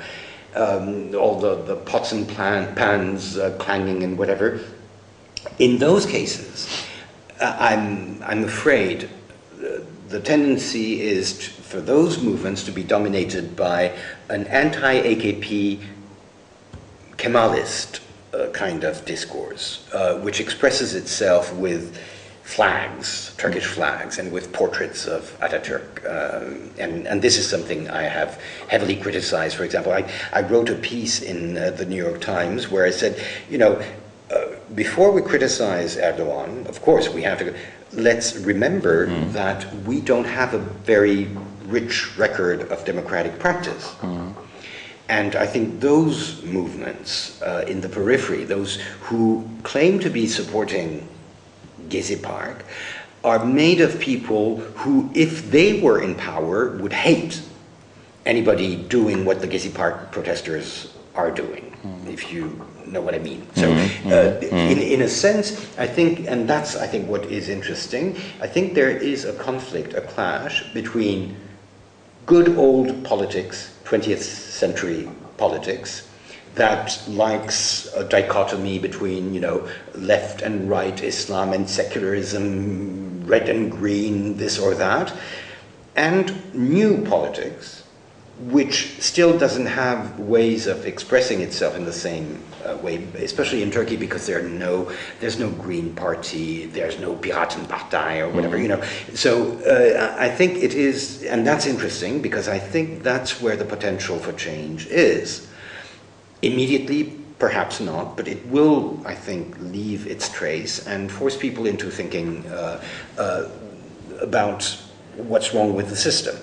um, 0.56 1.14
all 1.14 1.38
the, 1.38 1.62
the 1.62 1.76
pots 1.76 2.12
and 2.12 2.28
plan, 2.28 2.74
pans 2.74 3.36
uh, 3.36 3.56
clanging 3.58 4.02
and 4.02 4.18
whatever. 4.18 4.60
In 5.58 5.78
those 5.78 6.06
cases, 6.06 6.84
uh, 7.40 7.56
I'm, 7.58 8.22
I'm 8.22 8.44
afraid 8.44 9.04
uh, 9.04 9.80
the 10.08 10.20
tendency 10.20 11.00
is 11.00 11.38
t 11.38 11.44
for 11.74 11.80
those 11.80 12.22
movements 12.22 12.62
to 12.64 12.70
be 12.70 12.84
dominated 12.84 13.56
by 13.56 13.96
an 14.28 14.46
anti 14.46 14.94
AKP 15.02 15.80
Kemalist 17.16 18.00
uh, 18.32 18.50
kind 18.50 18.84
of 18.84 19.04
discourse, 19.04 19.88
uh, 19.92 20.18
which 20.20 20.40
expresses 20.40 20.94
itself 20.94 21.52
with 21.54 21.98
flags, 22.44 23.34
Turkish 23.38 23.64
flags, 23.64 24.18
and 24.18 24.30
with 24.30 24.52
portraits 24.52 25.06
of 25.06 25.36
Ataturk. 25.40 26.04
Um, 26.04 26.70
and, 26.78 27.06
and 27.08 27.22
this 27.22 27.38
is 27.38 27.48
something 27.48 27.88
I 27.88 28.02
have 28.02 28.40
heavily 28.68 28.96
criticized. 28.96 29.56
For 29.56 29.64
example, 29.64 29.92
I, 29.92 30.08
I 30.32 30.42
wrote 30.42 30.68
a 30.68 30.74
piece 30.74 31.22
in 31.22 31.56
uh, 31.56 31.70
the 31.70 31.86
New 31.86 31.96
York 31.96 32.20
Times 32.20 32.70
where 32.70 32.84
I 32.84 32.90
said, 32.90 33.20
you 33.48 33.58
know, 33.58 33.82
before 34.74 35.10
we 35.12 35.22
criticize 35.22 35.96
Erdogan, 35.96 36.66
of 36.68 36.80
course, 36.82 37.08
we 37.08 37.22
have 37.22 37.38
to. 37.38 37.54
Let's 37.92 38.36
remember 38.36 39.06
hmm. 39.06 39.32
that 39.32 39.72
we 39.84 40.00
don't 40.00 40.24
have 40.24 40.54
a 40.54 40.58
very 40.58 41.28
rich 41.66 42.16
record 42.18 42.72
of 42.72 42.84
democratic 42.84 43.38
practice. 43.38 43.90
Hmm. 44.00 44.32
And 45.08 45.36
I 45.36 45.46
think 45.46 45.80
those 45.80 46.42
movements 46.42 47.40
uh, 47.42 47.64
in 47.68 47.80
the 47.80 47.88
periphery, 47.88 48.44
those 48.44 48.80
who 49.00 49.46
claim 49.62 50.00
to 50.00 50.10
be 50.10 50.26
supporting 50.26 51.06
Gezi 51.88 52.20
Park, 52.20 52.64
are 53.22 53.44
made 53.44 53.80
of 53.80 54.00
people 54.00 54.56
who, 54.76 55.10
if 55.14 55.50
they 55.50 55.80
were 55.80 56.02
in 56.02 56.14
power, 56.14 56.76
would 56.78 56.92
hate 56.92 57.42
anybody 58.26 58.76
doing 58.76 59.24
what 59.24 59.40
the 59.40 59.46
Gezi 59.46 59.72
Park 59.72 60.10
protesters 60.10 60.92
are 61.14 61.30
doing, 61.30 61.72
hmm. 61.82 62.08
if 62.08 62.32
you 62.32 62.66
know 62.86 63.00
what 63.00 63.14
I 63.14 63.18
mean. 63.18 63.42
Mm-hmm. 63.42 63.60
So, 63.60 63.70
uh, 63.70 64.40
mm-hmm. 64.40 64.56
in, 64.56 64.78
in 64.78 64.78
mm-hmm. 64.78 65.02
a 65.02 65.08
sense, 65.08 65.78
I 65.78 65.86
think, 65.86 66.26
and 66.26 66.48
that's, 66.48 66.76
I 66.76 66.86
think, 66.86 67.08
what 67.08 67.24
is 67.26 67.48
interesting, 67.48 68.16
I 68.40 68.46
think 68.46 68.74
there 68.74 68.90
is 68.90 69.24
a 69.24 69.32
conflict, 69.34 69.94
a 69.94 70.00
clash 70.00 70.72
between 70.72 71.36
good 72.26 72.56
old 72.56 73.04
politics, 73.04 73.76
20th 73.84 74.22
century 74.22 75.08
politics, 75.36 76.08
that 76.54 77.02
likes 77.08 77.92
a 77.94 78.04
dichotomy 78.04 78.78
between, 78.78 79.34
you 79.34 79.40
know, 79.40 79.68
left 79.94 80.42
and 80.42 80.70
right 80.70 81.02
Islam 81.02 81.52
and 81.52 81.68
secularism, 81.68 83.26
red 83.26 83.48
and 83.48 83.70
green, 83.70 84.36
this 84.36 84.58
or 84.58 84.74
that, 84.74 85.12
and 85.96 86.54
new 86.54 87.04
politics, 87.04 87.83
which 88.38 89.00
still 89.00 89.38
doesn't 89.38 89.66
have 89.66 90.18
ways 90.18 90.66
of 90.66 90.86
expressing 90.86 91.40
itself 91.40 91.76
in 91.76 91.84
the 91.84 91.92
same 91.92 92.42
uh, 92.64 92.76
way, 92.78 93.04
especially 93.14 93.62
in 93.62 93.70
Turkey, 93.70 93.96
because 93.96 94.26
there 94.26 94.40
are 94.40 94.48
no, 94.48 94.90
there's 95.20 95.38
no 95.38 95.50
Green 95.50 95.94
Party, 95.94 96.66
there's 96.66 96.98
no 96.98 97.14
Piratenpartei 97.14 98.20
or 98.20 98.28
whatever, 98.28 98.58
you 98.58 98.66
know. 98.66 98.82
So 99.14 99.52
uh, 99.60 100.16
I 100.18 100.28
think 100.28 100.56
it 100.56 100.74
is, 100.74 101.22
and 101.22 101.46
that's 101.46 101.66
interesting 101.66 102.20
because 102.20 102.48
I 102.48 102.58
think 102.58 103.04
that's 103.04 103.40
where 103.40 103.56
the 103.56 103.64
potential 103.64 104.18
for 104.18 104.32
change 104.32 104.86
is. 104.88 105.48
Immediately, 106.42 107.16
perhaps 107.38 107.78
not, 107.78 108.16
but 108.16 108.26
it 108.26 108.44
will, 108.46 109.00
I 109.06 109.14
think, 109.14 109.56
leave 109.60 110.08
its 110.08 110.28
trace 110.28 110.86
and 110.88 111.10
force 111.10 111.36
people 111.36 111.66
into 111.66 111.88
thinking 111.88 112.44
uh, 112.46 112.82
uh, 113.16 113.48
about 114.20 114.64
what's 115.16 115.54
wrong 115.54 115.74
with 115.74 115.88
the 115.88 115.96
system. 115.96 116.36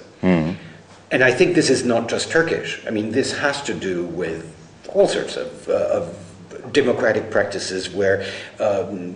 And 1.12 1.24
I 1.24 1.32
think 1.32 1.56
this 1.56 1.70
is 1.70 1.84
not 1.84 2.08
just 2.08 2.32
Turkish. 2.32 2.82
I 2.88 2.90
mean, 2.90 3.12
this 3.12 3.38
has 3.38 3.62
to 3.64 3.74
do 3.74 4.06
with 4.06 4.56
all 4.94 5.08
sorts 5.08 5.36
of, 5.36 5.68
uh, 5.68 5.74
of 5.74 6.74
democratic 6.74 7.30
practices 7.30 7.90
where 7.90 8.26
um, 8.60 9.16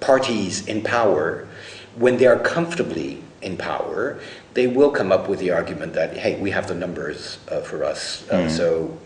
parties 0.00 0.66
in 0.66 0.82
power, 0.82 1.48
when 1.96 2.18
they 2.18 2.26
are 2.26 2.38
comfortably 2.38 3.22
in 3.40 3.56
power, 3.56 4.20
they 4.52 4.66
will 4.66 4.90
come 4.90 5.12
up 5.12 5.28
with 5.28 5.38
the 5.38 5.50
argument 5.50 5.94
that, 5.94 6.16
hey, 6.16 6.38
we 6.40 6.50
have 6.50 6.68
the 6.68 6.74
numbers 6.74 7.38
uh, 7.50 7.60
for 7.60 7.82
us, 7.82 8.28
uh, 8.30 8.48
so 8.48 8.98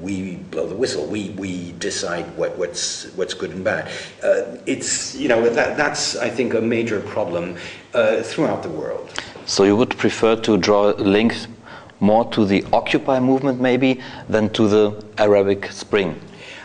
we 0.00 0.36
blow 0.50 0.66
the 0.66 0.74
whistle. 0.74 1.06
We, 1.06 1.30
we 1.30 1.72
decide 1.72 2.24
what, 2.36 2.58
what's, 2.58 3.12
what's 3.14 3.34
good 3.34 3.50
and 3.50 3.62
bad. 3.62 3.88
Uh, 4.22 4.56
it's, 4.66 5.14
you 5.14 5.28
know, 5.28 5.48
that, 5.48 5.76
that's, 5.76 6.16
I 6.16 6.28
think, 6.28 6.54
a 6.54 6.60
major 6.60 7.00
problem 7.00 7.56
uh, 7.94 8.22
throughout 8.22 8.62
the 8.62 8.68
world. 8.68 9.10
So 9.46 9.64
you 9.64 9.76
would 9.76 9.96
prefer 9.98 10.36
to 10.36 10.56
draw 10.56 10.90
links 10.98 11.48
more 12.00 12.24
to 12.32 12.44
the 12.44 12.64
Occupy 12.72 13.20
movement, 13.20 13.60
maybe, 13.60 14.00
than 14.28 14.50
to 14.50 14.68
the 14.68 15.04
Arabic 15.18 15.70
Spring? 15.70 16.20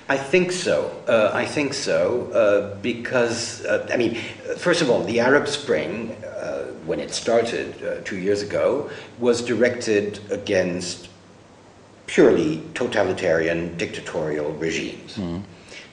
I 0.09 0.17
think 0.17 0.51
so. 0.51 0.89
Uh, 1.07 1.31
I 1.33 1.45
think 1.45 1.73
so 1.73 2.31
uh, 2.31 2.75
because 2.81 3.65
uh, 3.65 3.87
I 3.91 3.97
mean, 3.97 4.15
first 4.57 4.81
of 4.81 4.89
all, 4.89 5.03
the 5.03 5.19
Arab 5.19 5.47
Spring, 5.47 6.11
uh, 6.23 6.63
when 6.85 6.99
it 6.99 7.11
started 7.11 7.83
uh, 7.83 8.01
two 8.05 8.17
years 8.17 8.41
ago, 8.41 8.89
was 9.19 9.41
directed 9.41 10.19
against 10.31 11.09
purely 12.05 12.63
totalitarian, 12.73 13.75
dictatorial 13.77 14.53
regimes. 14.53 15.19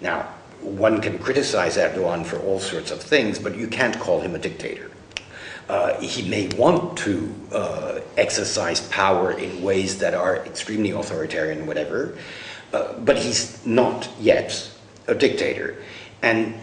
Now, 0.01 0.29
one 0.61 1.01
can 1.01 1.19
criticize 1.19 1.77
Erdogan 1.77 2.25
for 2.25 2.39
all 2.39 2.61
sorts 2.61 2.93
of 2.93 3.03
things, 3.03 3.41
but 3.41 3.57
you 3.57 3.67
can't 3.67 3.99
call 3.99 4.21
him 4.21 4.37
a 4.37 4.39
dictator. 4.39 4.91
Uh, 5.69 5.99
he 5.99 6.29
may 6.29 6.49
want 6.57 6.97
to 6.99 7.35
uh, 7.53 8.01
exercise 8.19 8.81
power 8.89 9.33
in 9.33 9.63
ways 9.63 9.99
that 9.99 10.13
are 10.13 10.37
extremely 10.45 10.91
authoritarian, 10.91 11.67
whatever, 11.67 12.17
uh, 12.75 12.93
but 12.99 13.17
he's 13.17 13.65
not 13.65 14.09
yet 14.21 14.71
a 15.07 15.15
dictator. 15.15 15.77
And 16.21 16.55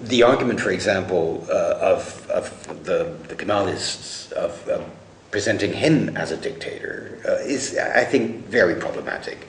the 0.00 0.24
argument, 0.24 0.60
for 0.60 0.70
example, 0.70 1.46
uh, 1.48 1.78
of, 1.80 2.28
of 2.30 2.84
the, 2.84 3.16
the 3.28 3.36
Kemalists 3.36 4.32
of, 4.32 4.86
presenting 5.30 5.72
him 5.72 6.16
as 6.16 6.32
a 6.32 6.36
dictator 6.36 7.20
uh, 7.24 7.34
is, 7.44 7.78
I 7.78 8.02
think, 8.02 8.46
very 8.46 8.74
problematic 8.74 9.46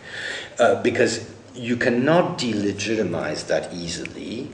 because 0.84 1.28
you 1.56 1.76
cannot 1.76 2.38
delegitimize 2.38 3.48
that 3.48 3.74
easily 3.74 4.52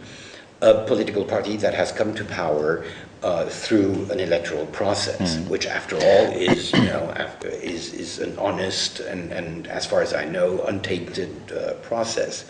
a 0.61 0.85
political 0.85 1.23
party 1.23 1.57
that 1.57 1.73
has 1.73 1.91
come 1.91 2.15
to 2.15 2.23
power 2.25 2.85
uh, 3.23 3.45
through 3.45 4.07
an 4.11 4.19
electoral 4.19 4.65
process, 4.67 5.37
which, 5.47 5.65
after 5.65 5.95
all, 5.95 6.31
is 6.31 6.71
you 6.71 6.83
know 6.83 7.11
after, 7.15 7.47
is 7.47 7.93
is 7.93 8.19
an 8.19 8.37
honest 8.37 8.99
and, 8.99 9.31
and 9.31 9.67
as 9.67 9.85
far 9.85 10.01
as 10.01 10.13
I 10.13 10.25
know, 10.25 10.61
untainted 10.63 11.51
uh, 11.51 11.73
process, 11.75 12.45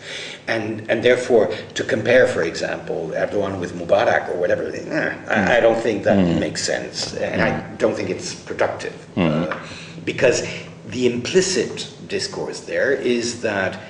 and 0.46 0.88
and 0.90 1.02
therefore 1.02 1.48
to 1.74 1.84
compare, 1.84 2.26
for 2.26 2.42
example, 2.42 3.12
Erdogan 3.14 3.60
with 3.60 3.72
Mubarak 3.74 4.28
or 4.28 4.36
whatever, 4.38 4.64
eh, 4.70 5.16
I, 5.28 5.56
I 5.56 5.60
don't 5.60 5.80
think 5.80 6.04
that 6.04 6.18
makes 6.38 6.62
sense, 6.62 7.14
and 7.14 7.40
I 7.40 7.60
don't 7.76 7.94
think 7.94 8.10
it's 8.10 8.34
productive, 8.34 8.94
uh, 9.16 9.58
because 10.04 10.46
the 10.88 11.06
implicit 11.06 11.90
discourse 12.08 12.60
there 12.60 12.92
is 12.92 13.40
that 13.42 13.80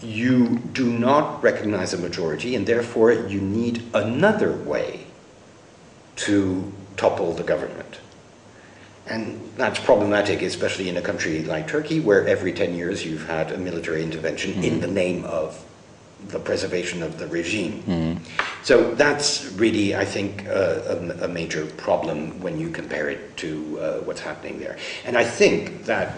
you 0.00 0.58
do 0.72 0.86
not 0.92 1.42
recognize 1.42 1.92
a 1.94 1.98
majority, 1.98 2.54
and 2.54 2.66
therefore 2.66 3.12
you 3.12 3.40
need 3.40 3.82
another 3.94 4.52
way 4.52 5.07
to 6.18 6.72
topple 6.96 7.32
the 7.32 7.44
government. 7.44 8.00
And 9.06 9.40
that's 9.56 9.80
problematic, 9.80 10.42
especially 10.42 10.88
in 10.88 10.96
a 10.98 11.02
country 11.02 11.42
like 11.42 11.66
Turkey, 11.66 12.00
where 12.00 12.26
every 12.26 12.52
10 12.52 12.74
years 12.74 13.06
you've 13.06 13.26
had 13.26 13.52
a 13.52 13.56
military 13.56 14.02
intervention 14.02 14.62
in 14.62 14.80
the 14.80 14.86
name 14.86 15.24
of 15.24 15.64
the 16.26 16.38
preservation 16.38 17.02
of 17.02 17.18
the 17.18 17.26
regime. 17.28 17.82
So 18.62 18.94
that's 18.94 19.46
really, 19.52 19.94
I 19.94 20.04
think, 20.04 20.46
uh, 20.46 20.50
a, 20.50 21.24
a, 21.24 21.28
major 21.28 21.64
problem 21.64 22.40
when 22.40 22.58
you 22.58 22.70
compare 22.70 23.08
it 23.08 23.36
to 23.38 23.78
uh, 23.80 23.98
what's 24.00 24.20
happening 24.20 24.58
there. 24.58 24.76
And 25.04 25.16
I 25.16 25.24
think 25.24 25.84
that, 25.84 26.14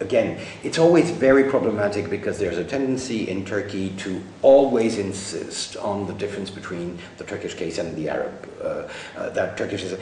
again, 0.00 0.40
it's 0.62 0.78
always 0.78 1.10
very 1.10 1.44
problematic 1.44 2.10
because 2.10 2.38
there's 2.38 2.58
a 2.58 2.64
tendency 2.64 3.28
in 3.28 3.44
Turkey 3.44 3.90
to 3.98 4.22
always 4.42 4.98
insist 4.98 5.76
on 5.76 6.06
the 6.06 6.12
difference 6.14 6.50
between 6.50 6.98
the 7.18 7.24
Turkish 7.24 7.54
case 7.54 7.78
and 7.78 7.96
the 7.96 8.08
Arab. 8.08 8.50
Uh, 8.62 8.88
uh 9.16 9.30
that 9.30 9.56
Turkish 9.56 9.82
is, 9.82 9.98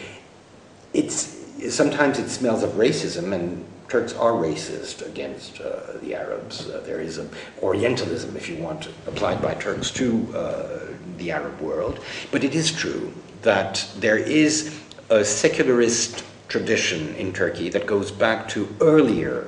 it's 0.93 1.75
sometimes 1.75 2.19
it 2.19 2.29
smells 2.29 2.63
of 2.63 2.73
racism 2.73 3.33
and 3.33 3.65
Turks 3.89 4.15
are 4.15 4.33
racist 4.33 5.07
against 5.07 5.61
uh, 5.61 5.99
the 6.03 6.15
Arabs. 6.15 6.69
Uh, 6.69 6.83
there 6.85 7.01
is 7.01 7.19
an 7.19 7.31
Orientalism, 7.63 8.35
if 8.37 8.49
you 8.49 8.57
want, 8.57 8.89
applied 9.07 9.41
by 9.43 9.55
Turks 9.55 9.91
to 9.93 10.27
uh, 10.35 10.81
the 11.19 11.31
Arab 11.31 11.61
world. 11.61 12.01
But 12.33 12.45
it 12.45 12.55
is 12.55 12.73
true 12.73 13.13
that 13.43 13.87
there 13.99 14.17
is 14.17 14.81
a 15.11 15.25
secularist 15.25 16.25
tradition 16.49 17.15
in 17.17 17.33
Turkey 17.33 17.69
that 17.69 17.87
goes 17.87 18.11
back 18.11 18.49
to 18.49 18.75
earlier 18.81 19.47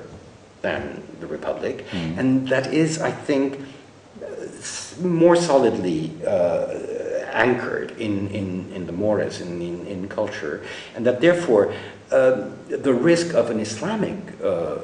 than 0.67 1.03
the 1.21 1.29
Republic, 1.39 1.77
mm. 1.91 2.19
and 2.19 2.49
that 2.49 2.67
is, 2.83 2.91
I 3.11 3.13
think, 3.29 3.49
more 5.01 5.37
solidly 5.37 6.01
uh, 6.27 6.67
anchored 7.47 7.91
in, 8.07 8.29
in, 8.29 8.49
in 8.77 8.87
the 8.87 8.93
mores, 8.93 9.41
in, 9.41 9.63
in, 9.63 9.87
in 9.87 10.09
culture, 10.09 10.57
and 10.95 11.07
that 11.07 11.21
therefore 11.21 11.73
uh, 12.11 12.49
the 12.87 12.95
risk 13.11 13.35
of 13.35 13.51
an 13.51 13.61
Islamic 13.61 14.19
uh, 14.43 14.77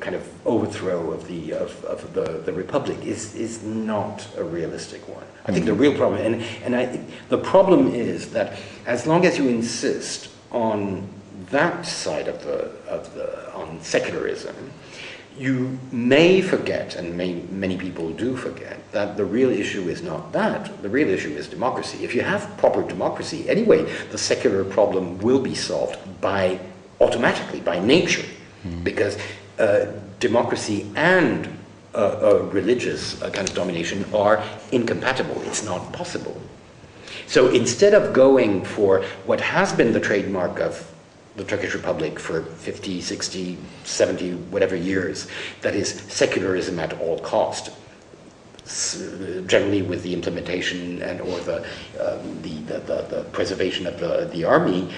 kind 0.00 0.16
of 0.16 0.24
overthrow 0.44 1.12
of 1.16 1.26
the 1.28 1.52
of, 1.64 1.84
of 1.84 2.00
the, 2.16 2.26
the 2.46 2.52
republic 2.52 2.98
is 3.14 3.34
is 3.34 3.62
not 3.62 4.26
a 4.36 4.44
realistic 4.58 5.02
one. 5.08 5.26
I 5.46 5.52
think 5.52 5.66
the 5.66 5.78
real 5.84 5.94
problem, 6.00 6.20
and 6.26 6.34
and 6.64 6.72
I, 6.82 6.84
the 7.28 7.38
problem 7.38 7.94
is 7.94 8.30
that 8.36 8.48
as 8.86 9.06
long 9.06 9.26
as 9.28 9.38
you 9.38 9.48
insist 9.48 10.28
on 10.50 11.08
that 11.50 11.86
side 11.86 12.26
of 12.32 12.36
the 12.46 12.58
of 12.96 13.02
the 13.14 13.26
on 13.60 13.68
secularism, 13.82 14.56
you 15.38 15.78
may 15.90 16.42
forget, 16.42 16.96
and 16.96 17.16
may, 17.16 17.34
many 17.50 17.76
people 17.76 18.10
do 18.10 18.36
forget, 18.36 18.78
that 18.92 19.16
the 19.16 19.24
real 19.24 19.50
issue 19.50 19.88
is 19.88 20.02
not 20.02 20.32
that. 20.32 20.82
The 20.82 20.88
real 20.88 21.08
issue 21.08 21.30
is 21.30 21.48
democracy. 21.48 22.04
If 22.04 22.14
you 22.14 22.22
have 22.22 22.56
proper 22.58 22.82
democracy, 22.82 23.48
anyway, 23.48 23.84
the 24.10 24.18
secular 24.18 24.64
problem 24.64 25.18
will 25.18 25.40
be 25.40 25.54
solved 25.54 25.98
by 26.20 26.60
automatically, 27.00 27.60
by 27.60 27.80
nature, 27.80 28.26
mm. 28.64 28.84
because 28.84 29.18
uh, 29.58 29.86
democracy 30.20 30.90
and 30.96 31.48
uh, 31.94 32.42
religious 32.52 33.20
uh, 33.22 33.30
kind 33.30 33.48
of 33.48 33.54
domination 33.54 34.04
are 34.14 34.42
incompatible. 34.70 35.40
It's 35.42 35.64
not 35.64 35.92
possible. 35.92 36.40
So 37.26 37.48
instead 37.48 37.94
of 37.94 38.12
going 38.12 38.64
for 38.64 39.02
what 39.26 39.40
has 39.40 39.72
been 39.72 39.92
the 39.92 40.00
trademark 40.00 40.60
of 40.60 40.91
the 41.36 41.44
Turkish 41.44 41.74
Republic 41.74 42.18
for 42.18 42.42
50, 42.42 43.00
60, 43.00 43.58
70, 43.84 44.34
whatever 44.50 44.76
years, 44.76 45.28
that 45.62 45.74
is 45.74 45.88
secularism 45.88 46.78
at 46.78 46.98
all 47.00 47.18
cost, 47.20 47.70
generally 49.46 49.82
with 49.82 50.02
the 50.02 50.12
implementation 50.12 51.02
and 51.02 51.20
or 51.20 51.40
the, 51.40 51.58
um, 52.00 52.42
the, 52.42 52.54
the, 52.66 52.78
the, 52.80 53.02
the, 53.10 53.26
preservation 53.32 53.86
of 53.86 53.98
the, 53.98 54.28
the 54.32 54.44
army, 54.44 54.92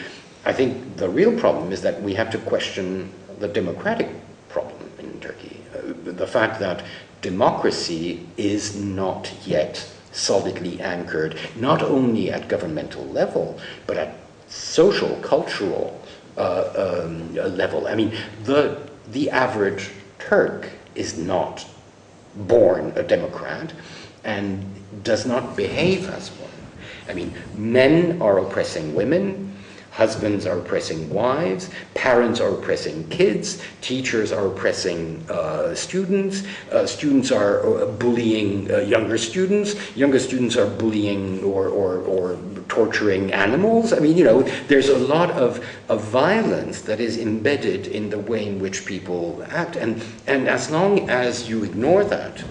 I 0.45 0.53
think 0.53 0.97
the 0.97 1.09
real 1.09 1.39
problem 1.39 1.73
is 1.73 1.81
that 1.83 2.03
we 2.03 2.15
have 2.15 2.31
to 2.33 2.39
question 2.39 3.11
the 3.39 3.49
democratic 3.49 4.09
problem 4.49 4.91
in 4.99 5.19
Turkey. 5.21 5.61
Uh, 5.75 5.95
the 6.05 6.27
fact 6.27 6.61
that 6.61 6.85
democracy 7.23 8.27
is 8.37 8.77
not 8.77 9.33
yet 9.47 9.91
solidly 10.13 10.81
anchored, 10.81 11.37
not 11.57 11.83
only 11.83 12.31
at 12.31 12.49
governmental 12.49 13.05
level, 13.07 13.59
but 13.87 13.97
at 13.97 14.15
social, 14.49 15.17
cultural, 15.23 16.01
uh, 16.37 17.03
um, 17.05 17.35
level. 17.35 17.87
I 17.87 17.95
mean, 17.95 18.17
the, 18.45 18.89
the 19.11 19.31
average 19.31 19.91
Turk 20.19 20.71
is 20.95 21.19
not 21.19 21.67
born 22.35 22.93
a 22.97 23.03
Democrat 23.03 23.73
and 24.25 24.65
does 25.03 25.27
not 25.27 25.57
behave 25.57 26.09
as 26.09 26.31
one. 26.31 26.51
I 27.09 27.15
mean, 27.15 27.35
men 27.57 28.23
are 28.23 28.39
oppressing 28.39 28.95
women, 28.95 29.55
Husbands 29.95 30.45
are 30.45 30.59
oppressing 30.59 31.09
wives, 31.09 31.71
parents 31.95 32.41
are 32.41 32.49
oppressing 32.49 33.09
kids, 33.11 33.63
teachers 33.81 34.33
are 34.33 34.49
oppressing 34.49 35.25
uh, 35.31 35.73
students, 35.73 36.43
uh, 36.73 36.85
students 36.85 37.31
are 37.31 37.65
uh, 37.65 37.87
bullying 37.87 38.69
uh, 38.73 38.79
younger 38.79 39.17
students, 39.17 39.77
younger 39.97 40.19
students 40.19 40.57
are 40.57 40.67
bullying 40.67 41.45
or, 41.45 41.69
or, 41.69 41.99
or 41.99 42.35
torturing 42.69 43.33
animals. 43.33 43.93
I 43.93 43.99
mean, 43.99 44.17
you 44.17 44.25
know, 44.25 44.43
there's 44.69 44.89
a 44.89 44.99
lot 44.99 45.31
of, 45.33 45.65
of 45.89 46.03
violence 46.03 46.83
that 46.83 47.01
is 47.01 47.19
embedded 47.19 47.87
in 47.87 48.11
the 48.11 48.19
way 48.19 48.47
in 48.47 48.61
which 48.61 48.87
people 48.87 49.45
act. 49.51 49.77
And, 49.77 50.03
and 50.27 50.49
as 50.49 50.71
long 50.71 51.09
as 51.11 51.49
you 51.49 51.65
ignore 51.65 52.05
that, 52.05 52.43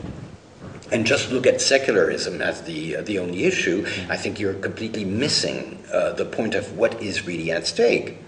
and 0.93 1.05
just 1.05 1.31
look 1.31 1.47
at 1.47 1.59
secularism 1.59 2.41
as 2.41 2.61
the 2.61 2.97
uh, 2.97 3.01
the 3.01 3.17
only 3.17 3.45
issue, 3.45 3.85
I 4.09 4.15
think 4.15 4.39
you're 4.39 4.53
completely 4.53 5.03
missing 5.03 5.83
uh, 5.91 6.13
the 6.13 6.25
point 6.25 6.53
of 6.53 6.77
what 6.77 7.01
is 7.01 7.25
really 7.25 7.51
at 7.51 7.65
stake. 7.65 8.19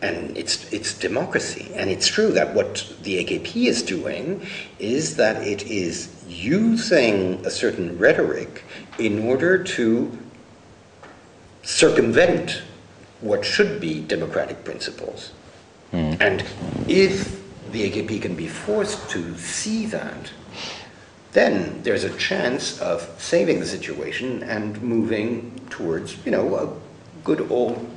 And 0.00 0.36
it's 0.36 0.72
it's 0.72 0.94
democracy, 0.94 1.70
and 1.74 1.90
it's 1.90 2.06
true 2.06 2.30
that 2.32 2.54
what 2.54 2.86
the 3.02 3.22
AKP 3.24 3.66
is 3.66 3.82
doing 3.82 4.46
is 4.78 5.16
that 5.16 5.42
it 5.42 5.64
is 5.64 6.08
using 6.28 7.44
a 7.44 7.50
certain 7.50 7.98
rhetoric 7.98 8.62
in 8.98 9.28
order 9.28 9.62
to 9.62 10.16
circumvent 11.62 12.62
what 13.20 13.44
should 13.44 13.80
be 13.80 14.00
democratic 14.00 14.64
principles. 14.64 15.32
Mm. 15.92 16.20
And 16.20 16.44
if 16.88 17.40
the 17.72 17.90
AKP 17.90 18.22
can 18.22 18.34
be 18.34 18.48
forced 18.48 19.10
to 19.10 19.36
see 19.36 19.86
that, 19.86 20.30
then 21.32 21.82
there's 21.82 22.04
a 22.04 22.16
chance 22.16 22.80
of 22.80 23.08
saving 23.18 23.60
the 23.60 23.66
situation 23.66 24.42
and 24.44 24.80
moving 24.82 25.60
towards, 25.70 26.24
you 26.24 26.32
know, 26.32 26.56
a 26.56 26.68
good 27.22 27.50
old, 27.50 27.88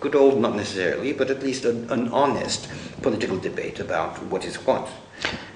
good 0.00 0.14
old, 0.14 0.40
not 0.40 0.54
necessarily, 0.54 1.12
but 1.12 1.30
at 1.30 1.42
least 1.42 1.64
a, 1.64 1.70
an 1.92 2.08
honest 2.08 2.68
political 3.00 3.38
debate 3.38 3.80
about 3.80 4.22
what 4.24 4.44
is 4.44 4.56
what. 4.66 4.88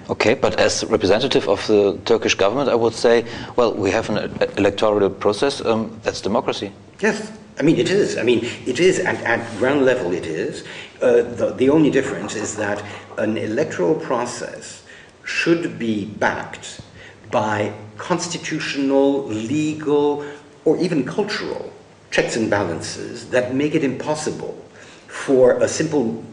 Okay, 0.08 0.32
but 0.32 0.58
as 0.58 0.84
representative 0.84 1.46
of 1.48 1.66
the 1.66 1.98
Turkish 2.06 2.34
government, 2.34 2.70
I 2.70 2.74
would 2.74 2.94
say, 2.94 3.26
well, 3.56 3.74
we 3.74 3.90
have 3.90 4.08
an 4.08 4.32
electoral 4.56 5.10
process. 5.10 5.62
Um, 5.62 6.00
that's 6.02 6.22
democracy. 6.22 6.72
Yes, 7.00 7.30
I 7.58 7.62
mean 7.62 7.76
it 7.76 7.90
is. 7.90 8.16
I 8.16 8.22
mean 8.22 8.44
it 8.66 8.80
is 8.80 8.98
at, 9.00 9.20
at 9.22 9.58
ground 9.58 9.84
level. 9.84 10.12
It 10.12 10.26
is. 10.26 10.64
Uh, 11.00 11.22
the, 11.22 11.54
the 11.56 11.70
only 11.70 11.90
difference 11.90 12.34
is 12.34 12.56
that 12.56 12.82
an 13.18 13.36
electoral 13.36 13.94
process 13.94 14.84
should 15.24 15.78
be 15.78 16.06
backed 16.06 16.80
by 17.30 17.72
constitutional, 17.98 19.24
legal, 19.26 20.24
or 20.64 20.76
even 20.78 21.04
cultural 21.04 21.72
checks 22.10 22.36
and 22.36 22.48
balances 22.50 23.28
that 23.30 23.54
make 23.54 23.74
it 23.74 23.84
impossible 23.84 24.56
for 25.06 25.60
a 25.62 25.68
simple 25.68 26.24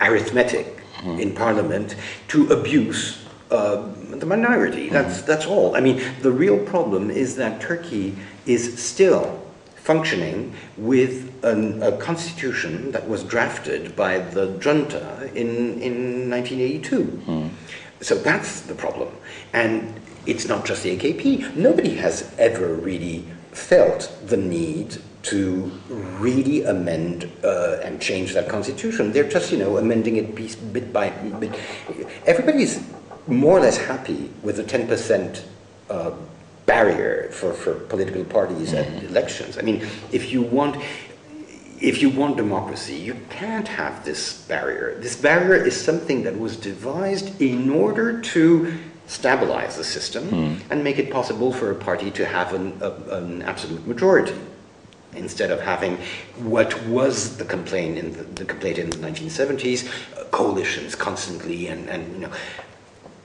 arithmetic 0.00 0.82
mm. 0.98 1.20
in 1.20 1.34
parliament 1.34 1.94
to 2.28 2.48
abuse 2.48 3.24
uh, 3.50 3.86
the 4.10 4.26
minority. 4.26 4.88
Hmm. 4.88 4.94
That's, 4.94 5.22
mm. 5.22 5.26
that's 5.26 5.46
all. 5.46 5.76
I 5.76 5.80
mean, 5.80 6.00
the 6.22 6.30
real 6.30 6.58
problem 6.64 7.10
is 7.10 7.36
that 7.36 7.60
Turkey 7.60 8.16
is 8.46 8.82
still 8.82 9.40
functioning 9.90 10.54
with 10.76 11.14
an, 11.42 11.82
a 11.82 11.90
constitution 11.96 12.92
that 12.92 13.08
was 13.08 13.24
drafted 13.24 13.96
by 13.96 14.18
the 14.36 14.46
junta 14.64 15.04
in, 15.34 15.50
in 15.82 16.30
1982. 16.30 17.04
Mm. 17.26 17.50
So 18.00 18.14
that's 18.14 18.60
the 18.70 18.74
problem. 18.74 19.08
And 19.52 19.92
it's 20.26 20.46
not 20.46 20.64
just 20.64 20.84
the 20.84 20.96
AKP. 20.96 21.56
Nobody 21.56 21.96
has 21.96 22.32
ever 22.38 22.68
really 22.72 23.24
felt 23.50 24.02
the 24.26 24.36
need 24.36 24.98
to 25.22 25.72
really 26.20 26.62
amend 26.62 27.28
uh, 27.42 27.80
and 27.82 28.00
change 28.00 28.32
that 28.34 28.48
constitution. 28.48 29.10
They're 29.10 29.28
just, 29.28 29.50
you 29.50 29.58
know, 29.58 29.76
amending 29.76 30.16
it 30.16 30.36
piece, 30.36 30.54
bit 30.54 30.92
by 30.92 31.10
bit. 31.40 31.52
Everybody's 32.26 32.80
more 33.26 33.58
or 33.58 33.62
less 33.62 33.76
happy 33.76 34.30
with 34.44 34.56
the 34.56 34.64
10% 34.64 35.42
uh, 35.90 36.12
barrier 36.70 37.28
for, 37.32 37.52
for 37.52 37.74
political 37.92 38.24
parties 38.24 38.72
mm-hmm. 38.72 38.96
at 38.96 39.02
elections. 39.10 39.58
I 39.60 39.62
mean, 39.62 39.78
if 40.12 40.32
you 40.32 40.42
want 40.42 40.74
if 41.90 42.02
you 42.02 42.10
want 42.10 42.36
democracy, 42.36 42.96
you 43.08 43.16
can't 43.30 43.66
have 43.66 44.04
this 44.04 44.22
barrier. 44.52 44.86
This 45.00 45.16
barrier 45.16 45.54
is 45.70 45.74
something 45.88 46.18
that 46.24 46.38
was 46.38 46.52
devised 46.58 47.28
in 47.40 47.70
order 47.70 48.20
to 48.34 48.44
stabilize 49.06 49.78
the 49.78 49.84
system 49.96 50.24
mm. 50.28 50.60
and 50.70 50.84
make 50.84 50.98
it 50.98 51.10
possible 51.10 51.50
for 51.58 51.70
a 51.70 51.74
party 51.74 52.10
to 52.10 52.24
have 52.26 52.52
an, 52.52 52.66
a, 52.82 52.90
an 53.20 53.40
absolute 53.52 53.84
majority 53.86 54.34
instead 55.14 55.50
of 55.50 55.58
having 55.72 55.96
what 56.54 56.70
was 56.86 57.38
the 57.38 57.46
complaint 57.46 57.96
in 57.96 58.12
the, 58.12 58.24
the 58.40 58.44
complaint 58.44 58.78
in 58.78 58.90
the 58.90 58.98
1970s, 58.98 59.80
uh, 59.88 60.24
coalitions 60.24 60.94
constantly 60.94 61.68
and, 61.68 61.88
and 61.88 62.02
you 62.12 62.20
know, 62.24 62.32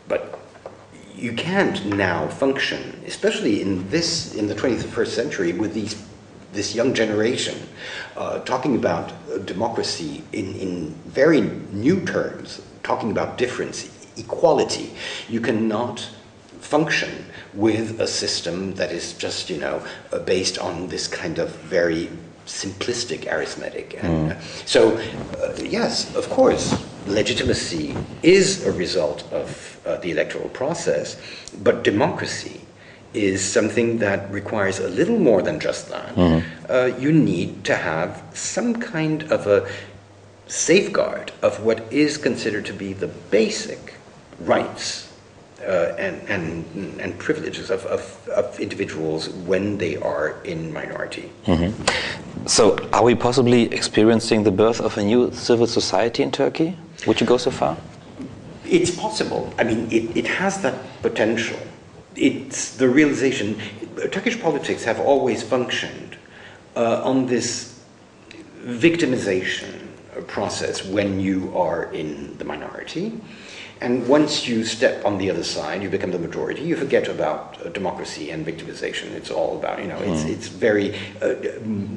but 0.08 0.40
you 1.16 1.34
can't 1.34 1.86
now 1.86 2.28
function, 2.28 3.02
especially 3.06 3.62
in 3.62 3.90
this 3.90 4.36
in 4.36 4.48
the 4.48 4.56
21st 4.56 5.08
century, 5.08 5.54
with 5.54 5.74
these 5.74 5.96
this 6.56 6.74
young 6.74 6.94
generation 6.94 7.58
uh, 8.16 8.40
talking 8.40 8.76
about 8.76 9.12
uh, 9.12 9.38
democracy 9.40 10.24
in, 10.32 10.56
in 10.56 10.90
very 11.06 11.42
new 11.74 12.04
terms, 12.06 12.62
talking 12.82 13.12
about 13.12 13.38
difference, 13.38 13.90
equality. 14.18 14.94
You 15.28 15.42
cannot 15.42 16.00
function 16.60 17.26
with 17.54 18.00
a 18.00 18.08
system 18.08 18.74
that 18.76 18.92
is 18.92 19.14
just, 19.14 19.50
you 19.50 19.58
know, 19.58 19.86
uh, 20.12 20.20
based 20.20 20.58
on 20.58 20.88
this 20.88 21.08
kind 21.08 21.38
of 21.38 21.50
very 21.58 22.10
simplistic 22.48 23.32
arithmetic. 23.32 24.04
And 24.04 24.32
uh, 24.32 24.40
so, 24.66 24.98
uh, 24.98 25.54
yes, 25.62 26.16
of 26.16 26.30
course, 26.30 26.74
legitimacy 27.06 27.96
is 28.24 28.66
a 28.66 28.72
result 28.72 29.32
of 29.32 29.75
uh, 29.86 29.98
the 29.98 30.12
electoral 30.12 30.50
process, 30.50 31.18
but 31.64 31.84
democracy 31.84 32.62
is 33.14 33.44
something 33.44 33.98
that 34.00 34.30
requires 34.32 34.80
a 34.80 34.90
little 34.90 35.18
more 35.18 35.42
than 35.42 35.60
just 35.60 35.90
that. 35.90 36.18
Uh, 36.70 36.98
you 37.00 37.12
need 37.12 37.64
to 37.64 37.76
have 37.76 38.22
some 38.34 38.76
kind 38.76 39.24
of 39.32 39.48
a 39.48 39.68
safeguard 40.48 41.32
of 41.42 41.64
what 41.64 41.92
is 41.92 42.18
considered 42.18 42.66
to 42.66 42.74
be 42.74 42.94
the 42.94 43.08
basic 43.08 43.96
rights 44.42 45.12
uh, 45.62 45.96
and, 45.98 46.22
and, 46.30 47.00
and 47.00 47.18
privileges 47.18 47.70
of, 47.70 47.86
of, 47.86 48.30
of 48.30 48.60
individuals 48.60 49.30
when 49.30 49.78
they 49.78 49.96
are 49.98 50.42
in 50.44 50.72
minority. 50.74 51.32
So, 52.46 52.78
are 52.94 53.04
we 53.04 53.16
possibly 53.16 53.64
experiencing 53.74 54.44
the 54.44 54.52
birth 54.52 54.80
of 54.80 54.98
a 54.98 55.04
new 55.04 55.32
civil 55.32 55.66
society 55.66 56.22
in 56.22 56.32
Turkey? 56.32 56.78
Would 57.08 57.20
you 57.22 57.26
go 57.26 57.38
so 57.38 57.50
far? 57.50 57.78
It's 58.70 58.92
possible. 58.92 59.54
I 59.58 59.64
mean, 59.64 59.88
it, 59.92 60.16
it 60.18 60.28
has 60.28 60.62
that 60.62 60.76
potential. 61.02 61.60
It's 62.16 62.76
the 62.78 62.88
realization. 62.88 63.60
Turkish 64.12 64.40
politics 64.42 64.84
have 64.84 65.00
always 65.00 65.44
functioned 65.44 66.18
uh, 66.76 67.02
on 67.04 67.26
this 67.26 67.84
victimization 68.64 69.88
process 70.28 70.86
when 70.86 71.20
you 71.20 71.56
are 71.58 71.92
in 71.94 72.38
the 72.38 72.46
minority. 72.46 73.20
And 73.82 74.08
once 74.08 74.48
you 74.48 74.64
step 74.64 75.04
on 75.04 75.18
the 75.18 75.30
other 75.30 75.44
side, 75.44 75.84
you 75.84 75.90
become 75.90 76.12
the 76.12 76.20
majority, 76.20 76.62
you 76.62 76.78
forget 76.78 77.10
about 77.10 77.60
uh, 77.60 77.70
democracy 77.70 78.32
and 78.32 78.46
victimization. 78.46 79.12
It's 79.12 79.30
all 79.30 79.58
about, 79.58 79.82
you 79.82 79.88
know, 79.88 79.98
it's, 79.98 80.24
it's 80.24 80.48
very. 80.48 80.98
Uh, 81.22 81.34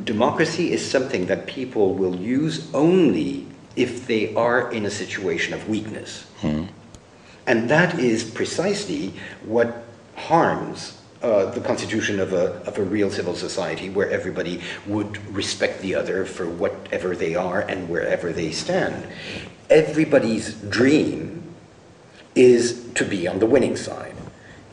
democracy 0.04 0.72
is 0.72 0.84
something 0.84 1.26
that 1.26 1.46
people 1.46 1.94
will 1.94 2.16
use 2.16 2.68
only 2.74 3.46
if 3.78 4.06
they 4.06 4.34
are 4.34 4.70
in 4.72 4.84
a 4.84 4.90
situation 4.90 5.54
of 5.54 5.68
weakness. 5.68 6.26
And 7.46 7.70
that 7.70 7.98
is 7.98 8.24
precisely 8.24 9.14
what 9.44 9.84
harms 10.16 11.00
uh, 11.22 11.46
the 11.46 11.60
constitution 11.60 12.20
of 12.20 12.32
a, 12.32 12.62
of 12.64 12.78
a 12.78 12.82
real 12.82 13.10
civil 13.10 13.34
society 13.34 13.88
where 13.88 14.10
everybody 14.10 14.60
would 14.86 15.16
respect 15.34 15.80
the 15.80 15.94
other 15.94 16.24
for 16.24 16.46
whatever 16.46 17.16
they 17.16 17.34
are 17.34 17.60
and 17.62 17.88
wherever 17.88 18.32
they 18.32 18.52
stand. 18.52 19.06
Everybody's 19.70 20.54
dream 20.54 21.42
is 22.34 22.88
to 22.94 23.04
be 23.04 23.26
on 23.26 23.38
the 23.38 23.46
winning 23.46 23.76
side. 23.76 24.14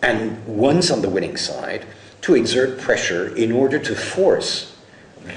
And 0.02 0.46
once 0.46 0.92
on 0.92 1.02
the 1.02 1.10
winning 1.10 1.38
side, 1.38 1.86
to 2.22 2.36
exert 2.36 2.80
pressure 2.80 3.36
in 3.36 3.52
order 3.52 3.80
to 3.80 3.96
force 3.96 4.76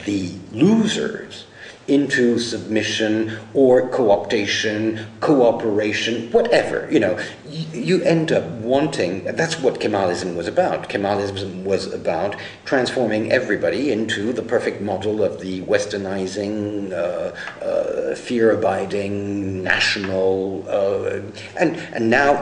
the 0.05 0.35
losers 0.53 1.47
into 1.89 2.39
submission 2.39 3.39
or 3.55 3.89
co-optation, 3.89 5.07
cooperation, 5.21 6.31
whatever. 6.31 6.87
You 6.91 7.01
know, 7.01 7.19
you, 7.49 8.03
end 8.03 8.31
up 8.31 8.45
wanting. 8.61 9.25
That's 9.25 9.59
what 9.59 9.81
Kemalism 9.81 10.37
was 10.37 10.47
about. 10.47 10.89
Kemalism 10.91 11.65
was 11.65 11.93
about 11.93 12.37
transforming 12.67 13.33
everybody 13.33 13.91
into 13.91 14.33
the 14.33 14.43
perfect 14.43 14.83
model 14.83 15.23
of 15.23 15.41
the 15.41 15.63
westernizing, 15.63 16.93
uh, 16.93 17.65
uh, 17.65 18.15
fear-abiding, 18.15 19.65
national, 19.65 20.65
uh, 20.69 21.21
and 21.59 21.77
and 21.95 22.11
now 22.11 22.37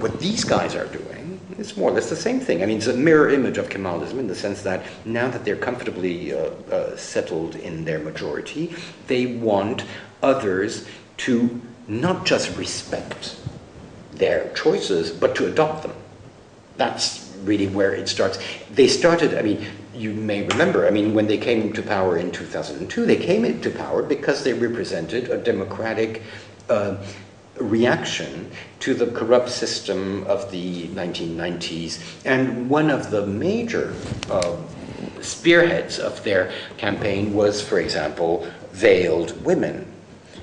what 0.00 0.18
these 0.18 0.44
guys 0.44 0.74
are 0.74 0.86
doing 0.86 1.17
it's 1.58 1.76
more 1.76 1.90
or 1.90 1.94
less 1.94 2.08
the 2.08 2.16
same 2.16 2.40
thing. 2.40 2.62
I 2.62 2.66
mean, 2.66 2.78
it's 2.78 2.86
a 2.86 2.94
mirror 2.94 3.28
image 3.28 3.58
of 3.58 3.68
Kemalism 3.68 4.18
in 4.18 4.28
the 4.28 4.34
sense 4.34 4.62
that 4.62 4.84
now 5.04 5.28
that 5.28 5.44
they're 5.44 5.56
comfortably 5.56 6.32
uh, 6.32 6.50
uh, 6.70 6.96
settled 6.96 7.56
in 7.56 7.84
their 7.84 7.98
majority, 7.98 8.74
they 9.08 9.26
want 9.26 9.84
others 10.22 10.86
to 11.18 11.60
not 11.88 12.24
just 12.24 12.56
respect 12.56 13.36
their 14.12 14.52
choices, 14.54 15.10
but 15.10 15.34
to 15.36 15.46
adopt 15.46 15.82
them. 15.82 15.94
That's 16.76 17.34
really 17.42 17.66
where 17.66 17.92
it 17.92 18.08
starts. 18.08 18.38
They 18.70 18.88
started, 18.88 19.34
I 19.34 19.42
mean, 19.42 19.66
you 19.94 20.12
may 20.12 20.46
remember, 20.46 20.86
I 20.86 20.90
mean, 20.90 21.12
when 21.12 21.26
they 21.26 21.38
came 21.38 21.72
to 21.72 21.82
power 21.82 22.18
in 22.18 22.30
2002, 22.30 23.04
they 23.04 23.16
came 23.16 23.44
into 23.44 23.70
power 23.70 24.02
because 24.02 24.44
they 24.44 24.52
represented 24.52 25.30
a 25.30 25.38
democratic 25.38 26.22
uh, 26.68 26.96
reaction 27.60 28.50
to 28.80 28.94
the 28.94 29.06
corrupt 29.08 29.50
system 29.50 30.24
of 30.26 30.50
the 30.50 30.88
1990s. 30.88 32.02
And 32.24 32.68
one 32.70 32.90
of 32.90 33.10
the 33.10 33.26
major 33.26 33.94
uh, 34.30 34.56
spearheads 35.20 35.98
of 35.98 36.22
their 36.24 36.52
campaign 36.76 37.34
was, 37.34 37.60
for 37.60 37.78
example, 37.80 38.46
veiled 38.72 39.44
women. 39.44 39.90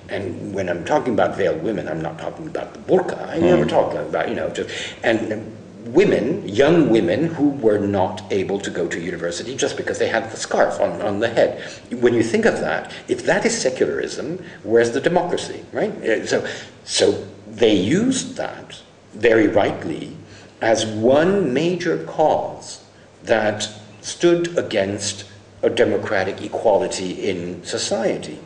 And 0.10 0.54
when 0.54 0.70
I'm 0.70 0.86
talking 0.86 1.14
about 1.14 1.36
veiled 1.36 1.64
women, 1.64 1.88
I'm 1.88 2.02
not 2.02 2.20
talking 2.20 2.48
about 2.48 2.74
the 2.74 2.80
burqa. 2.80 3.28
I 3.28 3.40
never 3.40 3.66
talk 3.66 3.94
about, 3.94 4.30
you 4.30 4.36
know, 4.36 4.50
just, 4.50 4.70
and 5.04 5.56
women, 5.86 6.48
young 6.48 6.90
women 6.90 7.28
who 7.28 7.50
were 7.50 7.78
not 7.78 8.24
able 8.32 8.60
to 8.60 8.72
go 8.72 8.88
to 8.88 9.00
university 9.00 9.56
just 9.56 9.78
because 9.78 10.00
they 10.00 10.08
had 10.08 10.32
the 10.32 10.38
scarf 10.38 10.80
on, 10.80 11.02
on 11.02 11.20
the 11.20 11.30
head. 11.30 11.62
When 11.92 12.14
you 12.14 12.24
think 12.24 12.46
of 12.46 12.60
that, 12.60 12.92
if 13.08 13.24
that 13.26 13.46
is 13.46 13.56
secularism, 13.56 14.44
where's 14.64 14.92
the 14.92 15.02
democracy, 15.02 15.64
right? 15.72 15.92
Uh, 16.04 16.26
So, 16.26 16.48
so 16.84 17.28
they 17.48 17.76
used 17.76 18.36
that 18.38 18.82
very 19.14 19.48
rightly 19.48 20.18
as 20.62 20.86
one 20.86 21.54
major 21.54 22.04
cause 22.06 22.84
that 23.24 23.70
stood 24.02 24.58
against 24.58 25.26
a 25.62 25.70
democratic 25.70 26.42
equality 26.42 27.30
in 27.30 27.64
society. 27.64 28.40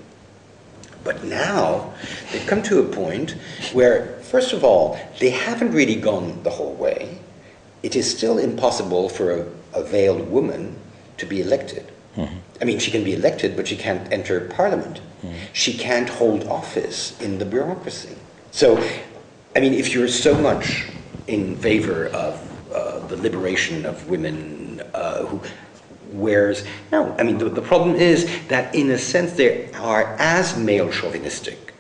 But 1.04 1.24
now 1.24 1.94
they've 2.32 2.46
come 2.46 2.62
to 2.64 2.80
a 2.80 2.84
point 2.84 3.32
where, 3.72 4.18
first 4.24 4.52
of 4.52 4.64
all, 4.64 5.00
they 5.20 5.30
haven't 5.30 5.72
really 5.72 5.96
gone 5.96 6.44
the 6.44 6.50
whole 6.50 6.74
way. 6.74 7.20
It 7.84 7.96
is 7.96 8.10
still 8.10 8.38
impossible 8.38 9.10
for 9.10 9.32
a, 9.32 9.46
a 9.74 9.84
veiled 9.84 10.30
woman 10.30 10.76
to 11.18 11.26
be 11.26 11.42
elected. 11.42 11.92
I 12.62 12.66
mean, 12.66 12.80
she 12.80 12.92
can 12.92 13.06
be 13.06 13.14
elected, 13.14 13.56
but 13.56 13.68
she 13.68 13.78
can't 13.78 14.12
enter 14.12 14.42
parliament. 14.42 15.00
She 15.54 15.78
can't 15.78 16.10
hold 16.10 16.44
office 16.48 17.20
in 17.22 17.38
the 17.40 17.46
bureaucracy. 17.46 18.16
So, 18.52 18.78
I 19.56 19.60
mean, 19.60 19.74
if 19.74 19.94
you're 19.94 20.08
so 20.08 20.36
much 20.36 20.90
in 21.28 21.56
favor 21.56 22.08
of 22.08 22.74
uh, 22.74 23.00
the 23.08 23.18
liberation 23.18 23.86
of 23.86 24.10
women 24.10 24.82
uh, 24.94 25.26
who 25.26 25.42
wears. 26.12 26.66
no, 26.92 27.16
I 27.20 27.24
mean, 27.24 27.38
the, 27.38 27.50
the 27.50 27.62
problem 27.62 27.96
is 27.96 28.28
that 28.48 28.74
in 28.74 28.90
a 28.92 28.98
sense 28.98 29.34
they 29.34 29.72
are 29.74 30.16
as 30.18 30.58
male 30.58 30.92
chauvinistic 30.92 31.74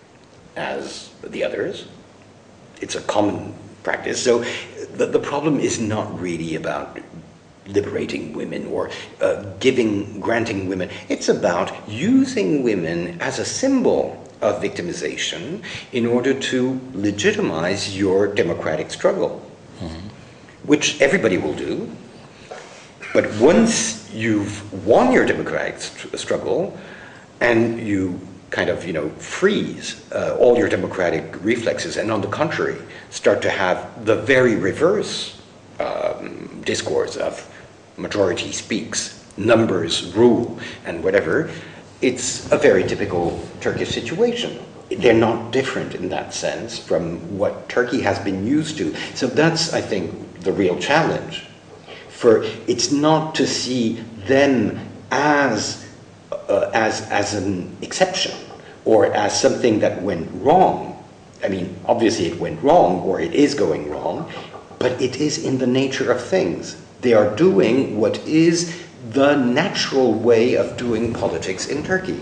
as 0.56 1.10
the 1.24 1.44
others. 1.44 1.88
It's 2.82 2.96
a 2.96 3.02
common 3.02 3.54
practice. 3.84 4.24
So 4.24 4.46
the, 5.00 5.08
the 5.08 5.20
problem 5.20 5.60
is 5.60 5.80
not 5.80 6.20
really 6.20 6.56
about 6.56 7.00
liberating 7.68 8.34
women 8.34 8.68
or 8.68 8.90
uh, 9.22 9.44
giving, 9.60 10.20
granting 10.20 10.68
women. 10.68 10.90
It's 11.08 11.30
about 11.30 11.72
using 11.88 12.64
women 12.64 13.20
as 13.22 13.40
a 13.40 13.46
symbol 13.46 14.26
of 14.42 14.62
victimization 14.62 15.64
in 15.92 16.06
order 16.06 16.34
to 16.34 16.80
legitimize 16.94 17.98
your 17.98 18.28
democratic 18.28 18.90
struggle, 18.92 19.40
which 20.64 21.00
everybody 21.02 21.38
will 21.38 21.54
do. 21.54 21.90
But 23.14 23.32
once 23.40 24.12
you've 24.14 24.86
won 24.86 25.12
your 25.12 25.26
democratic 25.26 25.82
st- 25.82 26.20
struggle 26.20 26.78
and 27.42 27.80
you 27.80 28.20
kind 28.50 28.70
of, 28.70 28.86
you 28.86 28.94
know, 28.94 29.10
freeze 29.10 30.12
uh, 30.12 30.36
all 30.40 30.58
your 30.58 30.70
democratic 30.70 31.36
reflexes 31.44 31.98
and 31.98 32.12
on 32.12 32.22
the 32.22 32.28
contrary, 32.28 32.82
start 33.10 33.42
to 33.42 33.50
have 33.50 34.06
the 34.06 34.16
very 34.16 34.56
reverse 34.56 35.40
um, 35.80 36.62
discourse 36.66 37.16
of 37.16 37.46
majority 37.98 38.52
speaks, 38.52 39.26
numbers 39.38 40.14
rule, 40.14 40.60
and 40.86 41.04
whatever, 41.04 41.50
it's 42.02 42.52
a 42.52 42.58
very 42.58 42.84
typical 42.84 43.46
Turkish 43.60 43.90
situation. 43.90 44.60
They're 44.90 45.14
not 45.14 45.52
different 45.52 45.96
in 45.96 46.10
that 46.10 46.34
sense 46.34 46.80
from 46.80 47.38
what 47.38 47.70
Turkey 47.70 48.02
has 48.02 48.18
been 48.20 48.48
used 48.48 48.78
to. 48.78 48.96
So 49.16 49.28
that's, 49.28 49.74
I 49.74 49.82
think, 49.82 50.42
the 50.42 50.52
real 50.52 50.80
challenge 50.80 51.45
for 52.20 52.43
it's 52.68 52.91
not 52.91 53.34
to 53.34 53.47
see 53.47 53.93
them 54.28 54.78
as 55.10 55.89
uh, 56.32 56.69
as 56.73 57.01
as 57.09 57.34
an 57.34 57.75
exception 57.82 58.34
or 58.86 59.13
as 59.13 59.39
something 59.39 59.80
that 59.80 60.01
went 60.01 60.30
wrong. 60.41 60.95
I 61.43 61.47
mean, 61.47 61.75
obviously 61.86 62.25
it 62.25 62.39
went 62.39 62.61
wrong 62.63 63.01
or 63.01 63.19
it 63.19 63.34
is 63.34 63.53
going 63.53 63.89
wrong, 63.89 64.32
but 64.80 65.01
it 65.01 65.17
is 65.17 65.43
in 65.43 65.57
the 65.57 65.67
nature 65.67 66.11
of 66.11 66.21
things. 66.21 66.75
They 67.01 67.13
are 67.13 67.34
doing 67.36 67.99
what 67.99 68.17
is 68.27 68.86
the 69.11 69.36
natural 69.36 70.13
way 70.13 70.55
of 70.55 70.75
doing 70.75 71.13
politics 71.13 71.67
in 71.67 71.84
Turkey. 71.84 72.19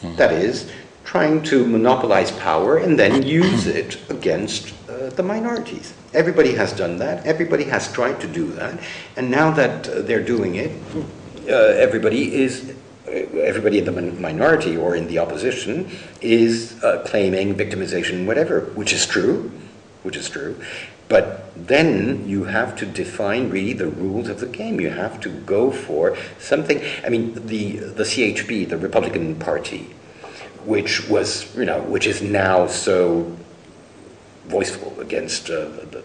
Hmm. 0.00 0.16
That 0.16 0.32
is, 0.32 0.70
trying 1.04 1.42
to 1.42 1.66
monopolize 1.66 2.30
power 2.32 2.78
and 2.78 2.98
then 2.98 3.22
use 3.22 3.66
it 3.66 3.98
against 4.10 4.72
uh, 4.88 5.10
the 5.10 5.22
minorities. 5.22 5.94
Everybody 6.14 6.54
has 6.54 6.72
done 6.72 6.96
that. 6.98 7.26
Everybody 7.26 7.64
has 7.64 7.92
tried 7.92 8.20
to 8.20 8.28
do 8.28 8.46
that. 8.52 8.78
And 9.16 9.30
now 9.30 9.50
that 9.52 9.88
uh, 9.88 10.02
they're 10.02 10.24
doing 10.24 10.56
it, 10.56 10.70
uh, 11.48 11.52
everybody 11.52 12.34
is 12.34 12.74
everybody 13.12 13.78
in 13.78 13.84
the 13.84 13.92
minority 13.92 14.76
or 14.76 14.96
in 14.96 15.06
the 15.06 15.18
opposition 15.18 15.90
is 16.20 16.82
uh, 16.82 17.02
claiming 17.06 17.54
victimization, 17.54 18.26
whatever, 18.26 18.60
which 18.74 18.92
is 18.92 19.06
true, 19.06 19.50
which 20.02 20.16
is 20.16 20.28
true. 20.28 20.56
But 21.08 21.52
then 21.68 22.26
you 22.26 22.44
have 22.44 22.74
to 22.76 22.86
define 22.86 23.50
really 23.50 23.74
the 23.74 23.88
rules 23.88 24.28
of 24.28 24.40
the 24.40 24.46
game. 24.46 24.80
You 24.80 24.90
have 24.90 25.20
to 25.20 25.28
go 25.28 25.70
for 25.70 26.16
something. 26.38 26.80
I 27.04 27.10
mean, 27.10 27.34
the 27.46 27.76
the 27.76 28.04
CHP, 28.04 28.68
the 28.68 28.78
Republican 28.78 29.36
Party, 29.36 29.94
which 30.64 31.08
was 31.08 31.54
you 31.54 31.66
know 31.66 31.82
which 31.82 32.06
is 32.06 32.22
now 32.22 32.66
so 32.66 33.36
voiceful 34.46 34.98
against 35.00 35.50
uh, 35.50 35.68
the, 35.90 36.02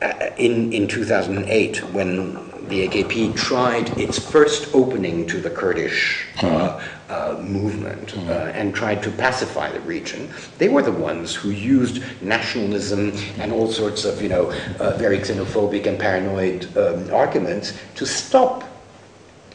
uh, 0.00 0.30
in 0.38 0.72
in 0.72 0.88
2008 0.88 1.92
when 1.92 2.47
the 2.68 2.86
AKP 2.86 3.34
tried 3.34 3.96
its 3.98 4.18
first 4.18 4.74
opening 4.74 5.26
to 5.26 5.40
the 5.40 5.50
Kurdish 5.50 6.26
uh, 6.42 6.82
uh, 7.08 7.40
movement 7.42 8.16
uh, 8.16 8.52
and 8.54 8.74
tried 8.74 9.02
to 9.02 9.10
pacify 9.10 9.72
the 9.72 9.80
region. 9.80 10.30
They 10.58 10.68
were 10.68 10.82
the 10.82 10.92
ones 10.92 11.34
who 11.34 11.50
used 11.50 12.02
nationalism 12.22 13.12
and 13.38 13.52
all 13.52 13.72
sorts 13.72 14.04
of, 14.04 14.20
you 14.20 14.28
know, 14.28 14.50
uh, 14.78 14.96
very 14.98 15.18
xenophobic 15.18 15.86
and 15.86 15.98
paranoid 15.98 16.76
um, 16.76 17.12
arguments 17.12 17.78
to 17.96 18.04
stop 18.04 18.64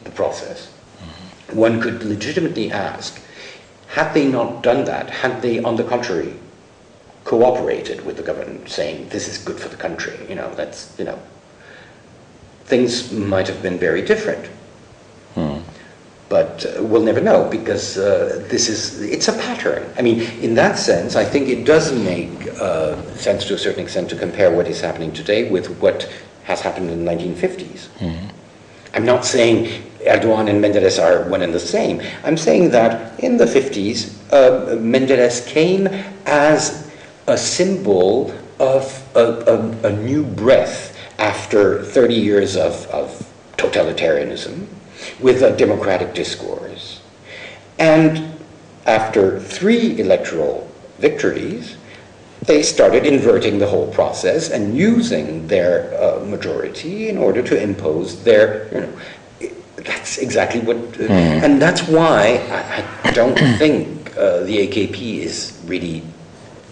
the 0.02 0.10
process. 0.10 0.72
One 1.52 1.80
could 1.80 2.02
legitimately 2.02 2.72
ask, 2.72 3.20
had 3.88 4.12
they 4.12 4.26
not 4.26 4.62
done 4.62 4.84
that, 4.86 5.08
had 5.08 5.40
they, 5.40 5.60
on 5.60 5.76
the 5.76 5.84
contrary, 5.84 6.34
cooperated 7.22 8.04
with 8.04 8.16
the 8.16 8.22
government, 8.22 8.68
saying 8.68 9.08
this 9.10 9.28
is 9.28 9.38
good 9.38 9.58
for 9.58 9.68
the 9.68 9.76
country, 9.76 10.18
you 10.28 10.34
know, 10.34 10.52
that's, 10.54 10.98
you 10.98 11.04
know, 11.04 11.18
things 12.64 13.12
might 13.12 13.46
have 13.46 13.62
been 13.62 13.78
very 13.78 14.02
different. 14.02 14.46
Hmm. 15.34 15.58
But 16.28 16.64
uh, 16.64 16.82
we'll 16.82 17.02
never 17.02 17.20
know 17.20 17.48
because 17.50 17.98
uh, 17.98 18.44
this 18.48 18.68
is, 18.68 19.02
it's 19.02 19.28
a 19.28 19.32
pattern. 19.32 19.92
I 19.98 20.02
mean, 20.02 20.20
in 20.40 20.54
that 20.54 20.78
sense, 20.78 21.16
I 21.16 21.24
think 21.24 21.48
it 21.48 21.64
does 21.64 21.92
make 21.92 22.30
uh, 22.60 23.00
sense 23.14 23.44
to 23.46 23.54
a 23.54 23.58
certain 23.58 23.82
extent 23.82 24.08
to 24.10 24.16
compare 24.16 24.50
what 24.50 24.66
is 24.66 24.80
happening 24.80 25.12
today 25.12 25.50
with 25.50 25.78
what 25.80 26.10
has 26.44 26.60
happened 26.60 26.90
in 26.90 27.04
the 27.04 27.10
1950s. 27.10 27.86
Hmm. 27.98 28.28
I'm 28.94 29.04
not 29.04 29.24
saying 29.24 29.82
Erdogan 30.06 30.48
and 30.48 30.62
Menderes 30.62 31.02
are 31.02 31.28
one 31.28 31.42
and 31.42 31.52
the 31.52 31.60
same. 31.60 32.00
I'm 32.22 32.36
saying 32.36 32.70
that 32.70 33.18
in 33.20 33.36
the 33.36 33.44
50s, 33.44 34.14
uh, 34.32 34.76
Menderes 34.76 35.46
came 35.46 35.88
as 36.26 36.92
a 37.26 37.36
symbol 37.36 38.32
of 38.60 39.16
a, 39.16 39.20
a, 39.20 39.88
a 39.88 39.92
new 39.96 40.24
breath 40.24 40.93
after 41.24 41.82
30 41.82 42.14
years 42.14 42.54
of, 42.54 42.86
of 42.88 43.08
totalitarianism 43.56 44.66
with 45.20 45.42
a 45.42 45.56
democratic 45.56 46.12
discourse. 46.12 47.00
And 47.78 48.36
after 48.84 49.40
three 49.40 49.98
electoral 49.98 50.70
victories, 50.98 51.76
they 52.42 52.62
started 52.62 53.06
inverting 53.06 53.58
the 53.58 53.66
whole 53.66 53.90
process 53.90 54.50
and 54.50 54.76
using 54.76 55.48
their 55.48 55.72
uh, 55.96 56.22
majority 56.26 57.08
in 57.08 57.16
order 57.16 57.42
to 57.42 57.54
impose 57.68 58.22
their, 58.22 58.68
you 58.74 58.80
know, 58.82 58.92
that's 59.76 60.18
exactly 60.18 60.60
what, 60.60 60.76
uh, 60.76 61.08
mm. 61.08 61.42
and 61.44 61.60
that's 61.60 61.88
why 61.88 62.20
I, 62.60 63.08
I 63.08 63.12
don't 63.12 63.38
think 63.58 64.14
uh, 64.18 64.40
the 64.40 64.68
AKP 64.68 65.20
is 65.20 65.58
really 65.64 66.02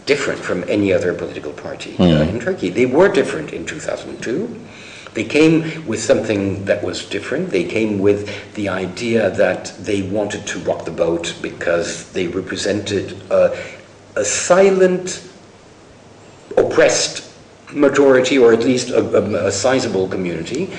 different 0.06 0.40
from 0.40 0.64
any 0.68 0.92
other 0.92 1.14
political 1.14 1.52
party 1.52 1.92
mm. 1.94 2.18
uh, 2.18 2.28
in 2.28 2.40
Turkey. 2.40 2.70
They 2.70 2.86
were 2.86 3.08
different 3.08 3.52
in 3.52 3.64
2002. 3.66 4.60
They 5.14 5.24
came 5.24 5.86
with 5.86 6.02
something 6.02 6.64
that 6.64 6.82
was 6.82 7.04
different. 7.04 7.50
They 7.50 7.64
came 7.64 7.98
with 7.98 8.54
the 8.54 8.68
idea 8.70 9.30
that 9.30 9.74
they 9.78 10.02
wanted 10.02 10.46
to 10.48 10.58
rock 10.60 10.84
the 10.84 10.90
boat 10.90 11.34
because 11.42 12.10
they 12.12 12.28
represented 12.28 13.20
a, 13.30 13.56
a 14.16 14.24
silent, 14.24 15.28
oppressed 16.56 17.30
majority, 17.72 18.38
or 18.38 18.52
at 18.52 18.60
least 18.60 18.90
a, 18.90 19.00
a, 19.00 19.46
a 19.48 19.52
sizable 19.52 20.08
community 20.08 20.72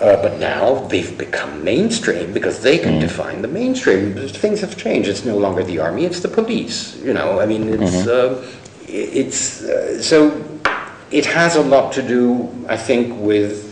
uh, 0.00 0.20
but 0.22 0.38
now 0.38 0.86
they've 0.88 1.18
become 1.18 1.62
mainstream 1.62 2.32
because 2.32 2.62
they 2.62 2.78
can 2.78 2.94
mm. 2.94 3.00
define 3.00 3.42
the 3.42 3.48
mainstream. 3.48 4.14
Things 4.28 4.60
have 4.62 4.76
changed. 4.76 5.08
It's 5.08 5.26
no 5.26 5.36
longer 5.36 5.62
the 5.62 5.78
army; 5.78 6.06
it's 6.06 6.20
the 6.20 6.28
police. 6.28 6.96
You 7.02 7.12
know, 7.12 7.38
I 7.38 7.44
mean, 7.44 7.68
it's 7.68 8.06
mm-hmm. 8.06 8.42
uh, 8.42 8.46
it's 8.88 9.62
uh, 9.62 10.00
so 10.02 10.42
it 11.10 11.26
has 11.26 11.56
a 11.56 11.62
lot 11.62 11.92
to 11.92 12.02
do, 12.02 12.48
I 12.66 12.78
think, 12.78 13.20
with 13.20 13.68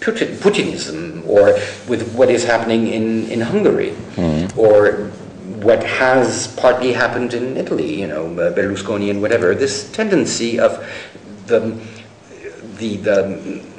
Putin, 0.00 0.36
Putinism 0.36 1.26
or 1.26 1.58
with 1.88 2.14
what 2.14 2.30
is 2.30 2.44
happening 2.44 2.86
in 2.86 3.28
in 3.28 3.40
Hungary 3.40 3.90
mm. 4.14 4.56
or 4.56 5.10
what 5.66 5.82
has 5.82 6.54
partly 6.54 6.92
happened 6.92 7.34
in 7.34 7.56
Italy. 7.56 8.00
You 8.00 8.06
know, 8.06 8.28
Berlusconi 8.28 9.10
and 9.10 9.20
whatever. 9.20 9.56
This 9.56 9.90
tendency 9.90 10.60
of 10.60 10.86
the 11.46 11.76
the 12.78 12.96
the 12.98 13.75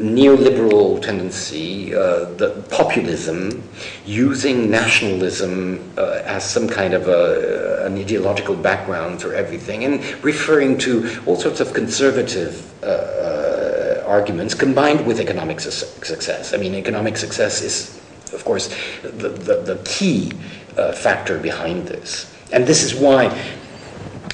neoliberal 0.00 1.00
tendency, 1.00 1.94
uh, 1.94 2.24
the 2.36 2.64
populism, 2.70 3.62
using 4.06 4.70
nationalism 4.70 5.92
uh, 5.98 6.22
as 6.24 6.48
some 6.48 6.66
kind 6.66 6.94
of 6.94 7.06
a, 7.06 7.84
an 7.84 7.98
ideological 7.98 8.56
background 8.56 9.20
for 9.20 9.34
everything, 9.34 9.84
and 9.84 10.02
referring 10.24 10.78
to 10.78 11.20
all 11.26 11.36
sorts 11.36 11.60
of 11.60 11.72
conservative 11.74 12.66
uh, 12.82 12.86
uh 12.86 14.04
arguments 14.06 14.54
combined 14.54 15.06
with 15.06 15.20
economic 15.20 15.60
su 15.60 15.70
success. 15.70 16.52
I 16.52 16.56
mean, 16.56 16.74
economic 16.74 17.16
success 17.16 17.62
is, 17.62 18.00
of 18.32 18.44
course, 18.44 18.74
the, 19.02 19.28
the, 19.28 19.62
the 19.62 19.80
key 19.84 20.32
uh, 20.76 20.92
factor 20.92 21.38
behind 21.38 21.86
this. 21.86 22.26
And 22.52 22.66
this 22.66 22.82
is 22.82 22.94
why 22.94 23.26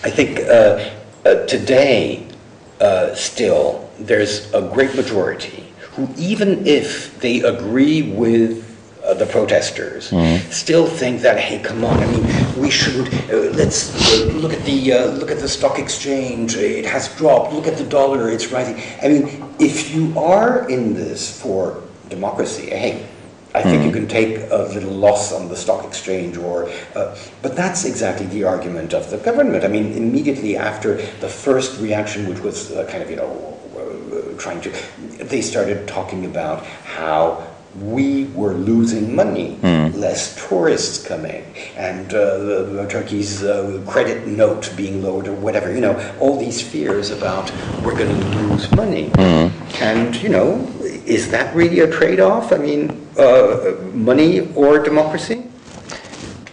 I 0.02 0.10
think 0.10 0.40
uh, 0.40 0.78
today, 1.46 2.24
still, 3.14 3.85
there's 3.98 4.52
a 4.52 4.62
great 4.72 4.94
majority 4.94 5.66
who, 5.92 6.08
even 6.16 6.66
if 6.66 7.18
they 7.20 7.40
agree 7.40 8.02
with 8.02 8.64
uh, 9.02 9.14
the 9.14 9.26
protesters, 9.26 10.10
mm. 10.10 10.40
still 10.52 10.86
think 10.86 11.20
that 11.22 11.38
hey, 11.38 11.58
come 11.60 11.84
on, 11.84 11.96
I 11.98 12.06
mean, 12.06 12.60
we 12.60 12.70
shouldn't. 12.70 13.08
Uh, 13.30 13.50
let's 13.56 13.94
uh, 13.94 14.26
look 14.34 14.52
at 14.52 14.64
the 14.64 14.92
uh, 14.92 15.06
look 15.06 15.30
at 15.30 15.38
the 15.38 15.48
stock 15.48 15.78
exchange; 15.78 16.56
it 16.56 16.84
has 16.84 17.14
dropped. 17.16 17.52
Look 17.52 17.66
at 17.66 17.76
the 17.78 17.84
dollar; 17.84 18.30
it's 18.30 18.50
rising. 18.50 18.80
I 19.02 19.08
mean, 19.08 19.44
if 19.58 19.94
you 19.94 20.18
are 20.18 20.68
in 20.68 20.94
this 20.94 21.40
for 21.40 21.82
democracy, 22.08 22.66
hey, 22.66 23.06
I 23.54 23.62
think 23.62 23.82
mm. 23.82 23.86
you 23.86 23.92
can 23.92 24.06
take 24.06 24.50
a 24.50 24.68
little 24.74 24.92
loss 24.92 25.32
on 25.32 25.48
the 25.48 25.56
stock 25.56 25.84
exchange, 25.84 26.36
or 26.36 26.68
uh, 26.94 27.16
but 27.42 27.56
that's 27.56 27.84
exactly 27.86 28.26
the 28.26 28.44
argument 28.44 28.92
of 28.92 29.08
the 29.10 29.18
government. 29.18 29.64
I 29.64 29.68
mean, 29.68 29.92
immediately 29.92 30.56
after 30.56 30.96
the 31.20 31.28
first 31.28 31.80
reaction, 31.80 32.28
which 32.28 32.40
was 32.40 32.72
uh, 32.72 32.86
kind 32.90 33.02
of 33.02 33.08
you 33.08 33.16
know 33.16 33.55
trying 34.38 34.60
to, 34.62 34.70
they 35.18 35.40
started 35.40 35.86
talking 35.86 36.24
about 36.24 36.64
how 36.64 37.46
we 37.80 38.24
were 38.26 38.54
losing 38.54 39.14
money, 39.14 39.58
mm. 39.60 39.94
less 39.94 40.48
tourists 40.48 41.06
coming, 41.06 41.44
and 41.76 42.12
uh, 42.14 42.38
the, 42.38 42.86
Turkey's 42.88 43.42
uh, 43.42 43.82
credit 43.86 44.26
note 44.26 44.72
being 44.76 45.02
lowered 45.02 45.28
or 45.28 45.34
whatever. 45.34 45.72
You 45.72 45.80
know, 45.80 46.16
all 46.20 46.38
these 46.38 46.62
fears 46.62 47.10
about 47.10 47.52
we're 47.82 47.96
going 47.96 48.18
to 48.18 48.26
lose 48.38 48.70
money. 48.72 49.10
Mm. 49.10 49.52
And, 49.82 50.16
you 50.22 50.30
know, 50.30 50.66
is 50.82 51.30
that 51.30 51.54
really 51.54 51.80
a 51.80 51.90
trade 51.90 52.20
off? 52.20 52.52
I 52.52 52.56
mean, 52.56 53.06
uh, 53.18 53.74
money 53.92 54.52
or 54.54 54.78
democracy? 54.78 55.44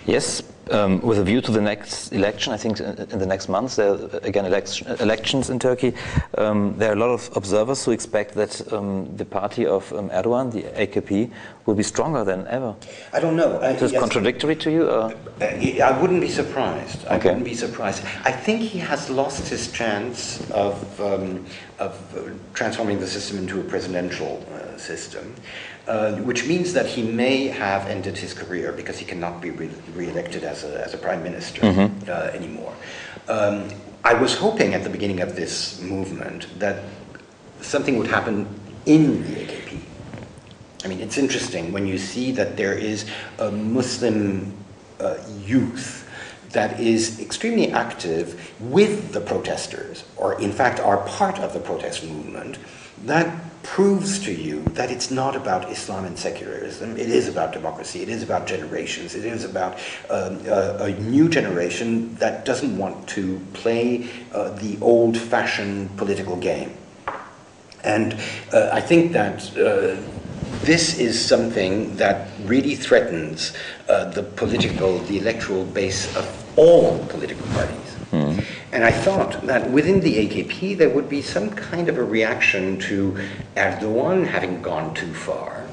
Yes, 0.06 0.44
um, 0.72 1.02
with 1.02 1.20
a 1.20 1.24
view 1.24 1.42
to 1.42 1.52
the 1.52 1.62
next 1.62 2.12
election, 2.12 2.54
I 2.54 2.58
think 2.58 2.80
in 2.80 3.20
the 3.20 3.26
next 3.26 3.50
months, 3.50 3.76
there 3.76 3.90
are 3.90 4.10
again 4.24 4.46
election, 4.46 4.88
elections 5.00 5.50
in 5.50 5.60
Turkey. 5.60 5.94
Um, 6.38 6.76
there 6.78 6.90
are 6.92 6.94
a 6.94 7.00
lot 7.00 7.10
of 7.10 7.30
observers 7.36 7.84
who 7.84 7.92
expect 7.92 8.34
that 8.36 8.72
um, 8.72 9.16
the 9.18 9.26
party 9.26 9.66
of 9.66 9.92
um, 9.94 10.10
Erdogan, 10.10 10.52
the 10.52 10.64
AKP, 10.64 11.32
will 11.66 11.76
be 11.76 11.84
stronger 11.84 12.24
than 12.24 12.48
ever. 12.48 12.76
I 13.14 13.20
don't 13.20 13.36
know. 13.36 13.60
Is 13.62 13.80
this 13.80 13.92
yes, 13.92 14.00
contradictory 14.00 14.56
to 14.58 14.72
you? 14.72 14.90
Or? 14.90 15.14
Uh, 15.42 15.46
I 15.84 15.98
wouldn't 16.00 16.22
be 16.22 16.30
surprised. 16.30 17.06
I 17.08 17.18
okay. 17.18 17.30
wouldn't 17.30 17.46
be 17.46 17.56
surprised. 17.56 18.04
I 18.24 18.32
think 18.32 18.62
he 18.62 18.80
has 18.80 19.10
lost 19.10 19.48
his 19.48 19.72
chance 19.72 20.50
of, 20.52 21.02
um, 21.02 21.46
of 21.80 21.94
uh, 22.18 22.32
transforming 22.54 23.00
the 23.00 23.08
system 23.08 23.38
into 23.38 23.60
a 23.60 23.64
presidential 23.64 24.46
uh, 24.54 24.78
system. 24.78 25.36
Uh, 25.86 26.14
which 26.20 26.48
means 26.48 26.72
that 26.72 26.86
he 26.86 27.04
may 27.04 27.48
have 27.48 27.88
ended 27.88 28.18
his 28.18 28.34
career 28.34 28.72
because 28.72 28.98
he 28.98 29.04
cannot 29.04 29.42
be 29.42 29.52
re- 29.52 29.70
elected 29.98 30.46
as 30.46 30.64
a, 30.64 30.82
as 30.82 30.94
a 30.94 30.98
prime 30.98 31.22
minister 31.22 31.60
mm-hmm. 31.60 32.10
uh, 32.10 32.14
anymore. 32.32 32.74
Um, 33.28 33.68
I 34.06 34.14
was 34.14 34.34
hoping 34.34 34.74
at 34.76 34.86
the 34.86 34.90
beginning 34.90 35.20
of 35.20 35.36
this 35.36 35.82
movement 35.82 36.48
that 36.58 36.86
something 37.60 37.98
would 37.98 38.08
happen 38.08 38.48
in 38.86 39.24
the 39.24 39.42
AKP. 39.42 39.80
I 40.86 40.88
mean, 40.88 41.02
it's 41.02 41.18
interesting 41.18 41.74
when 41.74 41.86
you 41.86 41.98
see 41.98 42.32
that 42.32 42.56
there 42.56 42.74
is 42.74 43.06
a 43.40 43.52
Muslim 43.52 44.54
uh, 45.02 45.18
youth 45.46 46.10
that 46.52 46.80
is 46.80 47.20
extremely 47.20 47.72
active 47.72 48.54
with 48.62 49.12
the 49.12 49.20
protesters, 49.20 50.06
or 50.16 50.40
in 50.40 50.54
fact 50.54 50.80
are 50.80 50.98
part 51.08 51.40
of 51.40 51.52
the 51.52 51.60
protest 51.60 52.06
movement, 52.06 52.58
that 53.06 53.28
proves 53.64 54.20
to 54.20 54.34
you 54.34 54.62
that 54.76 54.92
it's 54.92 55.10
not 55.10 55.36
about 55.36 55.72
Islam 55.72 56.06
and 56.06 56.20
secularism. 56.20 56.98
It 56.98 57.10
is 57.10 57.28
about 57.28 57.54
democracy. 57.54 58.02
It 58.02 58.10
is 58.10 58.22
about 58.22 58.46
generations. 58.46 59.16
It 59.16 59.26
is 59.26 59.46
about 59.46 59.80
um, 60.10 60.46
a, 60.46 60.78
a, 60.80 60.92
new 61.00 61.30
generation 61.30 62.14
that 62.16 62.46
doesn't 62.46 62.78
want 62.78 63.08
to 63.10 63.40
play 63.54 64.10
uh, 64.34 64.50
the 64.50 64.78
old 64.82 65.18
fashioned 65.18 65.96
political 65.98 66.36
game. 66.36 66.76
And 67.84 68.14
uh, 68.52 68.70
I 68.72 68.82
think 68.82 69.14
that 69.14 69.58
uh, 69.58 69.98
this 70.66 71.00
is 71.00 71.24
something 71.24 71.96
that 71.98 72.30
really 72.46 72.76
threatens 72.76 73.54
uh, 73.90 74.06
the 74.06 74.24
political, 74.24 75.00
the 75.00 75.20
electoral 75.20 75.66
base 75.66 76.16
of 76.16 76.26
all 76.58 77.00
political 77.08 77.46
parties. 77.48 77.96
Mm. 78.12 78.43
And 78.74 78.84
I 78.84 78.90
thought 78.92 79.46
that 79.46 79.70
within 79.70 80.00
the 80.00 80.28
AKP 80.28 80.80
there 80.80 80.90
would 80.90 81.08
be 81.08 81.22
some 81.22 81.52
kind 81.52 81.90
of 81.90 82.00
a 82.00 82.04
reaction 82.04 82.80
to 82.80 83.16
Erdogan 83.56 84.26
having 84.26 84.64
gone 84.64 84.96
too 84.96 85.14
far, 85.14 85.64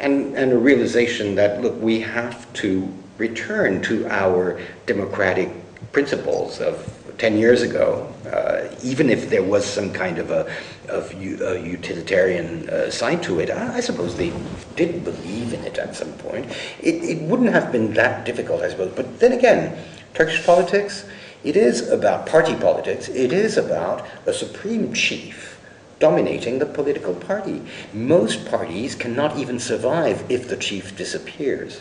and, 0.00 0.34
and 0.34 0.52
a 0.52 0.58
realization 0.58 1.34
that, 1.34 1.60
look, 1.60 1.78
we 1.82 2.00
have 2.00 2.50
to 2.54 2.90
return 3.18 3.82
to 3.82 4.06
our 4.08 4.58
democratic 4.86 5.50
principles 5.92 6.62
of 6.62 6.90
10 7.18 7.36
years 7.36 7.60
ago, 7.60 8.10
uh, 8.32 8.74
even 8.82 9.10
if 9.10 9.28
there 9.28 9.42
was 9.42 9.66
some 9.66 9.92
kind 9.92 10.18
of 10.18 10.30
a, 10.30 10.50
of 10.88 11.12
utilitarian 11.12 12.68
uh, 12.70 12.90
side 12.90 13.22
to 13.22 13.38
it, 13.40 13.50
I, 13.50 13.76
I, 13.76 13.80
suppose 13.80 14.16
they 14.16 14.32
did 14.76 15.04
believe 15.04 15.52
in 15.52 15.60
it 15.64 15.78
at 15.78 15.94
some 15.94 16.12
point. 16.14 16.46
It, 16.80 16.96
it 17.04 17.22
wouldn't 17.22 17.50
have 17.50 17.70
been 17.70 17.92
that 17.94 18.24
difficult, 18.24 18.62
I 18.62 18.70
suppose. 18.70 18.92
But 18.94 19.18
then 19.18 19.32
again, 19.32 19.78
Turkish 20.14 20.44
politics, 20.44 21.06
it 21.46 21.56
is 21.56 21.88
about 21.88 22.26
party 22.26 22.56
politics, 22.56 23.08
it 23.08 23.32
is 23.32 23.56
about 23.56 24.04
a 24.26 24.32
supreme 24.32 24.92
chief 24.92 25.60
dominating 26.00 26.58
the 26.58 26.66
political 26.66 27.14
party. 27.14 27.62
Most 27.92 28.44
parties 28.46 28.96
cannot 28.96 29.38
even 29.38 29.60
survive 29.60 30.24
if 30.28 30.48
the 30.48 30.56
chief 30.56 30.96
disappears. 30.96 31.80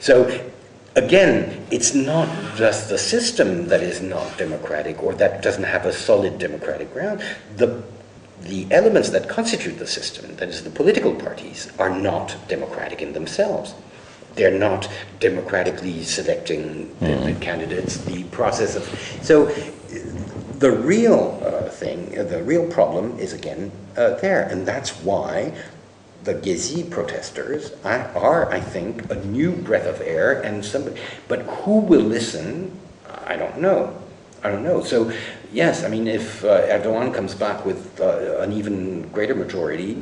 So 0.00 0.50
again, 0.96 1.66
it's 1.70 1.94
not 1.94 2.28
just 2.56 2.88
the 2.88 2.96
system 2.96 3.68
that 3.68 3.82
is 3.82 4.00
not 4.00 4.38
democratic 4.38 5.02
or 5.02 5.14
that 5.14 5.42
doesn't 5.42 5.64
have 5.64 5.84
a 5.84 5.92
solid 5.92 6.38
democratic 6.38 6.92
ground. 6.92 7.22
The, 7.56 7.82
the 8.40 8.66
elements 8.70 9.10
that 9.10 9.28
constitute 9.28 9.78
the 9.78 9.86
system, 9.86 10.36
that 10.36 10.48
is, 10.48 10.64
the 10.64 10.70
political 10.70 11.14
parties, 11.14 11.70
are 11.78 11.90
not 11.90 12.34
democratic 12.48 13.02
in 13.02 13.12
themselves. 13.12 13.74
They're 14.40 14.58
not 14.58 14.88
democratically 15.18 16.02
selecting 16.02 16.86
mm. 16.86 16.98
the, 17.00 17.06
the, 17.06 17.12
mm-hmm. 17.12 17.40
candidates. 17.40 17.98
The 17.98 18.24
process 18.24 18.74
of 18.74 18.84
so 19.20 19.52
the 20.58 20.70
real 20.70 21.38
uh, 21.44 21.68
thing, 21.68 22.18
uh, 22.18 22.22
the 22.22 22.42
real 22.42 22.66
problem 22.66 23.18
is 23.18 23.34
again 23.34 23.70
uh, 23.98 24.14
there, 24.14 24.44
and 24.44 24.66
that's 24.66 24.92
why 25.04 25.52
the 26.24 26.32
Gezi 26.32 26.88
protesters 26.88 27.72
are, 27.84 28.50
I 28.50 28.60
think, 28.60 29.10
a 29.10 29.16
new 29.26 29.52
breath 29.52 29.86
of 29.86 30.00
air, 30.00 30.40
and 30.40 30.64
somebody. 30.64 30.98
But 31.28 31.40
who 31.40 31.80
will 31.80 32.00
listen? 32.00 32.74
I 33.26 33.36
don't 33.36 33.58
know. 33.60 33.94
I 34.42 34.50
don't 34.50 34.64
know. 34.64 34.82
So, 34.82 35.12
yes, 35.52 35.84
I 35.84 35.88
mean, 35.88 36.08
if 36.08 36.42
uh, 36.46 36.62
Erdogan 36.62 37.12
comes 37.12 37.34
back 37.34 37.66
with 37.66 38.00
uh, 38.00 38.38
an 38.38 38.52
even 38.54 39.06
greater 39.10 39.34
majority, 39.34 39.98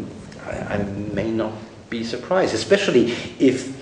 I, 0.47 0.75
I 0.75 0.77
may 1.13 1.33
not 1.33 1.55
be 1.91 2.05
surprised, 2.05 2.55
especially 2.55 3.11
if 3.41 3.78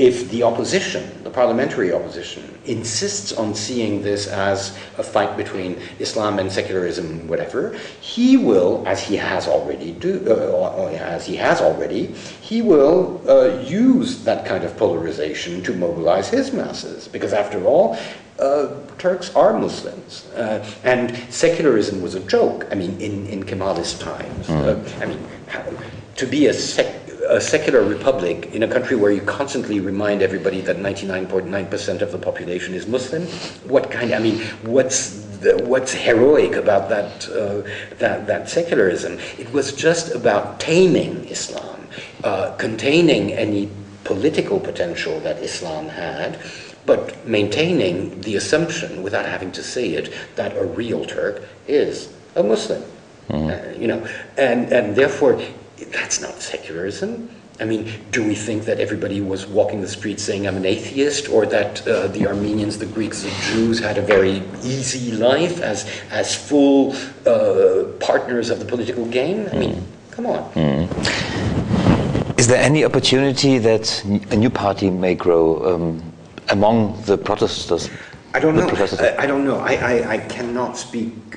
if 0.00 0.30
the 0.30 0.42
opposition, 0.42 1.22
the 1.24 1.28
parliamentary 1.28 1.92
opposition, 1.92 2.42
insists 2.64 3.32
on 3.34 3.54
seeing 3.54 4.02
this 4.02 4.26
as 4.28 4.74
a 4.96 5.02
fight 5.02 5.36
between 5.36 5.78
Islam 5.98 6.38
and 6.38 6.50
secularism, 6.50 7.28
whatever, 7.28 7.76
he 8.00 8.38
will, 8.38 8.82
as 8.86 9.02
he 9.02 9.14
has 9.16 9.46
already 9.46 9.92
do, 9.92 10.24
uh, 10.26 10.88
as 10.88 11.26
he 11.26 11.36
has 11.36 11.60
already, 11.60 12.06
he 12.40 12.62
will 12.62 13.20
uh, 13.28 13.60
use 13.60 14.24
that 14.24 14.46
kind 14.46 14.64
of 14.64 14.74
polarization 14.78 15.62
to 15.62 15.74
mobilize 15.74 16.30
his 16.30 16.50
masses, 16.50 17.06
because 17.06 17.34
after 17.34 17.62
all, 17.66 17.98
uh, 18.38 18.68
Turks 18.96 19.36
are 19.36 19.58
Muslims, 19.58 20.26
uh, 20.34 20.64
and 20.82 21.14
secularism 21.28 22.00
was 22.00 22.14
a 22.14 22.20
joke. 22.20 22.66
I 22.70 22.74
mean, 22.74 22.98
in 22.98 23.26
in 23.26 23.44
Kemalist 23.44 24.00
times, 24.00 24.46
mm. 24.46 25.02
I 25.02 25.04
mean, 25.04 25.20
to 26.16 26.26
be 26.26 26.46
a 26.46 26.54
sec 26.54 27.09
a 27.28 27.40
secular 27.40 27.82
republic 27.82 28.54
in 28.54 28.62
a 28.62 28.68
country 28.68 28.96
where 28.96 29.10
you 29.10 29.20
constantly 29.22 29.80
remind 29.80 30.22
everybody 30.22 30.60
that 30.62 30.76
99.9% 30.76 32.02
of 32.02 32.12
the 32.12 32.18
population 32.18 32.74
is 32.74 32.86
Muslim, 32.86 33.26
what 33.68 33.90
kind? 33.90 34.12
I 34.12 34.18
mean, 34.18 34.40
what's 34.62 35.20
the, 35.38 35.62
what's 35.64 35.92
heroic 35.92 36.54
about 36.54 36.88
that, 36.88 37.28
uh, 37.28 37.68
that 37.98 38.26
that 38.26 38.48
secularism? 38.48 39.18
It 39.38 39.52
was 39.52 39.72
just 39.72 40.14
about 40.14 40.60
taming 40.60 41.24
Islam, 41.26 41.86
uh, 42.24 42.52
containing 42.56 43.32
any 43.32 43.70
political 44.04 44.58
potential 44.58 45.20
that 45.20 45.38
Islam 45.38 45.88
had, 45.88 46.38
but 46.86 47.26
maintaining 47.26 48.20
the 48.22 48.36
assumption, 48.36 49.02
without 49.02 49.26
having 49.26 49.52
to 49.52 49.62
say 49.62 49.90
it, 49.90 50.12
that 50.36 50.56
a 50.56 50.64
real 50.64 51.04
Turk 51.04 51.42
is 51.68 52.12
a 52.34 52.42
Muslim. 52.42 52.82
Mm. 53.28 53.76
Uh, 53.76 53.78
you 53.78 53.86
know, 53.86 54.04
and 54.36 54.72
and 54.72 54.96
therefore 54.96 55.40
that's 55.86 56.20
not 56.20 56.40
secularism. 56.40 57.28
I 57.60 57.66
mean, 57.66 57.92
do 58.10 58.26
we 58.26 58.34
think 58.34 58.64
that 58.64 58.80
everybody 58.80 59.20
was 59.20 59.46
walking 59.46 59.82
the 59.82 59.88
streets 59.88 60.22
saying, 60.22 60.46
I'm 60.48 60.56
an 60.56 60.64
atheist, 60.64 61.28
or 61.28 61.44
that 61.46 61.86
uh, 61.86 62.06
the 62.08 62.26
Armenians, 62.26 62.78
the 62.78 62.86
Greeks, 62.86 63.22
the 63.22 63.30
Jews 63.52 63.78
had 63.78 63.98
a 63.98 64.02
very 64.02 64.42
easy 64.62 65.12
life 65.12 65.60
as, 65.60 65.86
as 66.10 66.34
full 66.34 66.94
uh, 67.26 67.84
partners 68.00 68.48
of 68.48 68.60
the 68.60 68.64
political 68.64 69.04
game? 69.06 69.46
I 69.52 69.56
mean, 69.58 69.74
mm. 69.74 70.10
come 70.10 70.26
on. 70.26 70.50
Mm. 70.52 72.38
Is 72.38 72.46
there 72.46 72.62
any 72.62 72.82
opportunity 72.82 73.58
that 73.58 74.02
a 74.30 74.36
new 74.36 74.48
party 74.48 74.88
may 74.88 75.14
grow 75.14 75.74
um, 75.74 76.02
among 76.48 77.02
the 77.02 77.18
protesters? 77.18 77.90
I 78.32 78.40
don't 78.40 78.56
know. 78.56 78.68
I, 78.68 79.24
I, 79.24 79.26
don't 79.26 79.44
know. 79.44 79.58
I, 79.58 79.74
I, 79.74 80.10
I 80.12 80.18
cannot 80.18 80.78
speak 80.78 81.29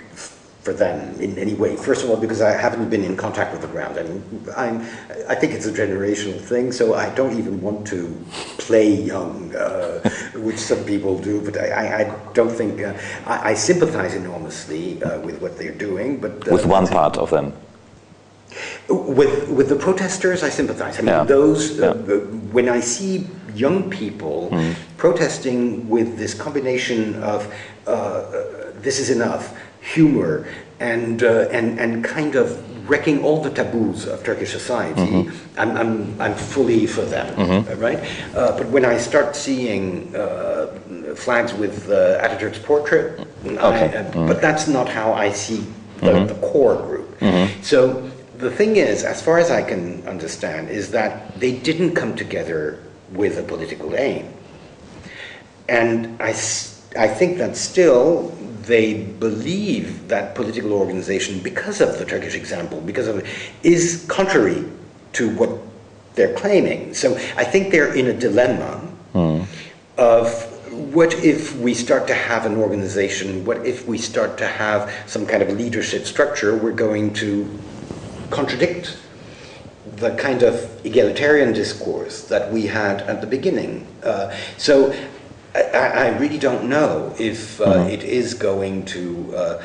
for 0.63 0.71
them 0.71 1.19
in 1.19 1.37
any 1.37 1.53
way. 1.53 1.75
First 1.75 2.05
of 2.05 2.09
all, 2.09 2.15
because 2.15 2.41
I 2.41 2.51
haven't 2.51 2.89
been 2.89 3.03
in 3.03 3.17
contact 3.17 3.51
with 3.51 3.61
the 3.61 3.67
ground. 3.67 3.99
I 3.99 4.03
mean, 4.03 4.23
I'm, 4.55 4.79
I 5.27 5.35
think 5.35 5.51
it's 5.53 5.65
a 5.65 5.73
generational 5.73 6.39
thing, 6.39 6.71
so 6.71 6.93
I 6.93 7.13
don't 7.15 7.37
even 7.37 7.61
want 7.61 7.85
to 7.87 8.17
play 8.59 8.89
young, 8.95 9.53
uh, 9.55 9.99
which 10.35 10.57
some 10.57 10.85
people 10.85 11.19
do. 11.19 11.41
But 11.41 11.57
I, 11.57 12.03
I 12.03 12.33
don't 12.33 12.49
think 12.49 12.81
uh, 12.81 12.93
I, 13.25 13.51
I, 13.51 13.53
sympathize 13.55 14.15
enormously 14.15 15.03
uh, 15.03 15.19
with 15.19 15.41
what 15.41 15.57
they're 15.57 15.79
doing. 15.89 16.21
But 16.21 16.47
uh, 16.47 16.53
with 16.53 16.65
one 16.65 16.87
part 16.87 17.17
of 17.17 17.29
them. 17.29 17.51
With 18.87 19.49
with 19.49 19.67
the 19.67 19.75
protesters, 19.75 20.43
I 20.43 20.49
sympathize. 20.49 20.97
I 20.97 21.01
mean, 21.01 21.07
yeah. 21.07 21.23
those 21.23 21.81
uh, 21.81 21.95
yeah. 22.07 22.15
when 22.53 22.69
I 22.69 22.79
see 22.79 23.27
young 23.53 23.89
people 23.89 24.49
mm. 24.51 24.75
protesting 24.97 25.89
with 25.89 26.17
this 26.17 26.33
combination 26.33 27.21
of 27.23 27.53
uh, 27.87 28.25
this 28.83 28.99
is 28.99 29.09
enough 29.09 29.53
humor 29.83 30.47
and, 30.79 31.23
uh, 31.23 31.47
and, 31.51 31.79
and 31.79 32.03
kind 32.03 32.35
of 32.35 32.89
wrecking 32.89 33.23
all 33.23 33.41
the 33.41 33.49
taboos 33.49 34.07
of 34.07 34.23
Turkish 34.23 34.51
society, 34.51 35.01
mm-hmm. 35.01 35.59
I'm, 35.59 35.77
I'm, 35.77 36.21
I'm 36.21 36.35
fully 36.35 36.85
for 36.85 37.01
them, 37.01 37.33
mm-hmm. 37.35 37.79
right? 37.79 37.99
Uh, 38.35 38.57
but 38.57 38.67
when 38.67 38.85
I 38.85 38.97
start 38.97 39.35
seeing 39.35 40.13
uh, 40.15 40.67
flags 41.15 41.53
with 41.53 41.89
uh, 41.89 42.21
Ataturk's 42.21 42.59
portrait, 42.59 43.19
okay. 43.45 43.57
I, 43.57 44.03
mm-hmm. 44.03 44.27
but 44.27 44.41
that's 44.41 44.67
not 44.67 44.89
how 44.89 45.13
I 45.13 45.31
see 45.31 45.65
the, 45.99 46.11
mm-hmm. 46.11 46.27
the 46.27 46.47
core 46.47 46.75
group. 46.75 47.19
Mm-hmm. 47.19 47.61
So 47.61 48.09
the 48.37 48.51
thing 48.51 48.75
is, 48.75 49.03
as 49.03 49.21
far 49.21 49.37
as 49.37 49.49
I 49.51 49.63
can 49.63 50.05
understand, 50.07 50.69
is 50.69 50.91
that 50.91 51.39
they 51.39 51.57
didn't 51.57 51.95
come 51.95 52.15
together 52.15 52.83
with 53.13 53.37
a 53.37 53.43
political 53.43 53.95
aim. 53.95 54.33
And 55.69 56.21
I, 56.21 56.29
I 56.99 57.07
think 57.07 57.37
that 57.37 57.55
still 57.55 58.35
they 58.63 59.03
believe 59.03 60.07
that 60.07 60.35
political 60.35 60.73
organization, 60.73 61.39
because 61.39 61.81
of 61.81 61.99
the 61.99 62.05
Turkish 62.05 62.35
example, 62.35 62.81
because 62.81 63.07
of 63.07 63.19
it, 63.19 63.25
is 63.63 64.05
contrary 64.07 64.63
to 65.13 65.29
what 65.35 65.49
they're 66.15 66.33
claiming. 66.35 66.93
So 66.93 67.15
I 67.37 67.43
think 67.43 67.71
they're 67.71 67.93
in 67.93 68.07
a 68.07 68.13
dilemma 68.13 68.81
mm. 69.13 69.45
of 69.97 70.49
what 70.93 71.13
if 71.23 71.55
we 71.57 71.73
start 71.73 72.07
to 72.07 72.13
have 72.13 72.45
an 72.45 72.55
organization, 72.55 73.45
what 73.45 73.65
if 73.65 73.87
we 73.87 73.97
start 73.97 74.37
to 74.39 74.47
have 74.47 74.91
some 75.07 75.25
kind 75.25 75.43
of 75.43 75.49
leadership 75.49 76.05
structure, 76.05 76.55
we're 76.57 76.71
going 76.71 77.13
to 77.15 77.47
contradict 78.29 78.97
the 79.97 80.15
kind 80.15 80.41
of 80.43 80.85
egalitarian 80.85 81.53
discourse 81.53 82.27
that 82.27 82.51
we 82.51 82.65
had 82.65 83.01
at 83.01 83.21
the 83.21 83.27
beginning. 83.27 83.85
Uh, 84.03 84.35
so 84.57 84.91
I, 85.55 85.59
I, 85.61 86.17
really 86.17 86.39
don't 86.39 86.67
know 86.67 87.13
if 87.19 87.61
uh, 87.61 87.65
mm-hmm. 87.65 87.89
it 87.89 88.03
is 88.03 88.33
going 88.33 88.85
to, 88.85 89.35
uh, 89.35 89.63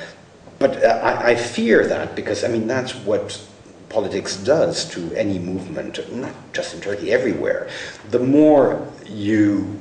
but 0.59 0.85
I, 0.85 1.31
I 1.31 1.35
fear 1.35 1.87
that 1.87 2.15
because 2.15 2.45
I 2.45 2.49
mean 2.49 2.67
that's 2.67 2.95
what 2.95 3.41
politics 3.89 4.37
does 4.37 4.85
to 4.91 5.13
any 5.15 5.39
movement, 5.39 5.99
not 6.15 6.35
just 6.53 6.75
in 6.75 6.81
Turkey, 6.81 7.11
everywhere. 7.13 7.69
The 8.11 8.19
more 8.19 8.87
you 9.07 9.79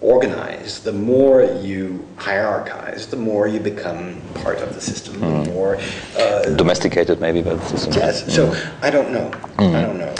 organize, 0.00 0.80
the 0.80 0.92
more 0.92 1.44
you 1.62 2.06
hierarchize, 2.16 3.08
the 3.08 3.16
more 3.16 3.46
you 3.46 3.60
become 3.60 4.20
part 4.42 4.58
of 4.58 4.74
the 4.74 4.80
system, 4.80 5.14
mm. 5.14 5.44
the 5.44 5.50
more 5.52 5.78
uh, 6.18 6.42
domesticated, 6.56 7.20
maybe 7.20 7.42
by 7.42 7.54
the 7.54 7.66
system. 7.66 7.92
Yes. 7.94 8.34
So 8.34 8.48
mm. 8.48 8.72
I 8.82 8.90
don't 8.90 9.12
know. 9.12 9.30
Mm. 9.58 9.74
I 9.74 9.82
don't 9.82 9.98
know. 9.98 10.14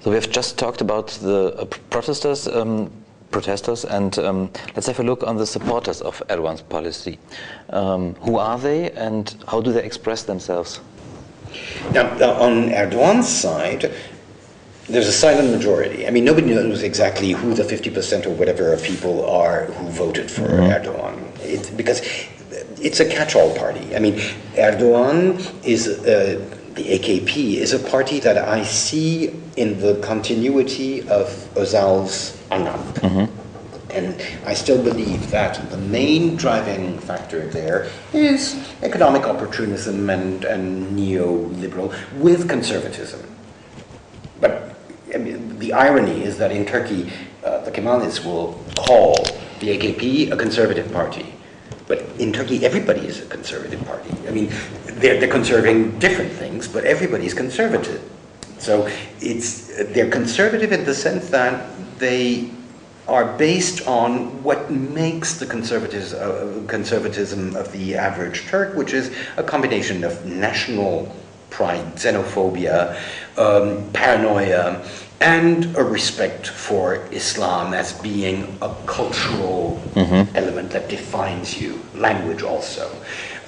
So 0.00 0.10
we 0.10 0.16
have 0.16 0.30
just 0.30 0.58
talked 0.58 0.80
about 0.80 1.08
the 1.22 1.54
uh, 1.54 1.64
protesters. 1.90 2.48
Um, 2.48 2.90
protesters 3.30 3.84
and 3.84 4.18
um, 4.18 4.50
let's 4.74 4.86
have 4.86 5.00
a 5.00 5.02
look 5.02 5.22
on 5.22 5.36
the 5.36 5.46
supporters 5.46 6.00
of 6.00 6.22
Erdogan's 6.28 6.62
policy. 6.62 7.18
Um, 7.70 8.14
who 8.16 8.36
are 8.38 8.58
they 8.58 8.90
and 8.92 9.34
how 9.48 9.60
do 9.60 9.72
they 9.72 9.84
express 9.84 10.24
themselves? 10.24 10.80
Now, 11.92 12.06
on 12.40 12.68
Erdogan's 12.70 13.28
side, 13.28 13.92
there's 14.88 15.06
a 15.06 15.12
silent 15.12 15.50
majority. 15.50 16.06
I 16.06 16.10
mean, 16.10 16.24
nobody 16.24 16.54
knows 16.54 16.82
exactly 16.82 17.30
who 17.30 17.54
the 17.54 17.62
50% 17.62 18.26
or 18.26 18.30
whatever 18.30 18.72
of 18.72 18.82
people 18.82 19.24
are 19.28 19.66
who 19.66 19.88
voted 19.90 20.30
for 20.30 20.42
mm-hmm. 20.42 20.70
Erdogan. 20.70 21.44
It, 21.44 21.76
because 21.76 22.02
it's 22.80 23.00
a 23.00 23.08
catch-all 23.08 23.54
party. 23.56 23.94
I 23.94 24.00
mean, 24.00 24.14
Erdogan 24.54 25.38
is, 25.64 25.88
uh, 25.88 26.44
the 26.82 26.98
AKP 26.98 27.56
is 27.56 27.74
a 27.74 27.78
party 27.78 28.20
that 28.20 28.38
I 28.38 28.62
see 28.62 29.36
in 29.56 29.80
the 29.80 30.00
continuity 30.02 31.02
of 31.08 31.26
Özal's 31.54 32.40
ANAP. 32.50 32.94
Mm-hmm. 33.00 33.90
And 33.90 34.22
I 34.46 34.54
still 34.54 34.82
believe 34.82 35.30
that 35.30 35.70
the 35.70 35.76
main 35.76 36.36
driving 36.36 36.98
factor 37.00 37.46
there 37.48 37.90
is 38.14 38.56
economic 38.82 39.24
opportunism 39.24 40.08
and, 40.08 40.44
and 40.44 40.98
neoliberal 40.98 41.92
with 42.18 42.48
conservatism. 42.48 43.20
But 44.40 44.76
I 45.14 45.18
mean, 45.18 45.58
the 45.58 45.74
irony 45.74 46.22
is 46.22 46.38
that 46.38 46.52
in 46.52 46.64
Turkey, 46.64 47.12
uh, 47.44 47.58
the 47.62 47.72
Kemalists 47.72 48.24
will 48.24 48.64
call 48.76 49.16
the 49.58 49.76
AKP 49.76 50.30
a 50.30 50.36
conservative 50.36 50.90
party. 50.92 51.34
But 51.88 52.06
in 52.20 52.32
Turkey, 52.32 52.64
everybody 52.64 53.00
is 53.00 53.20
a 53.20 53.26
conservative 53.26 53.84
party. 53.84 54.14
I 54.28 54.30
mean, 54.30 54.52
they're, 55.00 55.18
they're 55.18 55.28
conserving 55.28 55.98
different 55.98 56.32
things, 56.32 56.68
but 56.68 56.84
everybody's 56.84 57.34
conservative. 57.34 58.02
So 58.58 58.88
it's, 59.20 59.66
they're 59.92 60.10
conservative 60.10 60.72
in 60.72 60.84
the 60.84 60.94
sense 60.94 61.30
that 61.30 61.66
they 61.98 62.50
are 63.08 63.36
based 63.36 63.86
on 63.88 64.42
what 64.42 64.70
makes 64.70 65.38
the 65.38 65.46
conservatives, 65.46 66.14
uh, 66.14 66.62
conservatism 66.68 67.56
of 67.56 67.72
the 67.72 67.96
average 67.96 68.46
Turk, 68.46 68.76
which 68.76 68.92
is 68.92 69.14
a 69.36 69.42
combination 69.42 70.04
of 70.04 70.24
national 70.26 71.14
pride, 71.48 71.84
xenophobia, 71.96 72.96
um, 73.36 73.90
paranoia, 73.92 74.86
and 75.20 75.76
a 75.76 75.82
respect 75.82 76.46
for 76.46 77.06
Islam 77.10 77.74
as 77.74 77.92
being 78.00 78.56
a 78.62 78.74
cultural 78.86 79.82
mm-hmm. 79.94 80.36
element 80.36 80.70
that 80.70 80.88
defines 80.88 81.60
you, 81.60 81.82
language 81.94 82.42
also. 82.42 82.90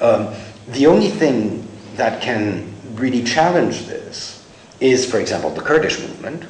Um, 0.01 0.35
the 0.69 0.87
only 0.87 1.09
thing 1.09 1.67
that 1.97 2.23
can 2.23 2.73
really 2.95 3.23
challenge 3.23 3.87
this 3.87 4.47
is, 4.81 5.09
for 5.09 5.21
example, 5.21 5.51
the 5.51 5.61
Kurdish 5.61 6.01
movement, 6.01 6.45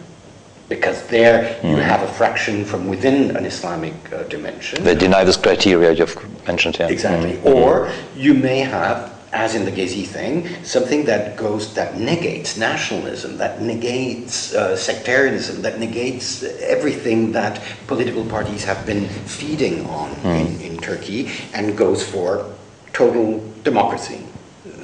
because 0.69 1.07
there 1.09 1.55
mm. 1.61 1.71
you 1.71 1.77
hmm. 1.77 1.83
have 1.83 2.03
a 2.03 2.09
fraction 2.09 2.65
from 2.65 2.89
within 2.89 3.37
an 3.37 3.45
Islamic 3.45 3.95
uh, 4.13 4.23
dimension. 4.25 4.83
They 4.83 4.95
deny 4.95 5.23
this 5.23 5.37
criteria 5.37 5.93
you've 5.93 6.17
mentioned 6.47 6.77
here. 6.77 6.89
Exactly. 6.89 7.35
Mm. 7.35 7.45
Or 7.45 7.93
you 8.17 8.33
may 8.33 8.61
have, 8.61 9.13
as 9.33 9.55
in 9.55 9.67
the 9.67 9.71
Gezi 9.71 10.07
thing, 10.07 10.49
something 10.65 11.05
that 11.05 11.37
goes, 11.37 11.75
that 11.75 11.99
negates 11.99 12.57
nationalism, 12.57 13.37
that 13.37 13.61
negates 13.61 14.55
uh, 14.55 14.75
sectarianism, 14.77 15.61
that 15.61 15.79
negates 15.79 16.43
everything 16.77 17.33
that 17.33 17.61
political 17.87 18.25
parties 18.25 18.65
have 18.65 18.87
been 18.87 19.07
feeding 19.39 19.85
on 19.87 20.11
mm. 20.17 20.41
in, 20.41 20.61
in 20.73 20.79
Turkey 20.79 21.31
and 21.53 21.77
goes 21.77 22.03
for 22.03 22.47
total 22.93 23.43
democracy. 23.65 24.27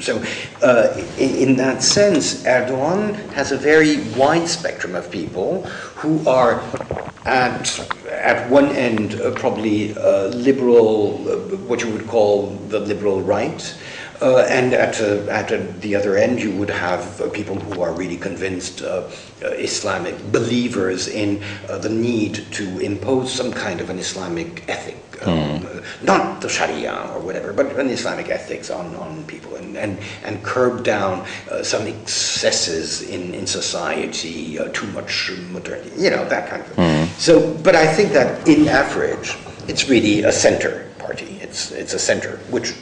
So, 0.00 0.22
uh, 0.62 0.96
in, 1.18 1.56
that 1.56 1.82
sense, 1.82 2.44
Erdogan 2.44 3.14
has 3.30 3.50
a 3.50 3.56
very 3.56 3.98
wide 4.16 4.46
spectrum 4.46 4.94
of 4.94 5.10
people 5.10 5.62
who 5.96 6.26
are 6.28 6.62
at, 7.24 7.78
at 8.08 8.48
one 8.48 8.66
end 8.76 9.20
uh, 9.20 9.32
probably 9.32 9.96
uh, 9.96 10.28
liberal, 10.28 11.28
uh, 11.28 11.56
what 11.66 11.82
you 11.82 11.90
would 11.90 12.06
call 12.06 12.46
the 12.68 12.78
liberal 12.78 13.20
right, 13.20 13.74
uh, 14.20 14.46
and 14.48 14.72
at, 14.72 15.00
uh, 15.00 15.30
at 15.30 15.80
the 15.80 15.94
other 15.94 16.16
end, 16.16 16.40
you 16.40 16.52
would 16.52 16.70
have 16.70 17.32
people 17.32 17.56
who 17.56 17.82
are 17.82 17.92
really 17.92 18.16
convinced 18.16 18.82
Islamic 19.42 20.16
believers 20.32 21.06
in 21.08 21.40
the 21.68 21.88
need 21.88 22.34
to 22.52 22.78
impose 22.80 23.32
some 23.32 23.52
kind 23.52 23.80
of 23.80 23.90
an 23.90 23.98
Islamic 23.98 24.68
ethic. 24.68 25.07
Um, 25.22 25.60
mm. 25.60 26.02
Not 26.02 26.40
the 26.40 26.48
Sharia 26.48 27.10
or 27.14 27.20
whatever, 27.20 27.52
but 27.52 27.78
an 27.78 27.88
Islamic 27.90 28.28
ethics 28.28 28.70
on, 28.70 28.94
on 28.96 29.24
people 29.24 29.56
and, 29.56 29.76
and, 29.76 29.98
and 30.24 30.42
curb 30.42 30.84
down 30.84 31.26
some 31.62 31.86
excesses 31.86 33.02
in, 33.02 33.34
in 33.34 33.46
society, 33.46 34.58
too 34.72 34.86
much 34.88 35.30
modernity, 35.50 35.90
you 35.96 36.10
know, 36.10 36.28
that 36.28 36.48
kind 36.48 36.62
of 36.62 36.68
thing. 36.68 37.06
Mm. 37.06 37.06
So, 37.18 37.54
but 37.62 37.74
I 37.74 37.86
think 37.86 38.12
that 38.12 38.46
in 38.46 38.68
average, 38.68 39.36
it's 39.66 39.88
really 39.88 40.22
a 40.22 40.32
center 40.32 40.90
party. 40.98 41.38
It's, 41.42 41.72
it's 41.72 41.94
a 41.94 41.98
center, 41.98 42.36
which 42.50 42.74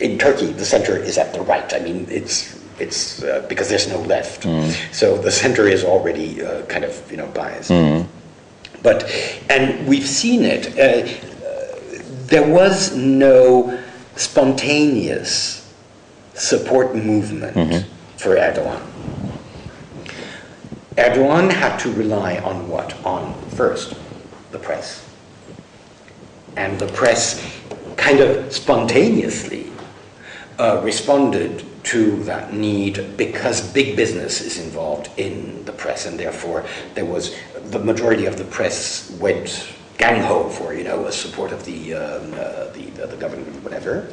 in 0.00 0.18
Turkey, 0.18 0.52
the 0.52 0.64
center 0.64 0.96
is 0.96 1.18
at 1.18 1.32
the 1.32 1.42
right. 1.42 1.72
I 1.72 1.78
mean, 1.80 2.06
it's 2.10 2.58
it's 2.78 3.22
uh, 3.22 3.44
because 3.48 3.68
there's 3.68 3.88
no 3.88 4.00
left, 4.00 4.44
mm. 4.44 4.94
so 4.94 5.18
the 5.18 5.30
center 5.30 5.68
is 5.68 5.84
already 5.84 6.42
uh, 6.42 6.62
kind 6.66 6.84
of 6.84 7.10
you 7.10 7.18
know 7.18 7.26
biased. 7.28 7.70
Mm. 7.70 8.06
But 8.82 9.10
and 9.48 9.86
we've 9.86 10.06
seen 10.06 10.42
it. 10.44 10.78
Uh, 10.78 11.08
there 12.26 12.48
was 12.48 12.96
no 12.96 13.82
spontaneous 14.16 15.72
support 16.34 16.94
movement 16.94 17.56
mm-hmm. 17.56 18.16
for 18.16 18.36
Erdogan. 18.36 18.80
Erdogan 20.96 21.50
had 21.50 21.78
to 21.78 21.92
rely 21.92 22.38
on 22.38 22.68
what? 22.68 22.94
On 23.04 23.34
first 23.50 23.94
the 24.52 24.58
press, 24.58 25.06
and 26.56 26.78
the 26.78 26.86
press 26.88 27.60
kind 27.96 28.20
of 28.20 28.52
spontaneously 28.52 29.70
uh, 30.58 30.80
responded 30.82 31.64
to 31.82 32.22
that 32.24 32.52
need 32.52 33.16
because 33.16 33.72
big 33.72 33.96
business 33.96 34.40
is 34.40 34.58
involved 34.58 35.10
in 35.16 35.64
the 35.64 35.72
press, 35.72 36.06
and 36.06 36.18
therefore 36.18 36.64
there 36.94 37.04
was 37.04 37.34
the 37.70 37.78
majority 37.78 38.26
of 38.26 38.36
the 38.36 38.44
press 38.44 39.10
went 39.20 39.72
gang 39.98 40.22
ho 40.22 40.48
for 40.48 40.72
you 40.74 40.84
know 40.84 41.06
a 41.06 41.12
support 41.12 41.52
of 41.52 41.64
the 41.64 41.94
um, 41.94 42.32
uh, 42.34 42.66
the, 42.72 42.90
the, 42.96 43.06
the, 43.06 43.16
government, 43.16 43.62
whatever. 43.62 44.08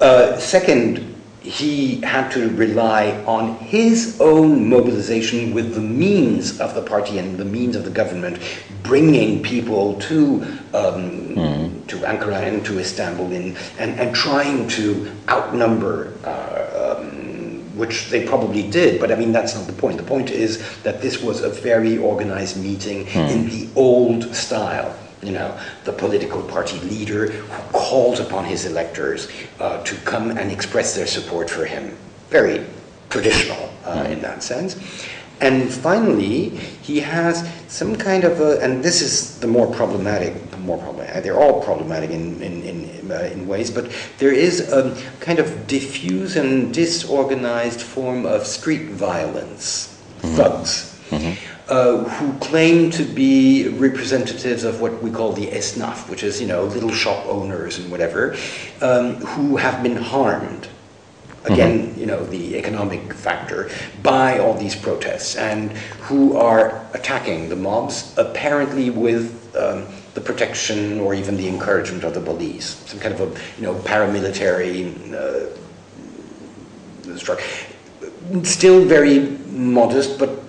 Uh, 0.00 0.36
second, 0.38 1.09
he 1.42 2.00
had 2.02 2.30
to 2.30 2.50
rely 2.50 3.12
on 3.26 3.56
his 3.56 4.20
own 4.20 4.68
mobilization 4.68 5.54
with 5.54 5.74
the 5.74 5.80
means 5.80 6.60
of 6.60 6.74
the 6.74 6.82
party 6.82 7.18
and 7.18 7.38
the 7.38 7.44
means 7.44 7.76
of 7.76 7.84
the 7.84 7.90
government, 7.90 8.38
bringing 8.82 9.42
people 9.42 9.98
to 10.00 10.42
um, 10.74 11.34
mm. 11.34 11.86
to 11.86 11.96
Ankara 11.98 12.42
and 12.42 12.64
to 12.66 12.78
Istanbul, 12.78 13.32
in, 13.32 13.56
and 13.78 13.98
and 13.98 14.14
trying 14.14 14.68
to 14.68 15.10
outnumber. 15.28 16.12
Uh, 16.24 16.96
um, 16.98 17.30
which 17.76 18.10
they 18.10 18.26
probably 18.26 18.68
did, 18.68 19.00
but 19.00 19.10
I 19.10 19.14
mean 19.14 19.32
that's 19.32 19.54
not 19.54 19.66
the 19.66 19.72
point. 19.72 19.96
The 19.96 20.02
point 20.02 20.30
is 20.30 20.58
that 20.82 21.00
this 21.00 21.22
was 21.22 21.40
a 21.42 21.48
very 21.48 21.96
organized 21.96 22.62
meeting 22.62 23.06
mm. 23.06 23.30
in 23.30 23.48
the 23.48 23.68
old 23.74 24.34
style 24.34 24.94
you 25.22 25.32
know, 25.32 25.58
the 25.84 25.92
political 25.92 26.42
party 26.42 26.78
leader 26.80 27.30
who 27.30 27.72
calls 27.72 28.20
upon 28.20 28.44
his 28.44 28.66
electors 28.66 29.28
uh, 29.58 29.82
to 29.84 29.94
come 29.96 30.30
and 30.30 30.50
express 30.50 30.94
their 30.94 31.06
support 31.06 31.50
for 31.50 31.64
him. 31.64 31.96
Very 32.30 32.64
traditional 33.10 33.70
uh, 33.84 34.06
in 34.08 34.20
that 34.22 34.42
sense. 34.42 34.76
And 35.40 35.72
finally, 35.72 36.50
he 36.82 37.00
has 37.00 37.48
some 37.68 37.96
kind 37.96 38.24
of 38.24 38.40
a, 38.40 38.60
and 38.60 38.82
this 38.84 39.00
is 39.00 39.38
the 39.40 39.46
more 39.46 39.66
problematic, 39.72 40.34
more 40.58 40.76
problematic, 40.76 41.22
they're 41.22 41.38
all 41.38 41.62
problematic 41.62 42.10
in, 42.10 42.42
in, 42.42 42.62
in, 42.62 43.10
uh, 43.10 43.30
in 43.32 43.48
ways, 43.48 43.70
but 43.70 43.90
there 44.18 44.32
is 44.32 44.70
a 44.70 44.94
kind 45.20 45.38
of 45.38 45.66
diffuse 45.66 46.36
and 46.36 46.74
disorganized 46.74 47.80
form 47.80 48.26
of 48.26 48.46
street 48.46 48.90
violence, 48.90 49.98
mm-hmm. 50.20 50.36
thugs. 50.36 51.00
Mm-hmm 51.08 51.59
uh, 51.70 51.98
who 51.98 52.32
claim 52.40 52.90
to 52.90 53.04
be 53.04 53.68
representatives 53.68 54.64
of 54.64 54.80
what 54.80 55.00
we 55.02 55.10
call 55.10 55.32
the 55.32 55.46
esnaf, 55.46 56.08
which 56.10 56.22
is, 56.24 56.40
you 56.40 56.46
know, 56.46 56.64
little 56.64 56.90
shop 56.90 57.24
owners 57.26 57.78
and 57.78 57.90
whatever, 57.90 58.36
um, 58.82 59.14
who 59.16 59.56
have 59.56 59.82
been 59.82 59.96
harmed 59.96 60.68
again, 61.44 61.88
mm-hmm. 61.88 62.00
you 62.00 62.06
know, 62.06 62.24
the 62.26 62.56
economic 62.56 63.14
factor, 63.14 63.70
by 64.02 64.38
all 64.38 64.54
these 64.54 64.74
protests 64.74 65.36
and 65.36 65.72
who 66.02 66.36
are 66.36 66.84
attacking 66.92 67.48
the 67.48 67.56
mobs, 67.56 68.14
apparently 68.18 68.90
with 68.90 69.54
um, 69.56 69.86
the 70.14 70.20
protection 70.20 71.00
or 71.00 71.14
even 71.14 71.36
the 71.36 71.48
encouragement 71.48 72.04
of 72.04 72.14
the 72.14 72.20
police, 72.20 72.76
some 72.86 72.98
kind 72.98 73.14
of 73.14 73.20
a, 73.20 73.40
you 73.56 73.62
know, 73.62 73.74
paramilitary 73.76 74.92
uh, 75.14 75.46
structure. 77.16 77.46
Still 78.42 78.84
very 78.84 79.30
modest, 79.46 80.18
but 80.18 80.39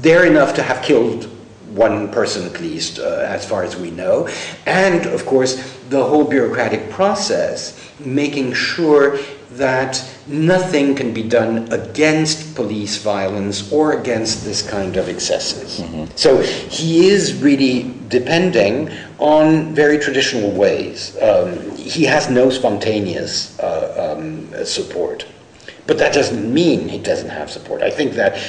they're 0.00 0.26
enough 0.26 0.54
to 0.54 0.62
have 0.62 0.82
killed 0.82 1.24
one 1.70 2.10
person 2.10 2.44
at 2.46 2.60
least, 2.60 2.98
uh, 2.98 3.24
as 3.26 3.48
far 3.48 3.62
as 3.62 3.76
we 3.76 3.90
know. 3.90 4.28
And 4.66 5.06
of 5.06 5.24
course, 5.24 5.78
the 5.88 6.02
whole 6.02 6.24
bureaucratic 6.24 6.90
process, 6.90 7.90
making 8.00 8.54
sure 8.54 9.18
that 9.52 10.04
nothing 10.26 10.94
can 10.94 11.12
be 11.12 11.22
done 11.22 11.70
against 11.72 12.54
police 12.54 12.96
violence 12.98 13.72
or 13.72 13.98
against 13.98 14.44
this 14.44 14.68
kind 14.68 14.96
of 14.96 15.08
excesses. 15.08 15.80
Mm-hmm. 15.80 16.04
So 16.16 16.40
he 16.40 17.08
is 17.08 17.34
really 17.34 17.92
depending 18.08 18.90
on 19.18 19.74
very 19.74 19.98
traditional 19.98 20.50
ways. 20.52 21.16
Um, 21.20 21.76
he 21.76 22.04
has 22.04 22.30
no 22.30 22.50
spontaneous 22.50 23.58
uh, 23.58 24.16
um, 24.16 24.64
support. 24.64 25.26
But 25.86 25.98
that 25.98 26.14
doesn't 26.14 26.52
mean 26.52 26.88
he 26.88 26.98
doesn't 26.98 27.30
have 27.30 27.50
support. 27.50 27.82
I 27.82 27.90
think 27.90 28.12
that 28.12 28.40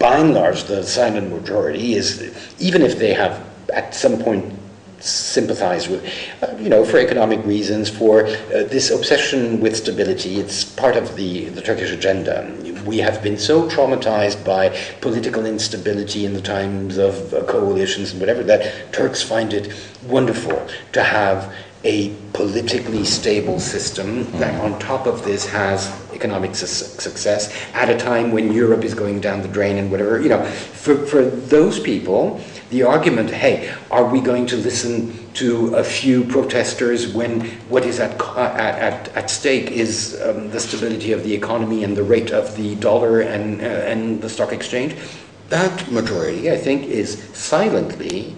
by 0.00 0.16
and 0.16 0.32
large, 0.32 0.64
the 0.64 0.82
silent 0.82 1.30
majority 1.30 1.94
is, 1.94 2.34
even 2.58 2.80
if 2.82 2.98
they 2.98 3.12
have 3.12 3.46
at 3.72 3.94
some 3.94 4.18
point 4.18 4.52
sympathized 4.98 5.90
with, 5.90 6.04
uh, 6.42 6.56
you 6.56 6.70
know, 6.70 6.84
for 6.84 6.98
economic 6.98 7.44
reasons, 7.44 7.88
for 7.90 8.26
uh, 8.26 8.64
this 8.64 8.90
obsession 8.90 9.60
with 9.60 9.76
stability. 9.76 10.40
It's 10.40 10.64
part 10.64 10.96
of 10.96 11.16
the, 11.16 11.50
the 11.50 11.60
Turkish 11.60 11.90
agenda. 11.90 12.50
We 12.86 12.98
have 12.98 13.22
been 13.22 13.38
so 13.38 13.68
traumatized 13.68 14.44
by 14.44 14.70
political 15.02 15.44
instability 15.44 16.24
in 16.24 16.32
the 16.32 16.40
times 16.40 16.96
of 16.96 17.32
uh, 17.34 17.44
coalitions 17.44 18.12
and 18.12 18.20
whatever 18.20 18.42
that 18.44 18.92
Turks 18.92 19.22
find 19.22 19.52
it 19.52 19.72
wonderful 20.06 20.66
to 20.92 21.02
have 21.02 21.54
a 21.84 22.14
politically 22.32 23.04
stable 23.04 23.58
system 23.58 24.30
that 24.38 24.58
on 24.60 24.78
top 24.78 25.06
of 25.06 25.24
this 25.24 25.46
has 25.46 25.88
economic 26.20 26.54
su- 26.54 26.66
success 26.66 27.50
at 27.72 27.88
a 27.88 27.96
time 27.96 28.30
when 28.30 28.52
Europe 28.52 28.84
is 28.84 28.94
going 28.94 29.20
down 29.20 29.40
the 29.40 29.48
drain 29.48 29.78
and 29.78 29.90
whatever. 29.90 30.20
You 30.20 30.28
know, 30.28 30.44
for, 30.44 30.94
for 31.06 31.22
those 31.24 31.80
people, 31.80 32.40
the 32.68 32.82
argument, 32.82 33.30
hey, 33.30 33.74
are 33.90 34.04
we 34.04 34.20
going 34.20 34.46
to 34.46 34.56
listen 34.56 34.92
to 35.34 35.74
a 35.74 35.84
few 35.84 36.24
protesters 36.24 37.14
when 37.14 37.40
what 37.72 37.84
is 37.86 37.98
at, 38.00 38.20
at, 38.36 38.78
at, 38.78 39.08
at 39.16 39.30
stake 39.30 39.70
is 39.70 40.20
um, 40.22 40.50
the 40.50 40.60
stability 40.60 41.12
of 41.12 41.24
the 41.24 41.32
economy 41.32 41.84
and 41.84 41.96
the 41.96 42.02
rate 42.02 42.30
of 42.30 42.54
the 42.56 42.74
dollar 42.76 43.20
and, 43.20 43.60
uh, 43.60 43.64
and 43.64 44.20
the 44.20 44.28
stock 44.28 44.52
exchange? 44.52 44.94
That 45.48 45.90
majority, 45.90 46.50
I 46.50 46.56
think, 46.56 46.84
is 46.84 47.22
silently 47.32 48.36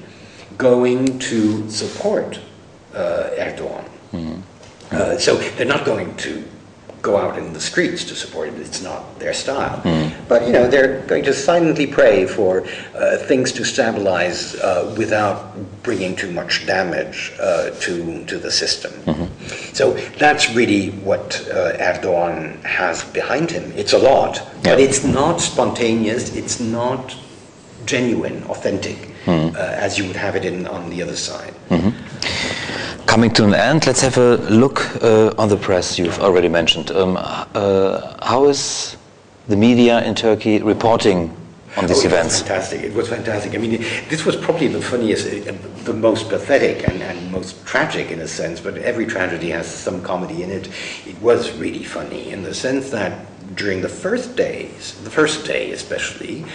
going 0.56 1.18
to 1.18 1.68
support 1.68 2.38
uh, 2.94 3.30
Erdogan. 3.36 3.84
Mm-hmm. 4.12 4.40
Uh, 4.92 5.18
so 5.18 5.36
they're 5.56 5.66
not 5.66 5.84
going 5.84 6.14
to 6.18 6.44
go 7.02 7.16
out 7.18 7.36
in 7.36 7.52
the 7.52 7.60
streets 7.60 8.04
to 8.04 8.14
support 8.14 8.48
it. 8.48 8.54
It's 8.60 8.80
not 8.80 9.18
their 9.18 9.34
style. 9.34 9.80
Mm. 9.82 10.12
But 10.28 10.46
you 10.46 10.52
know, 10.52 10.68
they're 10.68 11.00
going 11.06 11.24
to 11.24 11.34
silently 11.34 11.86
pray 11.86 12.26
for 12.26 12.64
uh, 12.94 13.16
things 13.18 13.50
to 13.52 13.64
stabilize 13.64 14.54
uh, 14.54 14.94
without 14.96 15.56
bringing 15.82 16.14
too 16.14 16.30
much 16.30 16.64
damage 16.64 17.32
uh, 17.40 17.70
to 17.80 18.24
to 18.26 18.38
the 18.38 18.50
system. 18.50 18.92
Mm-hmm. 18.92 19.74
So 19.74 19.94
that's 20.18 20.54
really 20.54 20.90
what 20.90 21.40
uh, 21.50 21.76
Erdogan 21.78 22.62
has 22.62 23.04
behind 23.04 23.50
him. 23.50 23.72
It's 23.76 23.92
a 23.92 23.98
lot, 23.98 24.40
but 24.62 24.78
it's 24.80 25.04
not 25.04 25.40
spontaneous. 25.40 26.34
It's 26.36 26.60
not 26.60 27.16
genuine, 27.84 28.44
authentic, 28.44 29.10
mm. 29.24 29.56
as 29.56 29.98
you 29.98 30.06
would 30.06 30.16
have 30.16 30.36
it 30.36 30.44
in 30.44 30.68
on 30.68 30.88
the 30.88 31.02
other 31.02 31.16
side. 31.16 31.52
Mm-hmm. 31.68 32.71
Coming 33.12 33.30
to 33.32 33.44
an 33.44 33.54
end, 33.54 33.86
let's 33.86 34.00
have 34.00 34.16
a 34.16 34.36
look 34.48 34.80
uh, 35.02 35.34
on 35.36 35.50
the 35.50 35.56
press 35.58 35.98
you've 35.98 36.18
already 36.20 36.48
mentioned. 36.48 36.90
Um, 36.92 37.18
uh, 37.18 38.16
how 38.24 38.48
is 38.48 38.96
the 39.48 39.54
media 39.54 40.02
in 40.02 40.14
Turkey 40.14 40.62
reporting 40.62 41.28
on 41.76 41.88
these 41.88 42.04
oh, 42.04 42.08
events? 42.08 42.40
fantastic. 42.40 42.80
It 42.80 42.94
was 42.94 43.10
fantastic. 43.10 43.54
I 43.54 43.58
mean, 43.58 43.82
this 44.08 44.24
was 44.24 44.34
probably 44.34 44.68
the 44.68 44.80
funniest, 44.80 45.26
uh, 45.26 45.52
the 45.84 45.92
most 45.92 46.30
pathetic 46.30 46.88
and, 46.88 47.02
and, 47.02 47.30
most 47.30 47.62
tragic 47.66 48.10
in 48.10 48.20
a 48.20 48.26
sense, 48.26 48.60
but 48.60 48.78
every 48.78 49.04
tragedy 49.04 49.50
has 49.50 49.66
some 49.66 50.00
comedy 50.02 50.42
in 50.42 50.48
it. 50.50 50.70
It 51.06 51.20
was 51.20 51.52
really 51.58 51.84
funny 51.84 52.30
in 52.30 52.42
the 52.42 52.54
sense 52.54 52.88
that 52.92 53.26
during 53.56 53.82
the 53.82 53.90
first 53.90 54.36
days, 54.36 54.98
the 55.04 55.10
first 55.10 55.44
day 55.44 55.72
especially, 55.72 56.46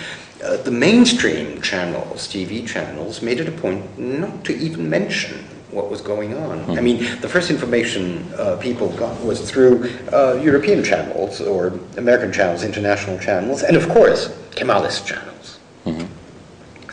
uh, 0.43 0.57
the 0.57 0.71
mainstream 0.71 1.61
channels, 1.61 2.27
TV 2.27 2.67
channels, 2.67 3.21
made 3.21 3.39
it 3.39 3.47
a 3.47 3.51
point 3.51 3.99
not 3.99 4.43
to 4.45 4.57
even 4.57 4.89
mention 4.89 5.45
what 5.71 5.89
was 5.89 6.01
going 6.01 6.33
on. 6.33 6.59
Mm-hmm. 6.59 6.71
I 6.71 6.81
mean, 6.81 6.97
the 7.21 7.27
first 7.27 7.49
information 7.49 8.31
uh, 8.37 8.57
people 8.57 8.89
got 8.89 9.19
was 9.23 9.49
through 9.49 9.89
uh, 10.13 10.39
European 10.41 10.83
channels 10.83 11.41
or 11.41 11.79
American 11.97 12.31
channels, 12.31 12.63
international 12.63 13.19
channels, 13.19 13.63
and 13.63 13.75
of 13.75 13.87
course, 13.89 14.29
Kemalist 14.51 15.05
channels. 15.05 15.59
Mm-hmm. 15.85 16.16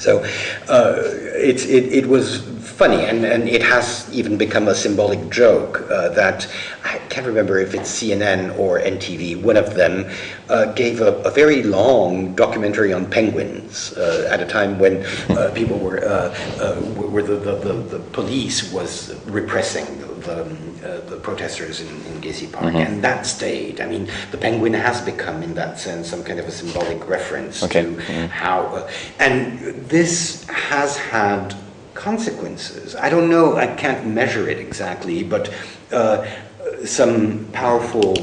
So 0.05 0.22
uh, 0.68 1.00
it, 1.34 1.64
it 1.64 2.07
was 2.07 2.42
funny, 2.74 3.05
and, 3.07 3.24
and 3.24 3.48
it 3.48 3.62
has 3.62 4.07
even 4.12 4.36
become 4.36 4.68
a 4.68 4.74
symbolic 4.74 5.30
joke 5.30 5.80
uh, 5.90 6.11
that 6.11 6.46
I 6.84 6.98
can't 7.09 7.26
remember 7.26 7.59
if 7.59 7.72
it's 7.72 7.90
CNN 7.90 8.59
or 8.59 8.80
NTV, 8.80 9.40
one 9.42 9.57
of 9.57 9.74
them 9.74 10.11
uh, 10.50 10.66
gave 10.72 11.00
a, 11.00 11.14
a, 11.22 11.30
very 11.30 11.62
long 11.62 12.34
documentary 12.34 12.92
on 12.92 13.07
penguins 13.11 13.96
uh, 13.96 14.28
at 14.30 14.40
a 14.42 14.46
time 14.46 14.78
when 14.78 15.07
uh, 15.30 15.50
people 15.55 15.78
were, 15.78 16.05
uh, 16.05 16.34
where 16.74 17.22
the, 17.22 17.36
the, 17.36 17.57
the, 17.57 17.72
the, 17.72 17.98
police 18.12 18.70
was 18.72 19.14
repressing 19.24 19.86
the, 20.24 20.44
the 21.08 21.16
protesters 21.16 21.80
in, 21.80 21.88
in 21.88 22.20
Gezi 22.20 22.50
Park, 22.50 22.66
mm-hmm. 22.66 22.76
and 22.76 23.04
that 23.04 23.26
stayed. 23.26 23.80
I 23.80 23.86
mean, 23.86 24.08
the 24.30 24.38
penguin 24.38 24.74
has 24.74 25.00
become, 25.00 25.42
in 25.42 25.54
that 25.54 25.78
sense, 25.78 26.08
some 26.08 26.24
kind 26.24 26.38
of 26.38 26.46
a 26.46 26.50
symbolic 26.50 27.08
reference 27.08 27.62
okay. 27.62 27.82
to 27.82 27.90
mm-hmm. 27.90 28.26
how, 28.26 28.88
and 29.18 29.58
this 29.88 30.44
has 30.48 30.96
had 30.96 31.54
consequences. 31.94 32.96
I 32.96 33.08
don't 33.08 33.30
know, 33.30 33.56
I 33.56 33.66
can't 33.66 34.06
measure 34.06 34.48
it 34.48 34.58
exactly, 34.58 35.22
but 35.22 35.52
uh, 35.92 36.26
some 36.84 37.46
powerful 37.52 38.14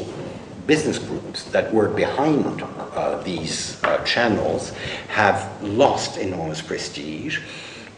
business 0.68 1.00
groups 1.00 1.46
that 1.46 1.74
were 1.74 1.90
behind 1.90 2.62
uh, 2.62 3.22
these 3.24 3.82
uh, 3.84 4.04
channels 4.04 4.72
have 5.08 5.50
lost 5.64 6.18
enormous 6.18 6.62
prestige. 6.62 7.40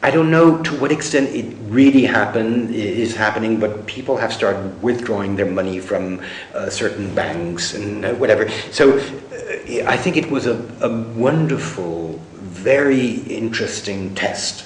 I 0.03 0.11
don't 0.11 0.29
know 0.29 0.61
to 0.61 0.75
what 0.81 0.91
extent 0.91 1.29
it 1.33 1.55
really 1.69 2.03
happened 2.03 2.75
is 2.75 3.15
happening, 3.15 3.57
but 3.57 3.87
people 3.87 4.17
have 4.17 4.33
started 4.33 4.83
withdrawing 4.83 5.37
their 5.37 5.49
money 5.49 5.79
from 5.79 6.19
uh, 6.53 6.69
certain 6.69 7.15
banks 7.15 7.73
and 7.73 8.03
uh, 8.03 8.13
whatever. 8.15 8.49
So 8.71 8.99
uh, 8.99 9.89
I 9.89 9.95
think 9.95 10.17
it 10.17 10.29
was 10.29 10.45
a, 10.45 10.57
a 10.81 10.89
wonderful, 11.13 12.19
very 12.33 13.11
interesting 13.31 14.13
test 14.13 14.65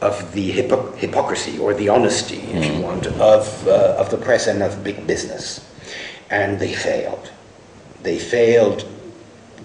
of 0.00 0.32
the 0.34 0.52
hypo- 0.52 0.92
hypocrisy 0.92 1.58
or 1.58 1.74
the 1.74 1.88
honesty, 1.88 2.36
if 2.36 2.62
mm. 2.62 2.76
you 2.76 2.80
want, 2.80 3.08
of, 3.08 3.66
uh, 3.66 3.96
of 3.98 4.08
the 4.10 4.18
press 4.18 4.46
and 4.46 4.62
of 4.62 4.84
big 4.84 5.04
business. 5.04 5.68
And 6.30 6.60
they 6.60 6.74
failed. 6.74 7.32
They 8.04 8.20
failed 8.20 8.88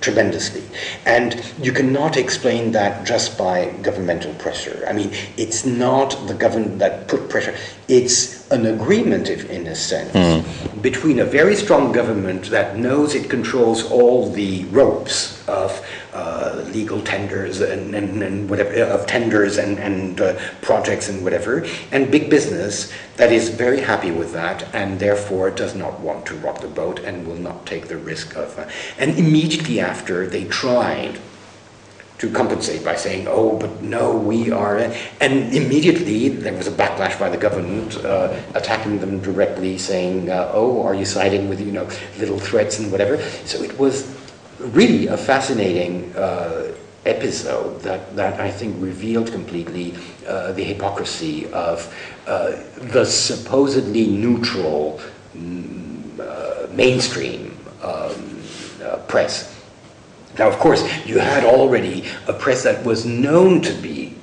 tremendously. 0.01 0.63
And 1.05 1.43
you 1.61 1.71
cannot 1.71 2.17
explain 2.17 2.71
that 2.71 3.05
just 3.05 3.37
by 3.37 3.71
governmental 3.81 4.33
pressure. 4.35 4.85
I 4.87 4.93
mean, 4.93 5.11
it's 5.37 5.65
not 5.65 6.27
the 6.27 6.33
government 6.33 6.79
that 6.79 7.07
put 7.07 7.29
pressure, 7.29 7.55
it's 7.87 8.49
an 8.51 8.65
agreement, 8.65 9.29
if, 9.29 9.49
in 9.49 9.67
a 9.67 9.75
sense, 9.75 10.11
mm. 10.11 10.81
between 10.81 11.19
a 11.19 11.25
very 11.25 11.55
strong 11.55 11.91
government 11.91 12.45
that 12.45 12.77
knows 12.77 13.15
it 13.15 13.29
controls 13.29 13.83
all 13.91 14.29
the 14.31 14.65
ropes 14.65 15.47
of 15.47 15.85
uh, 16.19 16.63
legal 16.73 17.01
tenders 17.01 17.61
and, 17.61 17.95
and, 17.95 18.21
and, 18.21 18.49
whatever, 18.49 18.71
uh, 18.83 18.95
of 18.95 19.07
tenders 19.07 19.57
and, 19.57 19.79
and 19.79 20.19
uh, 20.19 20.37
projects 20.61 21.07
and 21.07 21.23
whatever, 21.23 21.65
and 21.91 22.11
big 22.11 22.29
business 22.29 22.91
that 23.15 23.31
is 23.31 23.47
very 23.49 23.79
happy 23.79 24.11
with 24.11 24.33
that 24.33 24.63
and 24.75 24.99
therefore 24.99 25.49
does 25.49 25.75
not 25.75 25.99
want 26.01 26.25
to 26.25 26.35
rock 26.35 26.59
the 26.59 26.67
boat 26.67 26.99
and 26.99 27.25
will 27.25 27.41
not 27.49 27.65
take 27.65 27.87
the 27.87 27.97
risk 27.97 28.35
of. 28.35 28.59
Uh, 28.59 28.67
and 28.97 29.17
immediately 29.17 29.79
after, 29.79 30.27
they 30.27 30.43
tried 30.45 31.17
to 32.17 32.29
compensate 32.29 32.83
by 32.83 32.97
saying, 32.97 33.25
oh, 33.29 33.57
but 33.57 33.81
no, 33.81 34.17
we 34.17 34.51
are. 34.51 34.77
And 35.21 35.55
immediately 35.55 36.27
there 36.27 36.53
was 36.53 36.67
a 36.67 36.71
backlash 36.71 37.17
by 37.17 37.29
the 37.29 37.37
government 37.37 37.95
uh, 38.03 38.37
attacking 38.55 38.99
them 38.99 39.21
directly, 39.21 39.77
saying, 39.77 40.29
uh, 40.29 40.51
oh, 40.53 40.83
are 40.83 40.93
you 40.93 41.05
siding 41.05 41.47
with, 41.47 41.61
you 41.61 41.71
know, 41.71 41.87
little 42.17 42.37
threats 42.37 42.77
and 42.77 42.91
whatever. 42.91 43.21
So 43.45 43.63
it 43.63 43.79
was 43.79 44.18
really 44.59 45.07
a 45.07 45.17
fascinating 45.17 46.13
uh, 46.15 46.73
episode 47.05 47.81
that, 47.81 48.15
that 48.15 48.39
I 48.39 48.51
think 48.51 48.75
revealed 48.81 49.31
completely 49.31 49.95
uh, 50.27 50.51
the 50.51 50.63
hypocrisy 50.63 51.47
of 51.51 51.93
uh, 52.27 52.57
the 52.77 53.05
supposedly 53.05 54.07
neutral 54.07 54.99
uh, 56.19 56.67
mainstream 56.73 57.57
um, 57.81 58.41
uh, 58.83 58.97
press. 59.07 59.55
Now, 60.37 60.47
of 60.47 60.57
course, 60.57 60.83
you 61.05 61.19
had 61.19 61.43
already 61.43 62.05
a 62.27 62.33
press 62.33 62.63
that 62.63 62.85
was 62.85 63.05
known 63.05 63.61
to 63.61 63.73
be 63.73 64.15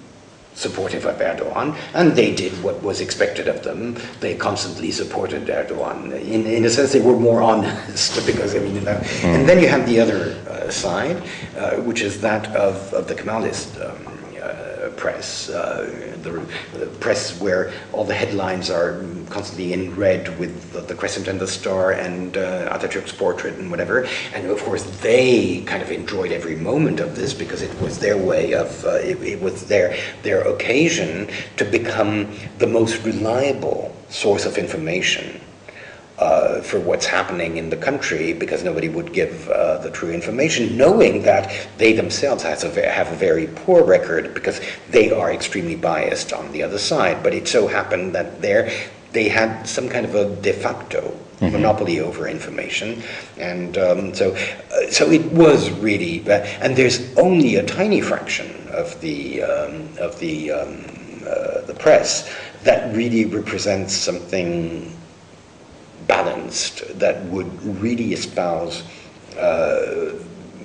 supportive 0.57 1.05
of 1.05 1.17
Erdogan, 1.19 1.77
and 1.95 2.13
they 2.17 2.35
did 2.35 2.53
what 2.63 2.83
was 2.83 3.01
expected 3.01 3.47
of 3.47 3.63
them. 3.63 3.97
They 4.21 4.35
constantly 4.35 4.91
supported 4.91 5.47
Erdogan. 5.47 6.13
In, 6.23 6.47
in 6.47 6.65
a 6.65 6.71
sense, 6.71 6.93
they 6.93 7.01
were 7.01 7.19
more 7.19 7.43
honest 7.43 8.27
because 8.31 8.55
I 8.57 8.61
mean, 8.61 8.77
mm. 8.77 9.25
and 9.25 9.49
then 9.49 9.61
you 9.63 9.69
have 9.69 9.87
the 9.87 10.01
other 10.01 10.35
uh, 10.49 10.71
side, 10.71 11.23
uh, 11.57 11.77
which 11.77 12.01
is 12.01 12.21
that 12.23 12.49
of, 12.57 12.93
of 12.95 13.07
the 13.07 13.15
Kemalist 13.15 13.79
um, 13.85 14.16
press, 14.97 15.49
uh, 15.49 16.15
the, 16.23 16.31
the, 16.79 16.87
press 16.99 17.41
where 17.41 17.73
all 17.93 18.05
the 18.05 18.15
headlines 18.15 18.71
are 18.71 19.05
constantly 19.31 19.73
in 19.73 19.95
red 19.95 20.39
with 20.39 20.73
the, 20.73 20.81
the 20.81 20.95
crescent 20.95 21.29
and 21.29 21.39
the 21.39 21.47
star 21.47 21.93
and 21.93 22.37
uh, 22.37 22.77
Atatürk's 22.77 23.13
portrait 23.13 23.55
and 23.55 23.71
whatever. 23.71 24.07
And 24.35 24.47
of 24.47 24.63
course, 24.63 24.85
they 25.01 25.63
kind 25.63 25.83
of 25.83 25.91
enjoyed 25.91 26.33
every 26.33 26.57
moment 26.57 27.01
of 27.01 27.17
this 27.17 27.35
because 27.35 27.63
it 27.63 27.81
was 27.81 27.99
their 27.99 28.17
way 28.17 28.55
of, 28.55 28.85
uh, 28.85 28.95
it, 28.97 29.23
it 29.23 29.41
was 29.41 29.67
their, 29.67 29.97
their 30.23 30.43
occasion 30.49 31.29
to 31.57 31.65
become 31.65 32.35
the 32.59 32.67
most 32.67 33.05
reliable 33.05 33.95
source 34.09 34.47
of 34.47 34.57
information 34.59 35.41
uh, 36.19 36.61
for 36.63 36.81
what's 36.81 37.07
happening 37.07 37.57
in 37.59 37.69
the 37.71 37.77
country 37.77 38.33
because 38.33 38.65
nobody 38.65 38.89
would 38.89 39.13
give 39.13 39.49
uh, 39.51 39.79
the 39.79 39.91
true 39.91 40.11
information, 40.11 40.77
knowing 40.77 41.23
that 41.23 41.69
they 41.79 41.93
themselves 41.93 42.43
have 42.43 42.63
a, 42.77 42.91
have 42.91 43.13
a 43.13 43.17
very 43.17 43.47
poor 43.49 43.85
record 43.85 44.33
because 44.35 44.61
they 44.91 45.11
are 45.11 45.33
extremely 45.33 45.77
biased 45.77 46.33
on 46.33 46.51
the 46.53 46.63
other 46.63 46.79
side. 46.79 47.23
But 47.23 47.35
it 47.35 47.49
so 47.49 47.67
happened 47.67 48.15
that 48.15 48.41
there 48.41 48.71
they 49.13 49.29
had 49.29 49.67
some 49.67 49.89
kind 49.89 50.05
of 50.05 50.15
a 50.15 50.37
de 50.43 50.53
facto 50.53 51.01
mm-hmm. 51.01 51.53
monopoly 51.53 52.01
over 52.01 52.29
information, 52.29 53.03
and 53.39 53.79
um, 53.79 54.15
so 54.15 54.35
uh, 54.35 54.91
so 54.91 55.11
it 55.11 55.25
was 55.33 55.71
really. 55.71 56.23
and 56.61 56.77
there's 56.77 57.17
only 57.17 57.57
a 57.57 57.63
tiny 57.63 58.01
fraction 58.01 58.69
of 58.69 58.99
the 59.01 59.43
um, 59.43 59.89
of 59.99 60.19
the 60.19 60.51
um, 60.51 60.85
uh, 61.27 61.61
the 61.63 61.75
press 61.79 62.33
that 62.63 62.95
really 62.95 63.25
represents 63.25 63.95
something 63.95 64.97
balanced 66.07 66.99
that 66.99 67.25
would 67.27 67.63
really 67.81 68.13
espouse 68.13 68.83
uh, 69.39 70.13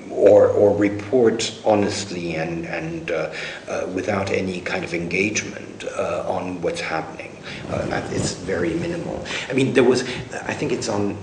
or, 0.10 0.50
or 0.50 0.76
report 0.78 1.60
honestly 1.66 2.36
and, 2.36 2.66
and 2.66 3.12
uh, 3.12 3.34
uh, 3.68 3.88
without 3.94 4.30
any 4.30 4.62
kind 4.62 4.84
of 4.84 4.94
engagement 4.94 5.86
uh, 5.98 6.26
on 6.28 6.62
what's 6.62 6.82
happening. 6.82 7.32
Uh, 7.70 8.08
it's 8.12 8.34
very 8.34 8.74
minimal. 8.76 9.24
I 9.50 9.54
mean, 9.54 9.74
there 9.74 9.84
was, 9.84 10.04
I 10.34 10.54
think 10.54 10.72
it's 10.72 10.90
on 10.90 11.18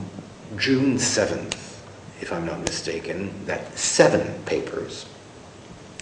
June 0.56 0.96
7th, 0.96 1.54
if 2.20 2.32
I'm 2.32 2.46
not 2.46 2.60
mistaken, 2.60 3.32
that 3.46 3.78
seven 3.78 4.42
papers, 4.44 5.06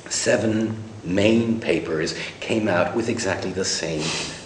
seven 0.08 0.82
main 1.04 1.60
papers 1.60 2.18
came 2.40 2.68
out 2.68 2.94
with 2.94 3.08
exactly 3.08 3.52
the 3.52 3.64
same 3.64 4.02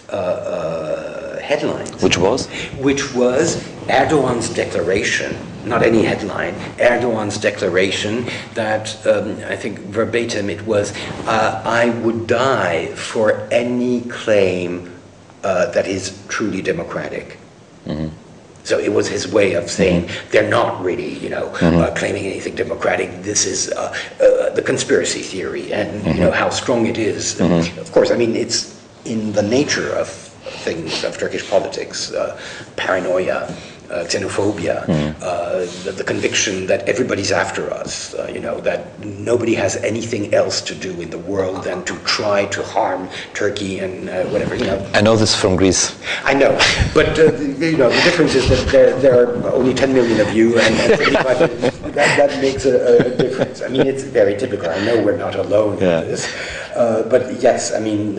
uh, 0.09 1.30
headlines. 1.51 2.03
Which 2.03 2.17
was? 2.17 2.47
Which 2.79 3.13
was 3.13 3.57
Erdogan's 3.89 4.49
declaration, 4.49 5.37
not 5.65 5.83
any 5.83 6.03
headline, 6.05 6.55
Erdogan's 6.79 7.39
declaration 7.39 8.27
that 8.55 8.85
um, 9.05 9.37
I 9.55 9.57
think 9.57 9.81
verbatim 9.81 10.49
it 10.49 10.65
was, 10.65 10.95
uh, 11.27 11.61
I 11.65 11.91
would 12.05 12.29
die 12.29 12.87
for 12.95 13.49
any 13.51 14.03
claim 14.03 14.97
uh, 15.43 15.67
that 15.73 15.89
is 15.89 16.23
truly 16.29 16.63
democratic. 16.63 17.37
Mm-hmm. 17.85 18.15
So 18.63 18.79
it 18.79 18.93
was 18.93 19.09
his 19.09 19.27
way 19.27 19.55
of 19.55 19.69
saying 19.69 20.05
mm-hmm. 20.05 20.31
they're 20.31 20.49
not 20.49 20.85
really, 20.85 21.19
you 21.19 21.31
know, 21.31 21.49
mm-hmm. 21.49 21.79
uh, 21.79 21.91
claiming 21.97 22.27
anything 22.27 22.55
democratic. 22.55 23.23
This 23.23 23.45
is 23.45 23.73
uh, 23.73 23.93
uh, 24.21 24.51
the 24.55 24.63
conspiracy 24.63 25.23
theory, 25.23 25.73
and 25.73 25.89
mm-hmm. 25.91 26.09
you 26.15 26.21
know 26.21 26.31
how 26.31 26.51
strong 26.51 26.87
it 26.87 26.99
is. 26.99 27.41
Mm-hmm. 27.41 27.81
Of 27.81 27.91
course, 27.91 28.11
I 28.13 28.17
mean 28.17 28.37
it's 28.37 28.79
in 29.05 29.33
the 29.33 29.43
nature 29.43 29.91
of 29.97 30.30
things 30.65 31.05
of 31.05 31.19
Turkish 31.19 31.49
politics, 31.49 32.13
uh, 32.13 32.39
paranoia, 32.77 33.55
uh, 33.91 34.05
xenophobia, 34.05 34.87
mm. 34.87 35.15
uh, 35.21 35.59
the, 35.85 35.93
the, 35.93 36.05
conviction 36.05 36.67
that 36.67 36.89
everybody's 36.89 37.33
after 37.33 37.73
us, 37.73 38.15
uh, 38.15 38.31
you 38.33 38.39
know, 38.39 38.61
that 38.61 38.99
nobody 39.05 39.55
has 39.55 39.77
anything 39.79 40.33
else 40.33 40.61
to 40.61 40.75
do 40.75 41.01
in 41.01 41.11
the 41.11 41.19
world 41.19 41.65
than 41.65 41.85
to 41.85 41.97
try 42.05 42.47
to 42.47 42.63
harm 42.63 43.09
Turkey 43.35 43.81
and 43.81 44.09
uh, 44.09 44.25
whatever, 44.27 44.55
you 44.55 44.65
know. 44.65 44.91
I 44.95 45.01
know 45.01 45.17
this 45.17 45.35
from 45.35 45.57
Greece. 45.57 45.99
I 46.25 46.35
know, 46.35 46.57
but 46.95 47.19
uh, 47.19 47.33
you 47.35 47.77
know, 47.77 47.91
the 47.91 48.03
difference 48.05 48.35
is 48.35 48.49
that 48.49 48.71
there, 48.71 48.99
there 49.01 49.27
are 49.27 49.53
only 49.53 49.75
10 49.75 49.93
million 49.93 50.21
of 50.21 50.33
you, 50.33 50.59
and, 50.59 50.75
and 50.75 51.17
that, 51.95 52.17
that 52.17 52.41
makes 52.41 52.67
a, 52.67 52.99
a, 52.99 53.17
difference. 53.17 53.61
I 53.61 53.69
mean, 53.69 53.87
it's 53.87 54.05
very 54.05 54.37
typical. 54.37 54.71
I 54.71 54.85
know 54.85 55.03
we're 55.03 55.17
not 55.17 55.35
alone 55.35 55.79
yeah. 55.79 56.03
in 56.03 56.09
this, 56.09 56.33
uh, 56.77 57.07
but 57.11 57.43
yes, 57.43 57.75
I 57.75 57.81
mean 57.81 58.15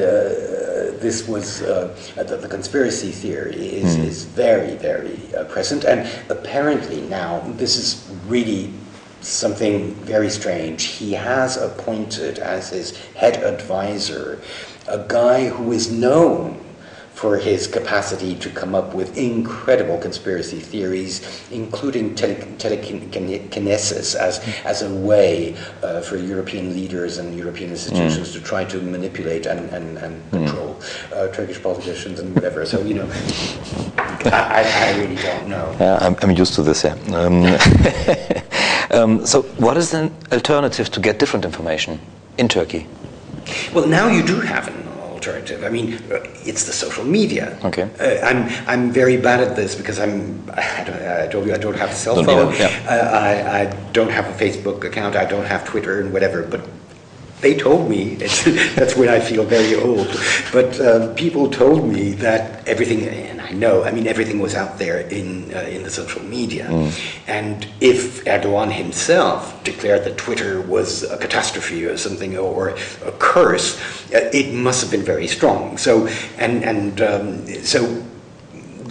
this 1.01 1.27
was 1.27 1.61
uh, 1.63 1.95
the, 2.15 2.37
the, 2.37 2.47
conspiracy 2.47 3.11
theory 3.11 3.55
is, 3.55 3.97
mm. 3.97 4.05
is 4.05 4.23
very, 4.25 4.75
very 4.75 5.19
uh, 5.35 5.43
present. 5.45 5.83
And 5.83 6.07
apparently 6.29 7.01
now, 7.01 7.39
this 7.57 7.77
is 7.77 8.09
really 8.27 8.71
something 9.21 9.93
very 9.95 10.29
strange. 10.29 10.83
He 10.85 11.13
has 11.13 11.57
appointed 11.57 12.39
as 12.39 12.69
his 12.69 12.97
head 13.15 13.43
advisor 13.43 14.39
a 14.87 15.05
guy 15.07 15.47
who 15.47 15.71
is 15.71 15.91
known 15.91 16.59
for 17.13 17.37
his 17.37 17.67
capacity 17.67 18.33
to 18.33 18.49
come 18.49 18.73
up 18.73 18.95
with 18.95 19.15
incredible 19.15 19.97
conspiracy 19.99 20.59
theories, 20.59 21.21
including 21.51 22.15
tele- 22.15 22.57
telekinesis 22.57 24.15
as, 24.15 24.39
as 24.65 24.81
a 24.81 24.89
way 24.89 25.55
uh, 25.83 26.01
for 26.01 26.17
European 26.17 26.73
leaders 26.73 27.19
and 27.19 27.37
European 27.37 27.69
institutions 27.69 28.29
mm. 28.29 28.33
to 28.33 28.41
try 28.41 28.63
to 28.65 28.81
manipulate 28.81 29.45
and, 29.45 29.69
and, 29.69 29.99
and 29.99 30.31
mm. 30.31 30.47
Uh, 31.13 31.27
Turkish 31.29 31.61
politicians 31.61 32.19
and 32.19 32.33
whatever. 32.35 32.65
So, 32.65 32.81
you 32.81 32.95
know, 32.95 33.09
I, 33.97 34.63
I 34.87 34.99
really 34.99 35.15
don't 35.15 35.47
know. 35.47 35.75
Yeah, 35.79 35.97
I'm, 36.01 36.15
I'm 36.21 36.31
used 36.31 36.53
to 36.55 36.63
this, 36.63 36.83
yeah. 36.83 36.95
Um, 37.13 37.45
um, 38.91 39.25
so, 39.25 39.43
what 39.57 39.77
is 39.77 39.93
an 39.93 40.13
alternative 40.31 40.89
to 40.91 40.99
get 40.99 41.19
different 41.19 41.45
information 41.45 41.99
in 42.37 42.47
Turkey? 42.47 42.87
Well, 43.73 43.87
now 43.87 44.07
you 44.07 44.25
do 44.25 44.39
have 44.39 44.67
an 44.67 44.81
alternative. 45.21 45.63
I 45.63 45.69
mean, 45.69 45.99
it's 46.45 46.63
the 46.65 46.73
social 46.73 47.03
media. 47.03 47.57
Okay. 47.63 47.89
Uh, 47.99 48.25
I'm 48.25 48.49
I'm 48.67 48.91
very 48.91 49.17
bad 49.17 49.39
at 49.39 49.55
this 49.55 49.75
because 49.75 49.99
I'm. 49.99 50.49
I, 50.57 51.23
I 51.23 51.27
told 51.27 51.45
you 51.47 51.53
I 51.53 51.57
don't 51.57 51.77
have 51.77 51.91
a 51.91 51.95
cell 51.95 52.23
phone. 52.23 52.53
Yeah. 52.55 52.69
Uh, 52.89 53.19
I 53.29 53.61
I 53.61 53.65
don't 53.93 54.11
have 54.11 54.25
a 54.25 54.33
Facebook 54.43 54.83
account. 54.83 55.15
I 55.15 55.25
don't 55.25 55.45
have 55.45 55.65
Twitter 55.65 56.01
and 56.01 56.11
whatever. 56.11 56.43
But 56.43 56.61
they 57.41 57.55
told 57.55 57.89
me 57.89 58.15
that's 58.15 58.95
when 58.95 59.09
I 59.09 59.19
feel 59.19 59.43
very 59.43 59.75
old. 59.75 60.07
But 60.53 60.79
um, 60.79 61.15
people 61.15 61.49
told 61.49 61.87
me 61.87 62.11
that 62.13 62.67
everything, 62.67 63.07
and 63.07 63.41
I 63.41 63.51
know, 63.51 63.83
I 63.83 63.91
mean, 63.91 64.07
everything 64.07 64.39
was 64.39 64.55
out 64.55 64.77
there 64.77 65.01
in 65.01 65.53
uh, 65.53 65.59
in 65.61 65.83
the 65.83 65.89
social 65.89 66.23
media. 66.23 66.67
Mm. 66.67 66.91
And 67.27 67.67
if 67.79 68.23
Erdogan 68.25 68.71
himself 68.71 69.63
declared 69.63 70.03
that 70.05 70.17
Twitter 70.17 70.61
was 70.61 71.03
a 71.03 71.17
catastrophe 71.17 71.85
or 71.85 71.97
something 71.97 72.37
or 72.37 72.69
a 73.05 73.11
curse, 73.19 73.79
uh, 74.13 74.29
it 74.33 74.53
must 74.53 74.81
have 74.81 74.91
been 74.91 75.03
very 75.03 75.27
strong. 75.27 75.77
So 75.77 76.07
and 76.37 76.63
and 76.63 77.01
um, 77.01 77.47
so 77.63 78.03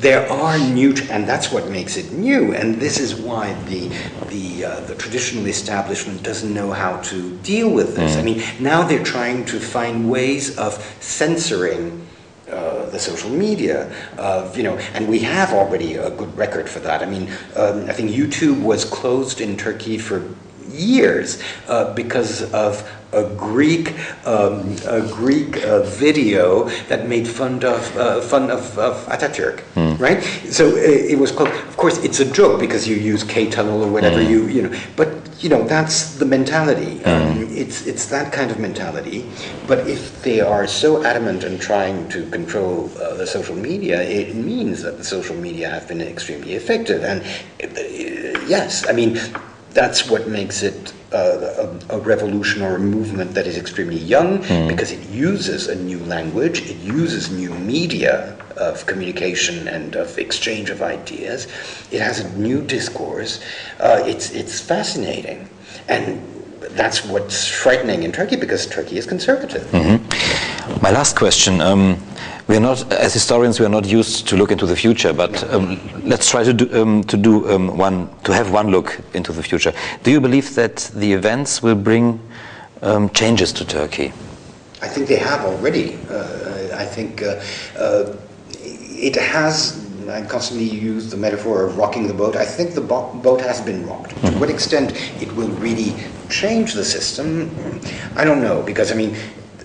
there 0.00 0.30
are 0.30 0.58
new, 0.58 0.94
and 1.10 1.28
that's 1.28 1.52
what 1.52 1.68
makes 1.68 1.96
it 1.96 2.12
new. 2.12 2.54
And 2.54 2.76
this 2.76 2.98
is 2.98 3.14
why 3.14 3.54
the 3.64 3.88
the 4.28 4.64
uh, 4.64 4.80
the 4.80 4.94
traditional 4.94 5.46
establishment 5.46 6.22
doesn't 6.22 6.52
know 6.52 6.72
how 6.72 7.00
to 7.02 7.36
deal 7.38 7.70
with 7.70 7.96
this. 7.96 8.16
Mm. 8.16 8.18
I 8.18 8.22
mean, 8.22 8.42
now 8.60 8.82
they're 8.82 9.04
trying 9.04 9.44
to 9.46 9.60
find 9.60 10.10
ways 10.10 10.56
of 10.58 10.74
censoring. 11.00 12.06
Uh, 12.48 12.90
the 12.90 12.98
social 12.98 13.30
media, 13.30 13.94
uh, 14.18 14.52
you 14.56 14.64
know, 14.64 14.76
and 14.94 15.08
we 15.08 15.20
have 15.20 15.52
already 15.52 15.94
a 15.94 16.10
good 16.10 16.36
record 16.36 16.68
for 16.68 16.80
that. 16.80 17.00
I 17.00 17.06
mean, 17.06 17.30
um, 17.54 17.88
I 17.88 17.92
think 17.92 18.10
YouTube 18.10 18.60
was 18.60 18.84
closed 18.84 19.40
in 19.40 19.56
Turkey 19.56 19.98
for 19.98 20.34
years 20.72 21.42
uh, 21.68 21.92
because 21.94 22.52
of 22.52 22.88
a 23.12 23.24
Greek 23.34 23.94
um, 24.24 24.76
a 24.86 25.00
Greek 25.12 25.64
uh, 25.64 25.82
video 25.82 26.68
that 26.88 27.08
made 27.08 27.26
fun 27.26 27.56
of 27.64 27.96
uh, 27.96 28.20
fun 28.20 28.50
of, 28.50 28.78
of 28.78 28.94
Atatürk, 29.06 29.62
mm. 29.74 29.98
right? 29.98 30.22
So 30.52 30.68
uh, 30.68 30.76
it 30.76 31.18
was 31.18 31.32
called. 31.32 31.48
Of 31.48 31.76
course, 31.76 31.98
it's 32.04 32.20
a 32.20 32.30
joke 32.30 32.60
because 32.60 32.86
you 32.86 32.96
use 32.96 33.24
K 33.24 33.50
tunnel 33.50 33.82
or 33.82 33.90
whatever 33.90 34.18
mm. 34.18 34.30
you 34.30 34.46
you 34.46 34.62
know. 34.62 34.80
But 34.96 35.08
you 35.42 35.48
know 35.48 35.64
that's 35.64 36.16
the 36.16 36.24
mentality. 36.24 37.00
Mm. 37.00 37.06
Um, 37.06 37.48
it's 37.50 37.86
it's 37.86 38.06
that 38.06 38.32
kind 38.32 38.50
of 38.50 38.58
mentality. 38.58 39.28
But 39.66 39.88
if 39.88 40.22
they 40.22 40.40
are 40.40 40.66
so 40.66 41.04
adamant 41.04 41.44
in 41.44 41.58
trying 41.58 42.08
to 42.10 42.28
control 42.30 42.90
uh, 42.98 43.14
the 43.14 43.26
social 43.26 43.56
media, 43.56 44.02
it 44.02 44.36
means 44.36 44.82
that 44.82 44.98
the 44.98 45.04
social 45.04 45.36
media 45.36 45.68
have 45.68 45.88
been 45.88 46.00
extremely 46.00 46.54
effective. 46.54 47.02
And 47.02 47.22
uh, 47.22 48.46
yes, 48.46 48.88
I 48.88 48.92
mean 48.92 49.18
that's 49.72 50.08
what 50.08 50.28
makes 50.28 50.62
it 50.62 50.92
uh, 51.12 51.76
a, 51.90 51.96
a, 51.96 51.98
revolution 52.00 52.62
or 52.62 52.76
a 52.76 52.78
movement 52.78 53.34
that 53.34 53.46
is 53.46 53.56
extremely 53.56 53.98
young 53.98 54.38
mm. 54.38 54.68
because 54.68 54.92
it 54.92 55.08
uses 55.10 55.68
a 55.68 55.74
new 55.74 55.98
language, 56.04 56.60
it 56.70 56.76
uses 56.78 57.30
new 57.30 57.52
media 57.54 58.36
of 58.56 58.86
communication 58.86 59.66
and 59.68 59.96
of 59.96 60.18
exchange 60.18 60.70
of 60.70 60.82
ideas. 60.82 61.46
It 61.90 62.00
has 62.00 62.20
a 62.20 62.38
new 62.38 62.62
discourse. 62.62 63.42
Uh, 63.80 64.02
it's, 64.06 64.30
it's 64.32 64.60
fascinating. 64.60 65.48
And 65.88 66.22
that's 66.70 67.04
what's 67.04 67.48
frightening 67.48 68.02
in 68.02 68.12
Turkey 68.12 68.36
because 68.36 68.66
Turkey 68.66 68.98
is 68.98 69.06
conservative. 69.06 69.62
Mm-hmm. 69.72 70.04
My 70.82 70.90
last 70.90 71.16
question. 71.16 71.60
Um, 71.60 71.98
we 72.48 72.56
are 72.56 72.60
not, 72.60 72.90
as 72.92 73.12
historians, 73.12 73.60
we 73.60 73.66
are 73.66 73.70
not 73.70 73.86
used 73.86 74.26
to 74.28 74.36
look 74.36 74.50
into 74.50 74.66
the 74.66 74.74
future, 74.74 75.12
but 75.12 75.44
um, 75.52 75.78
let's 76.04 76.30
try 76.30 76.42
to 76.42 76.52
do, 76.52 76.82
um, 76.82 77.04
to 77.04 77.16
do 77.16 77.48
um, 77.50 77.76
one, 77.76 78.08
to 78.24 78.32
have 78.32 78.50
one 78.50 78.70
look 78.70 78.98
into 79.14 79.32
the 79.32 79.42
future. 79.42 79.72
Do 80.02 80.10
you 80.10 80.20
believe 80.20 80.54
that 80.54 80.90
the 80.94 81.12
events 81.12 81.62
will 81.62 81.74
bring 81.74 82.18
um, 82.82 83.10
changes 83.10 83.52
to 83.52 83.64
Turkey? 83.64 84.12
I 84.82 84.88
think 84.88 85.06
they 85.06 85.16
have 85.18 85.44
already. 85.44 85.98
Uh, 86.08 86.74
I 86.74 86.86
think 86.86 87.22
uh, 87.22 87.40
uh, 87.78 88.16
it 88.58 89.16
has 89.16 89.86
I 90.08 90.22
constantly 90.22 90.64
use 90.64 91.10
the 91.10 91.16
metaphor 91.16 91.64
of 91.64 91.78
rocking 91.78 92.08
the 92.08 92.14
boat. 92.14 92.34
I 92.34 92.44
think 92.44 92.74
the 92.74 92.80
bo- 92.80 93.12
boat 93.22 93.40
has 93.42 93.60
been 93.60 93.86
rocked. 93.86 94.10
Mm-hmm. 94.10 94.34
To 94.34 94.38
what 94.40 94.50
extent 94.50 94.92
it 95.22 95.32
will 95.36 95.50
really 95.50 95.94
change 96.28 96.74
the 96.74 96.84
system, 96.84 97.50
I 98.16 98.24
don't 98.24 98.42
know. 98.42 98.62
Because 98.62 98.90
I 98.90 98.94
mean, 98.94 99.14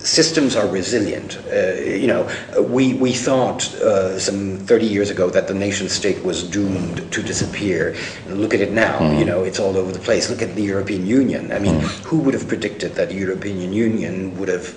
systems 0.06 0.54
are 0.54 0.66
resilient. 0.68 1.38
Uh, 1.52 1.74
you 1.82 2.06
know, 2.06 2.28
we, 2.60 2.94
we 2.94 3.12
thought 3.12 3.74
uh, 3.74 4.18
some 4.18 4.58
30 4.58 4.86
years 4.86 5.10
ago 5.10 5.28
that 5.30 5.48
the 5.48 5.54
nation 5.54 5.88
state 5.88 6.22
was 6.24 6.48
doomed 6.48 7.10
to 7.12 7.22
disappear. 7.22 7.96
Look 8.28 8.54
at 8.54 8.60
it 8.60 8.72
now, 8.72 8.98
mm. 8.98 9.18
you 9.18 9.24
know, 9.24 9.42
it's 9.42 9.58
all 9.58 9.76
over 9.76 9.90
the 9.90 9.98
place. 9.98 10.30
Look 10.30 10.42
at 10.42 10.54
the 10.54 10.62
European 10.62 11.06
Union. 11.06 11.52
I 11.52 11.58
mean, 11.58 11.80
mm. 11.80 12.04
who 12.04 12.18
would 12.20 12.34
have 12.34 12.46
predicted 12.46 12.94
that 12.94 13.08
the 13.08 13.16
European 13.16 13.72
Union 13.72 14.38
would 14.38 14.48
have, 14.48 14.76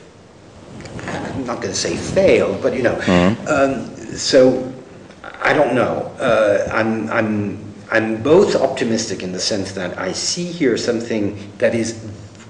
I'm 1.06 1.46
not 1.46 1.62
going 1.62 1.74
to 1.74 1.80
say 1.80 1.96
failed, 1.96 2.62
but 2.62 2.74
you 2.74 2.82
know, 2.82 2.96
mm. 2.96 3.48
um, 3.48 3.96
so 4.16 4.74
I 5.42 5.54
don't 5.54 5.76
know. 5.76 6.12
Uh, 6.20 6.68
I'm, 6.74 7.10
I'm, 7.10 7.74
I'm 7.92 8.24
both 8.24 8.56
optimistic 8.56 9.22
in 9.22 9.32
the 9.32 9.40
sense 9.40 9.74
that 9.74 9.98
I 9.98 10.12
see 10.12 10.46
here 10.46 10.76
something 10.78 11.52
that 11.60 11.76
is 11.76 12.04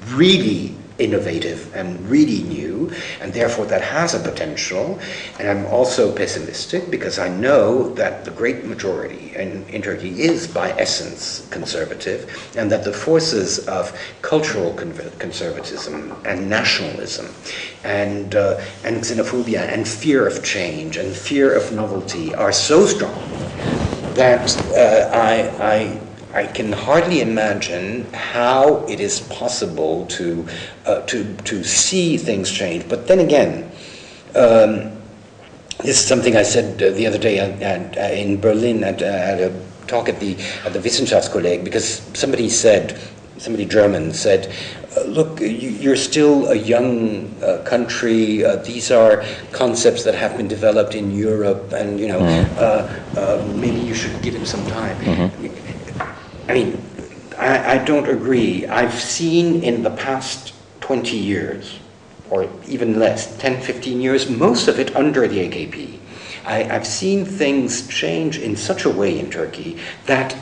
really 0.08 0.76
innovative 1.00 1.74
and 1.76 2.00
really 2.10 2.44
new, 2.44 2.92
and 3.22 3.34
therefore 3.34 3.66
that 3.66 3.82
has 3.82 4.14
a 4.14 4.20
potential. 4.20 5.00
And 5.40 5.48
I'm 5.50 5.66
also 5.68 6.14
pessimistic 6.16 6.92
because 6.92 7.20
I 7.20 7.30
know 7.30 7.90
that 7.96 8.26
the 8.26 8.32
great 8.32 8.66
majority 8.66 9.36
in, 9.36 9.66
in 9.70 9.82
Turkey 9.82 10.22
is 10.22 10.48
by 10.48 10.72
essence 10.72 11.48
conservative, 11.50 12.54
and 12.58 12.72
that 12.72 12.84
the 12.84 12.94
forces 12.94 13.68
of 13.68 13.98
cultural 14.22 14.74
conservatism 14.74 16.16
and 16.26 16.50
nationalism 16.50 17.28
and, 17.84 18.36
uh, 18.36 18.62
and 18.84 18.98
xenophobia 18.98 19.62
and 19.62 19.88
fear 19.88 20.28
of 20.28 20.44
change 20.44 20.98
and 20.98 21.16
fear 21.16 21.54
of 21.56 21.72
novelty 21.72 22.36
are 22.36 22.52
so 22.52 22.86
strong 22.86 23.20
that 24.16 24.58
uh, 24.76 25.10
I, 25.16 25.50
I 25.64 26.09
I 26.34 26.46
can 26.46 26.72
hardly 26.72 27.22
imagine 27.22 28.06
how 28.14 28.86
it 28.88 29.00
is 29.00 29.20
possible 29.22 30.06
to, 30.08 30.48
uh, 30.86 31.02
to, 31.08 31.36
to 31.36 31.64
see 31.64 32.18
things 32.18 32.52
change. 32.52 32.88
But 32.88 33.08
then 33.08 33.20
again, 33.20 33.64
um, 34.36 34.92
this 35.80 36.00
is 36.00 36.06
something 36.06 36.36
I 36.36 36.44
said 36.44 36.82
uh, 36.84 36.92
the 36.92 37.08
other 37.08 37.18
day 37.18 37.40
at, 37.40 37.62
at, 37.62 37.98
uh, 37.98 38.14
in 38.14 38.40
Berlin 38.40 38.84
at, 38.84 39.02
uh, 39.02 39.06
at, 39.06 39.40
a 39.40 39.60
talk 39.88 40.08
at 40.08 40.20
the, 40.20 40.38
at 40.66 40.74
the 40.74 40.80
Wissenschaftskolleg 40.80 41.64
because 41.64 42.02
somebody 42.14 42.48
said, 42.48 43.00
somebody 43.40 43.66
German 43.66 44.14
said, 44.14 44.54
uh, 44.98 45.04
look, 45.06 45.40
you're 45.42 45.96
still 45.96 46.50
a 46.50 46.56
young 46.56 47.34
uh, 47.42 47.64
country. 47.66 48.46
Uh, 48.46 48.58
these 48.58 48.92
are 48.92 49.24
concepts 49.52 50.04
that 50.04 50.14
have 50.14 50.38
been 50.38 50.48
developed 50.48 50.94
in 50.94 51.12
Europe, 51.12 51.72
and 51.74 52.00
you 52.00 52.08
know, 52.08 52.20
mm-hmm. 52.20 53.62
maybe 53.62 53.80
you 53.80 53.94
should 53.94 54.20
give 54.22 54.36
it 54.36 54.46
some 54.46 54.66
time. 54.68 54.98
Mm-hmm 54.98 55.69
I 56.50 56.54
mean, 56.54 56.82
I, 57.38 57.76
I 57.76 57.86
don't 57.86 58.10
agree. 58.10 58.66
I've 58.66 59.00
seen 59.00 59.64
in 59.64 59.84
the 59.84 59.92
past 59.92 60.54
20 60.82 61.16
years, 61.16 61.80
or 62.32 62.50
even 62.68 62.98
less, 62.98 63.38
10, 63.38 63.62
15 63.62 64.02
years, 64.02 64.30
most 64.30 64.68
of 64.68 64.80
it 64.80 64.96
under 64.96 65.28
the 65.28 65.48
AKP. 65.48 66.00
I, 66.46 66.64
have 66.64 66.88
seen 66.88 67.24
things 67.24 67.88
change 67.88 68.40
in 68.40 68.56
such 68.56 68.86
a 68.86 68.90
way 68.90 69.20
in 69.20 69.30
Turkey 69.30 69.78
that 70.08 70.36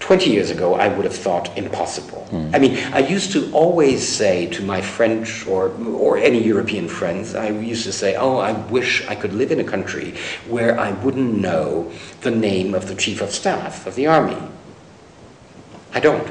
20 0.00 0.28
years 0.30 0.50
ago 0.50 0.74
I 0.74 0.88
would 0.88 1.06
have 1.06 1.16
thought 1.16 1.56
impossible. 1.56 2.28
Mm. 2.30 2.54
I 2.54 2.58
mean, 2.58 2.76
I 2.92 2.98
used 2.98 3.32
to 3.32 3.50
always 3.52 4.06
say 4.06 4.46
to 4.48 4.62
my 4.62 4.82
French 4.82 5.46
or, 5.46 5.68
or 5.86 6.18
any 6.18 6.42
European 6.42 6.86
friends, 6.86 7.34
I 7.34 7.48
used 7.48 7.84
to 7.84 7.92
say, 7.92 8.16
oh, 8.16 8.36
I 8.36 8.52
wish 8.68 9.06
I 9.08 9.14
could 9.14 9.32
live 9.32 9.52
in 9.52 9.60
a 9.60 9.64
country 9.64 10.16
where 10.48 10.78
I 10.78 10.90
wouldn't 10.90 11.38
know 11.38 11.90
the 12.20 12.30
name 12.30 12.74
of 12.74 12.88
the 12.88 12.94
chief 12.94 13.22
of 13.22 13.30
staff 13.30 13.86
of 13.86 13.94
the 13.94 14.06
army. 14.06 14.36
I 15.92 16.00
don't. 16.00 16.30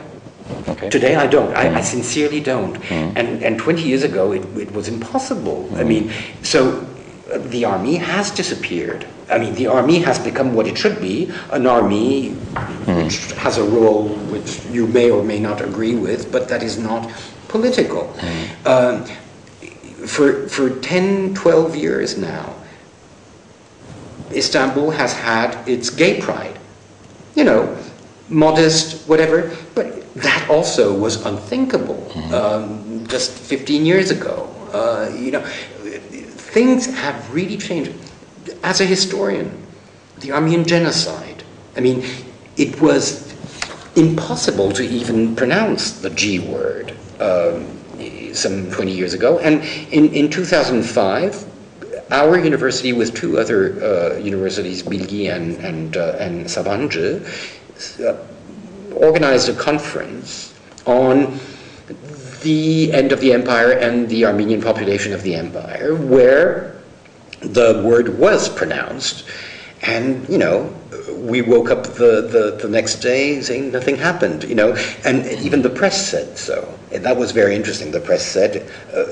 Okay. 0.67 0.89
Today 0.89 1.15
I 1.15 1.27
don't. 1.27 1.55
I, 1.55 1.67
I 1.67 1.81
mm. 1.81 1.83
sincerely 1.83 2.39
don't. 2.39 2.75
Mm. 2.75 3.13
And, 3.15 3.43
and 3.43 3.59
20 3.59 3.81
years 3.83 4.03
ago 4.03 4.31
it, 4.31 4.45
it 4.57 4.71
was 4.71 4.87
impossible. 4.87 5.69
Mm. 5.71 5.77
I 5.79 5.83
mean, 5.83 6.11
so 6.43 6.85
uh, 7.31 7.37
the 7.49 7.65
army 7.65 7.95
has 7.95 8.31
disappeared. 8.31 9.05
I 9.29 9.37
mean, 9.37 9.53
the 9.53 9.67
army 9.67 9.99
has 9.99 10.17
become 10.17 10.53
what 10.53 10.65
it 10.65 10.77
should 10.77 10.99
be 10.99 11.31
an 11.51 11.67
army 11.67 12.31
mm. 12.31 13.03
which 13.03 13.31
has 13.33 13.57
a 13.57 13.63
role 13.63 14.09
which 14.31 14.65
you 14.65 14.87
may 14.87 15.11
or 15.11 15.23
may 15.23 15.39
not 15.39 15.61
agree 15.61 15.95
with, 15.95 16.31
but 16.31 16.47
that 16.49 16.63
is 16.63 16.77
not 16.77 17.11
political. 17.47 18.13
Mm. 18.17 18.65
Um, 18.65 20.07
for, 20.07 20.47
for 20.47 20.69
10, 20.69 21.35
12 21.35 21.75
years 21.75 22.17
now, 22.17 22.55
Istanbul 24.31 24.91
has 24.91 25.13
had 25.13 25.67
its 25.67 25.89
gay 25.89 26.21
pride. 26.21 26.57
You 27.35 27.43
know, 27.43 27.77
modest, 28.29 29.07
whatever. 29.07 29.55
But 29.75 30.13
that 30.15 30.49
also 30.49 30.97
was 30.97 31.25
unthinkable 31.25 32.11
mm-hmm. 32.13 32.33
um, 32.33 33.07
just 33.07 33.31
15 33.31 33.85
years 33.85 34.11
ago. 34.11 34.53
Uh, 34.73 35.11
you 35.15 35.31
know, 35.31 35.41
things 35.41 36.85
have 36.85 37.33
really 37.33 37.57
changed. 37.57 37.93
As 38.63 38.81
a 38.81 38.85
historian, 38.85 39.65
the 40.19 40.31
Armenian 40.31 40.65
genocide. 40.65 41.43
I 41.77 41.79
mean, 41.79 42.05
it 42.57 42.81
was 42.81 43.29
impossible 43.95 44.71
to 44.73 44.83
even 44.83 45.35
pronounce 45.35 45.91
the 46.01 46.09
G 46.09 46.39
word 46.39 46.95
um, 47.19 47.79
some 48.33 48.69
20 48.71 48.91
years 48.91 49.13
ago. 49.13 49.39
And 49.39 49.63
in, 49.93 50.13
in 50.13 50.29
2005, 50.29 51.45
our 52.11 52.39
university 52.39 52.93
with 52.93 53.13
two 53.13 53.37
other 53.37 53.83
uh, 53.83 54.17
universities, 54.17 54.83
Bilgi 54.83 55.33
and, 55.33 55.57
and, 55.57 55.97
uh, 55.97 56.15
and 56.19 56.45
Sabancı, 56.45 57.23
organized 58.95 59.49
a 59.49 59.53
conference 59.53 60.53
on 60.85 61.39
the 62.41 62.91
end 62.93 63.11
of 63.11 63.19
the 63.19 63.33
empire 63.33 63.71
and 63.71 64.07
the 64.09 64.25
Armenian 64.25 64.61
population 64.61 65.13
of 65.13 65.23
the 65.23 65.35
empire, 65.35 65.95
where 65.95 66.75
the 67.41 67.81
word 67.85 68.17
was 68.17 68.49
pronounced. 68.49 69.25
And, 69.81 70.27
you 70.27 70.37
know, 70.37 70.73
we 71.15 71.41
woke 71.41 71.69
up 71.69 71.83
the, 71.83 72.27
the, 72.31 72.57
the, 72.61 72.69
next 72.69 72.95
day 72.95 73.41
saying 73.41 73.71
nothing 73.71 73.95
happened, 73.97 74.43
you 74.43 74.55
know, 74.55 74.75
and 75.05 75.25
even 75.25 75.61
the 75.61 75.69
press 75.69 76.09
said 76.09 76.37
so. 76.37 76.77
And 76.91 77.03
that 77.05 77.15
was 77.15 77.31
very 77.31 77.55
interesting. 77.55 77.91
The 77.91 77.99
press 77.99 78.25
said 78.25 78.69
uh, 78.89 79.05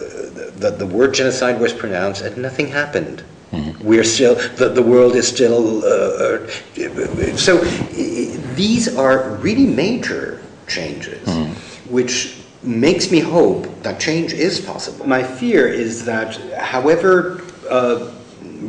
that 0.59 0.75
the 0.77 0.85
word 0.85 1.13
genocide 1.13 1.59
was 1.59 1.73
pronounced 1.73 2.21
and 2.21 2.37
nothing 2.37 2.67
happened. 2.67 3.23
Mm-hmm. 3.51 3.87
We're 3.87 4.03
still, 4.03 4.35
the, 4.55 4.69
the 4.69 4.81
world 4.81 5.15
is 5.15 5.27
still, 5.27 5.83
uh, 5.83 6.39
uh, 6.39 7.37
so 7.37 7.59
these 8.55 8.95
are 8.95 9.35
really 9.35 9.65
major 9.65 10.41
changes, 10.67 11.25
mm-hmm. 11.27 11.53
which 11.93 12.37
makes 12.63 13.11
me 13.11 13.19
hope 13.19 13.67
that 13.83 13.99
change 13.99 14.33
is 14.33 14.59
possible. 14.59 15.07
My 15.07 15.23
fear 15.23 15.67
is 15.67 16.03
that 16.05 16.35
however 16.59 17.41
uh, 17.69 18.11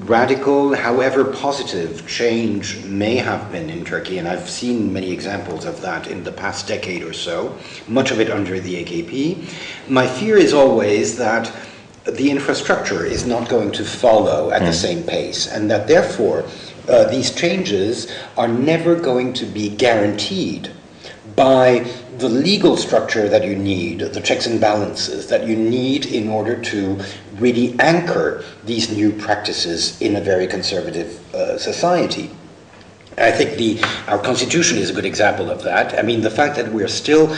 radical, 0.05 0.75
however 0.75 1.25
positive 1.25 2.07
change 2.07 2.85
may 2.85 3.17
have 3.17 3.51
been 3.51 3.71
in 3.71 3.85
Turkey, 3.85 4.19
and 4.19 4.29
I've 4.29 4.49
seen 4.49 4.93
many 4.93 5.11
examples 5.11 5.65
of 5.65 5.81
that 5.81 6.07
in 6.07 6.23
the 6.23 6.33
past 6.33 6.69
decade 6.69 7.03
or 7.03 7.13
so, 7.13 7.57
much 7.89 8.11
of 8.11 8.21
it 8.21 8.31
under 8.31 8.61
the 8.61 8.85
AKP, 8.85 9.89
my 9.89 10.07
fear 10.07 10.37
is 10.37 10.53
always 10.53 11.17
that 11.17 11.53
the 12.13 12.31
infrastructure 12.31 13.05
is 13.05 13.27
not 13.27 13.49
going 13.49 13.73
to 13.73 13.85
follow 13.85 14.51
at 14.51 14.63
mm. 14.63 14.67
the 14.67 14.73
same 14.73 15.03
pace, 15.03 15.47
and 15.47 15.71
that 15.71 15.87
therefore 15.87 16.45
uh, 16.89 17.05
these 17.05 17.35
changes 17.35 18.11
are 18.37 18.49
never 18.49 18.95
going 18.95 19.33
to 19.35 19.45
be 19.45 19.69
guaranteed 19.69 20.71
by 21.37 21.87
the 22.19 22.29
legal 22.29 22.77
structure 22.77 23.29
that 23.29 23.45
you 23.45 23.55
need, 23.55 24.01
the 24.01 24.21
checks 24.21 24.47
and 24.47 24.61
balances 24.61 25.29
that 25.29 25.47
you 25.47 25.55
need 25.55 26.07
in 26.07 26.29
order 26.29 26.61
to 26.61 27.01
really 27.35 27.79
anchor 27.79 28.45
these 28.65 28.91
new 28.91 29.13
practices 29.13 30.01
in 30.01 30.17
a 30.17 30.21
very 30.21 30.47
conservative 30.47 31.35
uh, 31.35 31.57
society. 31.57 32.31
I 33.17 33.31
think 33.31 33.57
the, 33.57 33.81
our 34.09 34.19
constitution 34.19 34.79
is 34.79 34.91
a 34.91 34.93
good 34.93 35.05
example 35.05 35.51
of 35.51 35.63
that. 35.63 35.99
I 35.99 36.03
mean, 36.03 36.21
the 36.21 36.31
fact 36.31 36.57
that 36.57 36.73
we're 36.73 36.89
still 36.89 37.37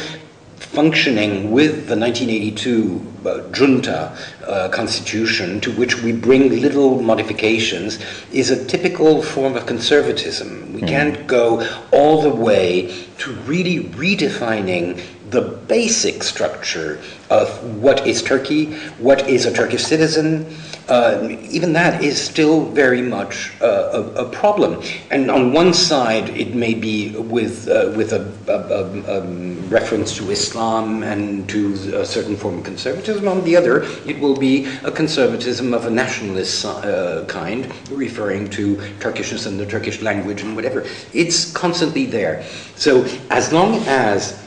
functioning 0.61 1.50
with 1.50 1.88
the 1.88 1.96
1982 1.96 3.06
uh, 3.24 3.50
junta 3.50 4.16
uh, 4.46 4.68
constitution, 4.68 5.61
to 5.61 5.72
which 5.72 6.02
we 6.02 6.12
bring 6.12 6.61
little 6.61 7.02
modifications, 7.02 7.98
is 8.32 8.50
a 8.50 8.64
typical 8.66 9.22
form 9.22 9.56
of 9.56 9.66
conservatism. 9.66 10.72
We 10.74 10.82
mm. 10.82 10.88
can't 10.88 11.26
go 11.26 11.66
all 11.92 12.22
the 12.22 12.34
way 12.34 12.94
to 13.18 13.32
really 13.46 13.84
redefining 13.90 15.02
the 15.30 15.42
basic 15.42 16.22
structure 16.22 17.00
of 17.30 17.48
what 17.76 18.06
is 18.06 18.22
Turkey, 18.22 18.74
what 18.98 19.28
is 19.28 19.46
a 19.46 19.52
Turkish 19.52 19.84
citizen, 19.84 20.46
uh, 20.91 21.36
even 21.49 21.72
that 21.72 22.03
is 22.03 22.20
still 22.20 22.64
very 22.66 23.01
much 23.01 23.53
uh, 23.62 23.91
a, 24.16 24.24
a, 24.24 24.28
problem. 24.28 24.82
And 25.12 25.30
on 25.30 25.53
one 25.53 25.72
side, 25.72 26.30
it 26.30 26.57
may 26.57 26.74
be 26.74 27.16
with 27.16 27.68
uh, 27.68 27.93
with 27.97 28.12
a, 28.12 28.26
a, 28.49 29.18
a, 29.18 29.20
reference 29.68 30.16
to 30.16 30.30
Islam 30.30 31.05
and 31.05 31.49
to 31.49 31.74
a 31.95 32.05
certain 32.05 32.36
form 32.36 32.59
of 32.59 32.64
conservatism. 32.64 33.28
On 33.28 33.45
the 33.45 33.57
other, 33.57 33.84
it 34.05 34.18
will 34.18 34.36
be 34.36 34.66
a 34.82 34.91
conservatism 34.91 35.72
of 35.72 35.86
a 35.86 35.91
nationalist 35.91 36.64
uh, 36.64 37.24
kind, 37.26 37.72
referring 37.93 38.51
to 38.51 38.74
Turkishness 38.99 39.47
and 39.47 39.61
the 39.61 39.66
Turkish 39.66 40.03
language 40.03 40.43
and 40.43 40.57
whatever. 40.57 40.84
It's 41.12 41.53
constantly 41.53 42.07
there. 42.07 42.45
So 42.74 43.05
as 43.30 43.53
long 43.53 43.76
as 43.86 44.45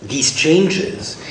these 0.00 0.34
changes 0.34 1.22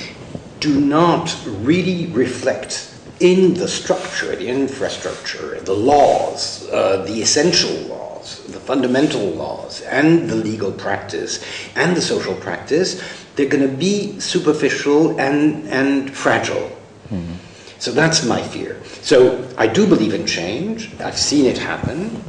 do 0.60 0.80
not 0.80 1.36
really 1.48 2.06
reflect 2.08 2.91
in 3.22 3.54
the 3.54 3.68
structure, 3.68 4.36
the 4.36 4.48
infrastructure, 4.48 5.60
the 5.62 5.74
laws, 5.74 6.68
uh, 6.70 7.04
the 7.06 7.22
essential 7.22 7.72
laws, 7.88 8.44
the 8.48 8.60
fundamental 8.60 9.22
laws, 9.32 9.82
and 9.82 10.28
the 10.30 10.36
legal 10.36 10.72
practice 10.72 11.44
and 11.76 11.96
the 11.96 12.02
social 12.02 12.34
practice, 12.34 13.02
they're 13.36 13.48
going 13.48 13.68
to 13.68 13.78
be 13.78 14.20
superficial 14.20 15.20
and, 15.20 15.68
and 15.70 16.12
fragile. 16.12 16.70
Mm-hmm. 17.10 17.34
So 17.80 17.92
that's 17.92 18.26
my 18.26 18.42
fear. 18.42 18.82
So 19.02 19.48
I 19.58 19.68
do 19.68 19.88
believe 19.88 20.14
in 20.14 20.26
change. 20.26 20.92
I've 21.00 21.18
seen 21.18 21.46
it 21.46 21.58
happen. 21.58 22.24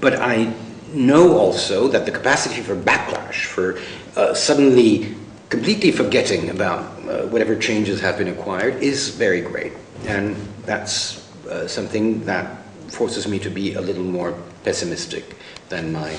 But 0.00 0.20
I 0.20 0.52
know 0.92 1.36
also 1.36 1.88
that 1.88 2.06
the 2.06 2.12
capacity 2.12 2.62
for 2.62 2.76
backlash, 2.76 3.44
for 3.44 3.78
uh, 4.16 4.34
suddenly 4.34 5.14
completely 5.48 5.90
forgetting 5.90 6.50
about 6.50 6.80
uh, 7.08 7.26
whatever 7.26 7.56
changes 7.56 8.00
have 8.00 8.18
been 8.18 8.28
acquired 8.28 8.82
is 8.82 9.08
very 9.08 9.40
great. 9.40 9.72
And 10.06 10.36
that's 10.64 11.28
uh, 11.46 11.66
something 11.66 12.24
that 12.24 12.62
forces 12.88 13.28
me 13.28 13.38
to 13.40 13.50
be 13.50 13.74
a 13.74 13.80
little 13.80 14.04
more 14.04 14.34
pessimistic 14.64 15.36
than 15.68 15.92
my 15.92 16.16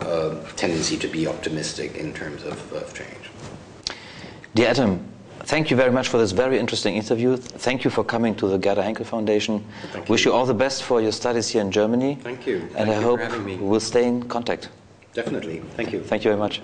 uh, 0.00 0.34
tendency 0.56 0.96
to 0.98 1.08
be 1.08 1.26
optimistic 1.26 1.96
in 1.96 2.12
terms 2.12 2.44
of, 2.44 2.72
of 2.72 2.94
change. 2.94 3.30
Dear 4.54 4.72
Edhem, 4.72 5.04
thank 5.40 5.70
you 5.70 5.76
very 5.76 5.90
much 5.90 6.08
for 6.08 6.18
this 6.18 6.32
very 6.32 6.58
interesting 6.58 6.96
interview. 6.96 7.36
Thank 7.36 7.84
you 7.84 7.90
for 7.90 8.04
coming 8.04 8.34
to 8.36 8.48
the 8.48 8.58
Gerda 8.58 8.82
Henkel 8.82 9.04
Foundation. 9.04 9.64
Thank 9.92 10.08
Wish 10.08 10.24
you. 10.24 10.32
you 10.32 10.36
all 10.36 10.46
the 10.46 10.54
best 10.54 10.82
for 10.82 11.00
your 11.00 11.12
studies 11.12 11.48
here 11.48 11.62
in 11.62 11.70
Germany. 11.70 12.18
Thank 12.22 12.46
you. 12.46 12.60
And 12.76 12.88
Thank 12.88 12.90
I 12.90 12.94
you 12.94 13.02
hope 13.02 13.60
we'll 13.60 13.80
stay 13.80 14.06
in 14.06 14.28
contact. 14.28 14.70
Definitely. 15.12 15.60
Thank 15.76 15.92
you. 15.92 16.02
Thank 16.02 16.24
you 16.24 16.30
very 16.30 16.38
much. 16.38 16.60